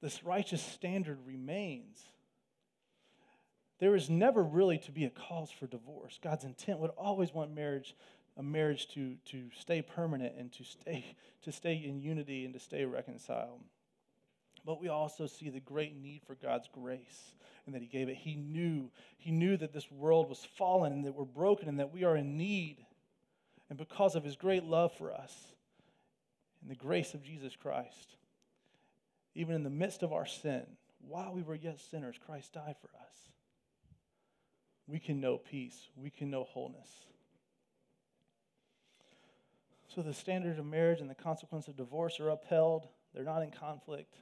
This 0.00 0.24
righteous 0.24 0.62
standard 0.62 1.18
remains 1.26 2.04
there 3.80 3.96
is 3.96 4.10
never 4.10 4.42
really 4.42 4.78
to 4.78 4.92
be 4.92 5.06
a 5.06 5.10
cause 5.10 5.50
for 5.50 5.66
divorce. 5.66 6.20
God's 6.22 6.44
intent 6.44 6.78
would 6.80 6.90
always 6.98 7.32
want 7.32 7.54
marriage, 7.54 7.96
a 8.40 8.42
marriage 8.42 8.88
to, 8.94 9.14
to 9.26 9.44
stay 9.56 9.82
permanent 9.82 10.34
and 10.36 10.50
to 10.54 10.64
stay, 10.64 11.14
to 11.42 11.52
stay 11.52 11.74
in 11.74 12.00
unity 12.00 12.44
and 12.44 12.54
to 12.54 12.58
stay 12.60 12.84
reconciled. 12.84 13.60
But 14.64 14.80
we 14.80 14.88
also 14.88 15.26
see 15.26 15.50
the 15.50 15.60
great 15.60 15.94
need 15.96 16.22
for 16.26 16.34
God's 16.34 16.68
grace 16.72 17.34
and 17.66 17.74
that 17.74 17.82
He 17.82 17.88
gave 17.88 18.08
it. 18.08 18.16
He 18.16 18.34
knew, 18.34 18.90
He 19.18 19.30
knew 19.30 19.56
that 19.58 19.72
this 19.72 19.90
world 19.92 20.28
was 20.28 20.44
fallen 20.56 20.92
and 20.92 21.04
that 21.04 21.14
we're 21.14 21.24
broken 21.24 21.68
and 21.68 21.78
that 21.78 21.92
we 21.92 22.02
are 22.04 22.16
in 22.16 22.36
need. 22.36 22.78
And 23.68 23.78
because 23.78 24.16
of 24.16 24.24
His 24.24 24.36
great 24.36 24.64
love 24.64 24.92
for 24.96 25.12
us 25.12 25.34
and 26.62 26.70
the 26.70 26.74
grace 26.74 27.14
of 27.14 27.22
Jesus 27.22 27.54
Christ, 27.54 28.16
even 29.34 29.54
in 29.54 29.62
the 29.62 29.70
midst 29.70 30.02
of 30.02 30.12
our 30.12 30.26
sin, 30.26 30.66
while 31.06 31.32
we 31.32 31.42
were 31.42 31.54
yet 31.54 31.78
sinners, 31.78 32.16
Christ 32.26 32.52
died 32.52 32.76
for 32.80 32.88
us 32.98 33.30
we 34.90 34.98
can 34.98 35.20
know 35.20 35.38
peace, 35.38 35.88
we 35.96 36.10
can 36.10 36.30
know 36.30 36.44
wholeness. 36.44 36.90
So 39.94 40.02
the 40.02 40.14
standard 40.14 40.58
of 40.58 40.66
marriage 40.66 41.00
and 41.00 41.10
the 41.10 41.16
consequence 41.16 41.66
of 41.66 41.76
divorce 41.76 42.20
are 42.20 42.30
upheld, 42.30 42.86
they're 43.12 43.24
not 43.24 43.42
in 43.42 43.50
conflict. 43.50 44.14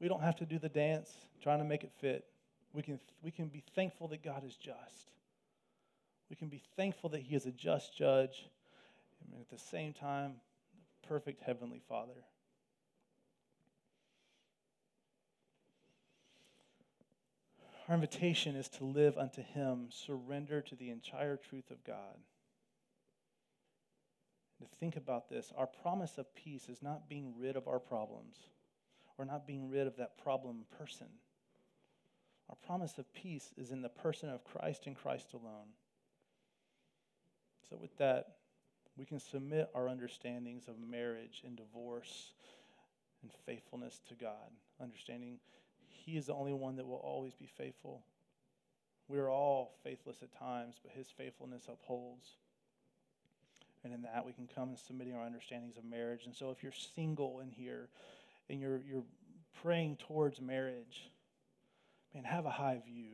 We 0.00 0.08
don't 0.08 0.22
have 0.22 0.36
to 0.36 0.46
do 0.46 0.58
the 0.58 0.68
dance 0.68 1.10
trying 1.40 1.60
to 1.60 1.64
make 1.64 1.84
it 1.84 1.92
fit. 2.00 2.24
We 2.72 2.82
can, 2.82 2.98
we 3.22 3.30
can 3.30 3.46
be 3.46 3.62
thankful 3.74 4.08
that 4.08 4.24
God 4.24 4.44
is 4.44 4.56
just. 4.56 5.12
We 6.28 6.34
can 6.34 6.48
be 6.48 6.60
thankful 6.76 7.10
that 7.10 7.20
He 7.20 7.36
is 7.36 7.46
a 7.46 7.52
just 7.52 7.96
judge, 7.96 8.48
and 9.32 9.40
at 9.40 9.48
the 9.48 9.58
same 9.58 9.92
time, 9.92 10.34
the 10.74 11.08
perfect 11.08 11.42
Heavenly 11.42 11.80
Father. 11.88 12.24
Our 17.88 17.94
invitation 17.94 18.56
is 18.56 18.68
to 18.70 18.84
live 18.84 19.16
unto 19.16 19.42
Him, 19.42 19.90
surrender 19.90 20.60
to 20.60 20.74
the 20.74 20.90
entire 20.90 21.36
truth 21.36 21.70
of 21.70 21.84
God. 21.84 22.16
To 24.58 24.64
think 24.80 24.96
about 24.96 25.28
this, 25.28 25.52
our 25.56 25.66
promise 25.66 26.18
of 26.18 26.34
peace 26.34 26.68
is 26.68 26.82
not 26.82 27.08
being 27.08 27.34
rid 27.38 27.56
of 27.56 27.68
our 27.68 27.78
problems 27.78 28.36
or 29.18 29.24
not 29.24 29.46
being 29.46 29.70
rid 29.70 29.86
of 29.86 29.96
that 29.96 30.16
problem 30.18 30.64
person. 30.78 31.08
Our 32.48 32.56
promise 32.66 32.96
of 32.98 33.12
peace 33.12 33.52
is 33.56 33.70
in 33.70 33.82
the 33.82 33.88
person 33.88 34.28
of 34.30 34.44
Christ 34.44 34.86
and 34.86 34.96
Christ 34.96 35.32
alone. 35.34 35.68
So, 37.68 37.76
with 37.76 37.96
that, 37.98 38.36
we 38.96 39.04
can 39.04 39.18
submit 39.18 39.68
our 39.74 39.88
understandings 39.88 40.68
of 40.68 40.78
marriage 40.78 41.42
and 41.44 41.56
divorce 41.56 42.32
and 43.22 43.30
faithfulness 43.44 44.00
to 44.08 44.14
God, 44.14 44.52
understanding 44.80 45.38
he 46.06 46.16
is 46.16 46.26
the 46.26 46.34
only 46.34 46.52
one 46.52 46.76
that 46.76 46.86
will 46.86 46.96
always 47.02 47.34
be 47.34 47.46
faithful. 47.46 48.04
We 49.08 49.18
are 49.18 49.28
all 49.28 49.74
faithless 49.82 50.22
at 50.22 50.32
times, 50.32 50.76
but 50.80 50.92
His 50.92 51.08
faithfulness 51.10 51.66
upholds. 51.68 52.36
And 53.86 53.94
in 53.94 54.02
that, 54.02 54.26
we 54.26 54.32
can 54.32 54.48
come 54.52 54.70
and 54.70 54.78
submitting 54.78 55.14
our 55.14 55.24
understandings 55.24 55.76
of 55.76 55.84
marriage. 55.84 56.26
And 56.26 56.34
so, 56.34 56.50
if 56.50 56.62
you're 56.62 56.72
single 56.72 57.40
in 57.40 57.50
here 57.50 57.88
and 58.50 58.60
you're, 58.60 58.80
you're 58.86 59.04
praying 59.62 59.96
towards 59.96 60.40
marriage, 60.40 61.10
man, 62.12 62.24
have 62.24 62.46
a 62.46 62.50
high 62.50 62.82
view, 62.84 63.12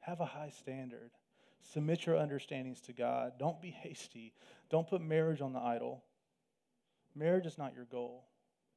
have 0.00 0.20
a 0.20 0.26
high 0.26 0.52
standard. 0.58 1.10
Submit 1.72 2.06
your 2.06 2.16
understandings 2.16 2.80
to 2.82 2.92
God. 2.92 3.32
Don't 3.38 3.60
be 3.60 3.70
hasty. 3.70 4.32
Don't 4.70 4.88
put 4.88 5.00
marriage 5.00 5.40
on 5.40 5.52
the 5.52 5.60
idol. 5.60 6.02
Marriage 7.14 7.46
is 7.46 7.58
not 7.58 7.74
your 7.74 7.84
goal 7.84 8.24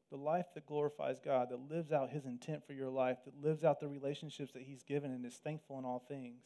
the 0.09 0.17
life 0.17 0.47
that 0.55 0.65
glorifies 0.65 1.19
God, 1.23 1.49
that 1.49 1.71
lives 1.71 1.91
out 1.91 2.09
His 2.09 2.25
intent 2.25 2.65
for 2.65 2.73
your 2.73 2.89
life, 2.89 3.17
that 3.25 3.41
lives 3.43 3.63
out 3.63 3.79
the 3.79 3.87
relationships 3.87 4.53
that 4.53 4.63
He's 4.63 4.83
given 4.83 5.11
and 5.11 5.25
is 5.25 5.35
thankful 5.35 5.77
in 5.77 5.85
all 5.85 6.03
things. 6.07 6.43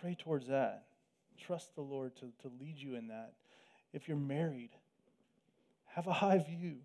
Pray 0.00 0.16
towards 0.18 0.48
that. 0.48 0.84
Trust 1.38 1.74
the 1.74 1.82
Lord 1.82 2.14
to, 2.16 2.32
to 2.42 2.52
lead 2.60 2.78
you 2.78 2.96
in 2.96 3.08
that. 3.08 3.32
If 3.92 4.08
you're 4.08 4.16
married, 4.16 4.70
have 5.86 6.06
a 6.06 6.12
high 6.12 6.38
view. 6.38 6.76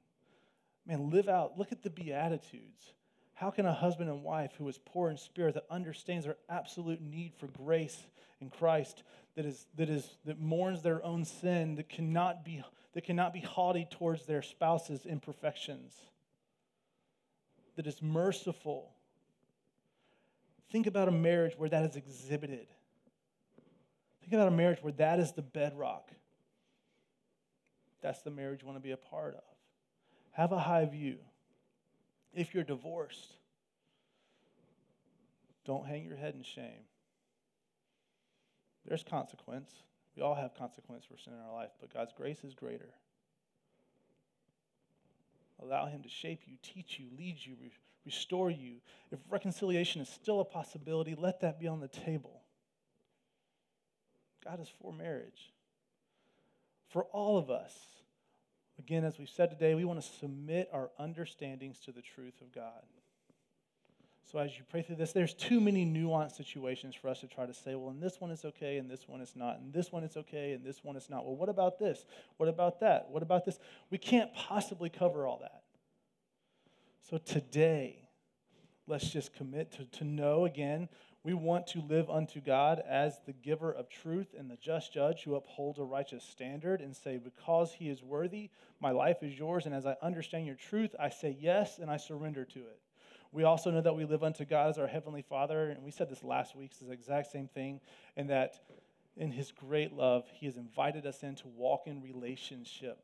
Man, 0.85 1.09
live 1.09 1.27
out. 1.27 1.57
Look 1.57 1.71
at 1.71 1.83
the 1.83 1.89
Beatitudes. 1.89 2.93
How 3.33 3.51
can 3.51 3.65
a 3.65 3.73
husband 3.73 4.09
and 4.09 4.23
wife 4.23 4.53
who 4.57 4.67
is 4.67 4.79
poor 4.83 5.09
in 5.09 5.17
spirit, 5.17 5.53
that 5.53 5.65
understands 5.69 6.25
their 6.25 6.37
absolute 6.49 7.01
need 7.01 7.33
for 7.37 7.47
grace 7.47 8.03
in 8.41 8.49
Christ, 8.49 9.03
that 9.35 9.45
is 9.45 9.67
that 9.75 9.89
is 9.89 10.17
that 10.25 10.39
mourns 10.39 10.81
their 10.81 11.03
own 11.03 11.23
sin, 11.23 11.75
that 11.75 11.89
cannot 11.89 12.43
be 12.43 12.63
that 12.93 13.03
cannot 13.03 13.33
be 13.33 13.41
haughty 13.41 13.87
towards 13.91 14.25
their 14.25 14.41
spouse's 14.41 15.05
imperfections, 15.05 15.93
that 17.75 17.85
is 17.85 18.01
merciful. 18.01 18.91
Think 20.71 20.87
about 20.87 21.07
a 21.07 21.11
marriage 21.11 21.53
where 21.57 21.69
that 21.69 21.83
is 21.83 21.95
exhibited. 21.95 22.67
Think 24.27 24.41
about 24.41 24.49
a 24.49 24.55
marriage 24.57 24.79
where 24.81 24.91
that 24.93 25.19
is 25.19 25.31
the 25.31 25.41
bedrock. 25.41 26.11
That's 28.01 28.21
the 28.23 28.29
marriage 28.29 28.61
you 28.61 28.67
want 28.67 28.77
to 28.77 28.83
be 28.83 28.91
a 28.91 28.97
part 28.97 29.35
of. 29.35 29.43
Have 30.31 30.51
a 30.51 30.59
high 30.59 30.83
view. 30.83 31.15
If 32.33 32.53
you're 32.53 32.65
divorced, 32.65 33.31
don't 35.65 35.87
hang 35.87 36.03
your 36.03 36.17
head 36.17 36.35
in 36.35 36.43
shame. 36.43 36.83
There's 38.85 39.01
consequence. 39.01 39.71
We 40.17 40.21
all 40.21 40.35
have 40.35 40.55
consequence 40.55 41.05
for 41.05 41.17
sin 41.17 41.31
in 41.31 41.39
our 41.39 41.53
life, 41.53 41.71
but 41.79 41.93
God's 41.93 42.11
grace 42.11 42.43
is 42.43 42.53
greater. 42.53 42.89
Allow 45.63 45.85
Him 45.85 46.03
to 46.03 46.09
shape 46.09 46.41
you, 46.47 46.57
teach 46.61 46.99
you, 46.99 47.07
lead 47.17 47.37
you, 47.39 47.55
re- 47.61 47.71
restore 48.05 48.51
you. 48.51 48.75
If 49.09 49.19
reconciliation 49.29 50.01
is 50.01 50.09
still 50.09 50.41
a 50.41 50.45
possibility, 50.45 51.15
let 51.17 51.39
that 51.41 51.61
be 51.61 51.67
on 51.67 51.79
the 51.79 51.87
table. 51.87 52.41
God 54.47 54.61
is 54.61 54.69
for 54.81 54.93
marriage. 54.93 55.51
For 56.89 57.03
all 57.05 57.37
of 57.37 57.49
us, 57.49 57.73
again, 58.79 59.03
as 59.03 59.19
we've 59.19 59.29
said 59.29 59.49
today, 59.49 59.75
we 59.75 59.83
want 59.83 60.01
to 60.01 60.07
submit 60.19 60.69
our 60.71 60.89
understandings 60.97 61.79
to 61.79 61.91
the 61.91 62.01
truth 62.01 62.39
of 62.41 62.53
God. 62.53 62.83
So 64.31 64.39
as 64.39 64.57
you 64.57 64.63
pray 64.69 64.81
through 64.81 64.97
this, 64.97 65.11
there's 65.11 65.33
too 65.33 65.59
many 65.59 65.85
nuanced 65.85 66.35
situations 66.35 66.95
for 66.95 67.09
us 67.09 67.21
to 67.21 67.27
try 67.27 67.45
to 67.45 67.53
say, 67.53 67.75
well, 67.75 67.89
in 67.89 67.99
this 67.99 68.19
one 68.19 68.31
it's 68.31 68.45
okay, 68.45 68.77
and 68.77 68.89
this 68.89 69.07
one 69.07 69.21
it's 69.21 69.35
not, 69.35 69.59
and 69.59 69.73
this 69.73 69.91
one 69.91 70.03
it's 70.03 70.17
okay, 70.17 70.53
and 70.53 70.65
this 70.65 70.83
one 70.83 70.95
it's 70.95 71.09
not. 71.09 71.25
Well, 71.25 71.35
what 71.35 71.49
about 71.49 71.79
this? 71.79 72.05
What 72.37 72.47
about 72.47 72.79
that? 72.81 73.09
What 73.09 73.23
about 73.23 73.45
this? 73.45 73.59
We 73.89 73.97
can't 73.97 74.33
possibly 74.33 74.89
cover 74.89 75.25
all 75.25 75.39
that. 75.41 75.63
So 77.09 77.17
today, 77.17 78.07
let's 78.85 79.09
just 79.09 79.33
commit 79.33 79.71
to, 79.73 79.85
to 79.97 80.03
know 80.03 80.45
again, 80.45 80.89
we 81.27 81.33
want 81.33 81.67
to 81.67 81.81
live 81.81 82.09
unto 82.09 82.39
God 82.39 82.81
as 82.87 83.19
the 83.25 83.33
giver 83.33 83.69
of 83.69 83.89
truth 83.89 84.27
and 84.39 84.49
the 84.49 84.55
just 84.55 84.93
judge 84.93 85.23
who 85.23 85.35
upholds 85.35 85.77
a 85.77 85.83
righteous 85.83 86.23
standard 86.23 86.79
and 86.79 86.95
say, 86.95 87.17
because 87.17 87.73
he 87.73 87.89
is 87.89 88.01
worthy, 88.01 88.49
my 88.79 88.91
life 88.91 89.17
is 89.21 89.37
yours, 89.37 89.65
and 89.65 89.75
as 89.75 89.85
I 89.85 89.97
understand 90.01 90.45
your 90.45 90.55
truth, 90.55 90.95
I 90.97 91.09
say 91.09 91.35
yes 91.37 91.79
and 91.79 91.91
I 91.91 91.97
surrender 91.97 92.45
to 92.45 92.59
it. 92.59 92.79
We 93.33 93.43
also 93.43 93.71
know 93.71 93.81
that 93.81 93.97
we 93.97 94.05
live 94.05 94.23
unto 94.23 94.45
God 94.45 94.69
as 94.69 94.77
our 94.77 94.87
Heavenly 94.87 95.21
Father, 95.21 95.69
and 95.69 95.83
we 95.83 95.91
said 95.91 96.09
this 96.09 96.23
last 96.23 96.55
week, 96.55 96.71
it's 96.71 96.79
the 96.79 96.93
exact 96.93 97.29
same 97.29 97.49
thing, 97.49 97.81
and 98.15 98.29
that 98.29 98.61
in 99.17 99.29
His 99.29 99.51
great 99.51 99.91
love, 99.91 100.23
He 100.31 100.45
has 100.45 100.55
invited 100.55 101.05
us 101.05 101.23
in 101.23 101.35
to 101.35 101.47
walk 101.49 101.87
in 101.87 102.01
relationship. 102.01 102.99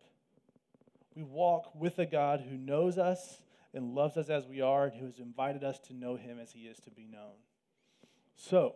We 1.13 1.23
walk 1.23 1.75
with 1.75 1.99
a 1.99 2.05
God 2.05 2.39
who 2.49 2.55
knows 2.55 2.97
us 2.97 3.41
and 3.73 3.93
loves 3.93 4.15
us 4.15 4.29
as 4.29 4.47
we 4.47 4.61
are, 4.61 4.85
and 4.85 4.97
who 4.97 5.07
has 5.07 5.19
invited 5.19 5.65
us 5.65 5.77
to 5.87 5.93
know 5.93 6.15
Him 6.15 6.39
as 6.39 6.53
He 6.53 6.61
is 6.61 6.79
to 6.85 6.89
be 6.89 7.05
known. 7.05 7.33
So, 8.35 8.75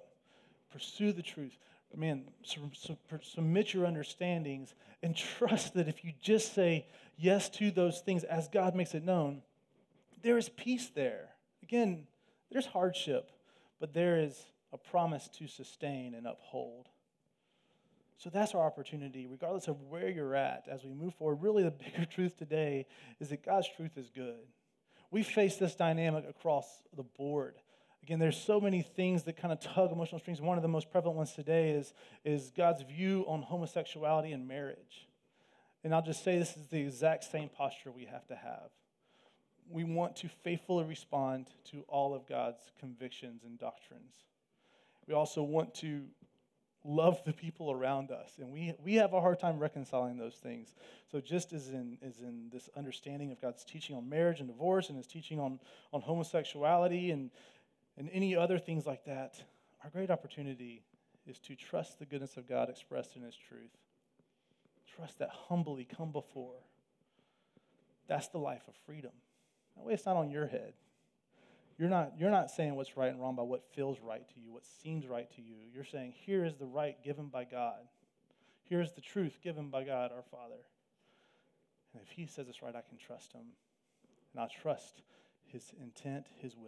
pursue 0.72 1.12
the 1.12 1.22
truth. 1.22 1.58
Man, 1.96 2.26
submit 2.44 3.74
your 3.74 3.86
understandings 3.86 4.76
and 5.02 5.16
trust 5.38 5.74
that 5.76 5.88
if 5.88 6.04
you 6.04 6.14
just 6.22 6.54
say 6.54 6.86
yes 7.18 7.50
to 7.50 7.72
those 7.72 8.02
things 8.02 8.24
as 8.24 8.48
God 8.48 8.76
makes 8.76 8.94
it 8.94 9.04
known, 9.04 9.42
there 10.22 10.38
is 10.38 10.50
peace 10.50 10.90
there. 10.94 11.30
Again, 11.64 12.08
there's 12.52 12.66
hardship, 12.66 13.32
but 13.80 13.94
there 13.94 14.20
is 14.20 14.38
a 14.74 14.78
promise 14.78 15.30
to 15.40 15.48
sustain 15.48 16.14
and 16.14 16.28
uphold. 16.28 16.88
So 18.18 18.30
that's 18.32 18.56
our 18.56 18.66
opportunity, 18.66 19.28
regardless 19.28 19.68
of 19.68 19.80
where 19.84 20.10
you're 20.10 20.36
at 20.36 20.66
as 20.70 20.84
we 20.84 20.94
move 20.94 21.14
forward. 21.16 21.42
Really, 21.42 21.64
the 21.64 21.72
bigger 21.92 22.06
truth 22.06 22.38
today 22.38 22.88
is 23.20 23.30
that 23.30 23.46
God's 23.46 23.68
truth 23.76 23.98
is 23.98 24.10
good. 24.10 24.48
We 25.12 25.24
face 25.24 25.56
this 25.58 25.76
dynamic 25.76 26.26
across 26.28 26.68
the 26.96 27.04
board. 27.04 27.56
Again, 28.04 28.20
there's 28.20 28.40
so 28.40 28.62
many 28.62 28.82
things 28.82 29.24
that 29.24 29.38
kind 29.38 29.52
of 29.52 29.60
tug 29.60 29.92
emotional 29.92 30.20
strings. 30.20 30.40
One 30.40 30.58
of 30.58 30.62
the 30.62 30.70
most 30.70 30.92
prevalent 30.92 31.18
ones 31.18 31.34
today 31.34 31.72
is, 31.72 31.94
is 32.24 32.52
God's 32.56 32.82
view 32.84 33.26
on 33.28 33.42
homosexuality 33.42 34.32
and 34.32 34.48
marriage. 34.48 35.08
And 35.84 35.94
I'll 35.94 36.02
just 36.02 36.24
say 36.24 36.38
this 36.38 36.56
is 36.56 36.68
the 36.68 36.80
exact 36.80 37.26
same 37.26 37.50
posture 37.50 37.92
we 37.92 38.06
have 38.06 38.26
to 38.28 38.36
have. 38.36 38.70
We 39.70 39.84
want 39.84 40.16
to 40.18 40.30
faithfully 40.44 40.86
respond 40.86 41.48
to 41.72 41.84
all 41.88 42.14
of 42.16 42.26
God's 42.28 42.62
convictions 42.80 43.44
and 43.44 43.60
doctrines. 43.60 44.14
We 45.08 45.14
also 45.14 45.44
want 45.44 45.74
to 45.76 46.04
love 46.86 47.22
the 47.26 47.34
people 47.34 47.72
around 47.72 48.12
us. 48.12 48.32
And 48.40 48.52
we, 48.52 48.74
we 48.84 48.96
have 48.96 49.14
a 49.14 49.20
hard 49.20 49.40
time 49.40 49.60
reconciling 49.60 50.18
those 50.18 50.36
things. 50.36 50.74
So, 51.12 51.20
just 51.20 51.54
as 51.54 51.70
in, 51.70 51.98
as 52.02 52.20
in 52.20 52.50
this 52.52 52.70
understanding 52.78 53.32
of 53.32 53.42
God's 53.42 53.66
teaching 53.66 53.96
on 53.96 54.08
marriage 54.08 54.40
and 54.40 54.48
divorce 54.48 54.88
and 54.90 54.98
his 54.98 55.08
teaching 55.08 55.40
on, 55.40 55.60
on 55.92 56.02
homosexuality 56.02 57.12
and, 57.12 57.30
and 57.98 58.10
any 58.14 58.36
other 58.36 58.60
things 58.60 58.86
like 58.86 59.06
that, 59.06 59.42
our 59.84 59.90
great 59.90 60.12
opportunity 60.12 60.84
is 61.26 61.40
to 61.40 61.56
trust 61.56 62.00
the 62.00 62.06
goodness 62.06 62.38
of 62.38 62.48
God 62.48 62.70
expressed 62.70 63.16
in 63.16 63.24
his 63.24 63.36
truth. 63.36 63.76
Trust 64.96 65.20
that 65.20 65.30
humbly 65.30 65.86
come 65.86 66.12
before. 66.12 66.56
That's 68.08 68.30
the 68.30 68.38
life 68.38 68.64
of 68.68 68.76
freedom. 68.86 69.12
That 69.76 69.86
way, 69.86 69.94
it's 69.94 70.06
not 70.06 70.16
on 70.16 70.32
your 70.32 70.48
head. 70.48 70.74
You're 71.78 71.90
not, 71.90 72.14
you're 72.18 72.32
not 72.32 72.50
saying 72.50 72.76
what's 72.76 72.98
right 72.98 73.12
and 73.12 73.22
wrong 73.22 73.36
by 73.36 73.44
what 73.44 73.64
feels 73.76 74.00
right 74.02 74.28
to 74.30 74.40
you, 74.40 74.52
what 74.52 74.66
seems 74.66 75.06
right 75.06 75.30
to 75.36 75.42
you. 75.42 75.56
You're 75.74 75.84
saying, 75.84 76.14
here 76.26 76.44
is 76.44 76.56
the 76.56 76.66
right 76.66 76.96
given 77.04 77.28
by 77.28 77.44
God. 77.44 77.82
Here 78.64 78.82
is 78.82 78.94
the 78.94 79.02
truth 79.02 79.38
given 79.44 79.70
by 79.70 79.84
God, 79.84 80.12
our 80.12 80.24
Father. 80.32 80.62
And 81.94 82.02
if 82.02 82.10
He 82.10 82.26
says 82.26 82.48
it's 82.50 82.64
right, 82.64 82.76
I 82.76 82.82
can 82.82 82.98
trust 82.98 83.34
Him. 83.34 83.44
And 84.34 84.44
I 84.44 84.48
trust 84.62 85.04
His 85.46 85.72
intent, 85.82 86.26
His 86.42 86.56
will. 86.56 86.66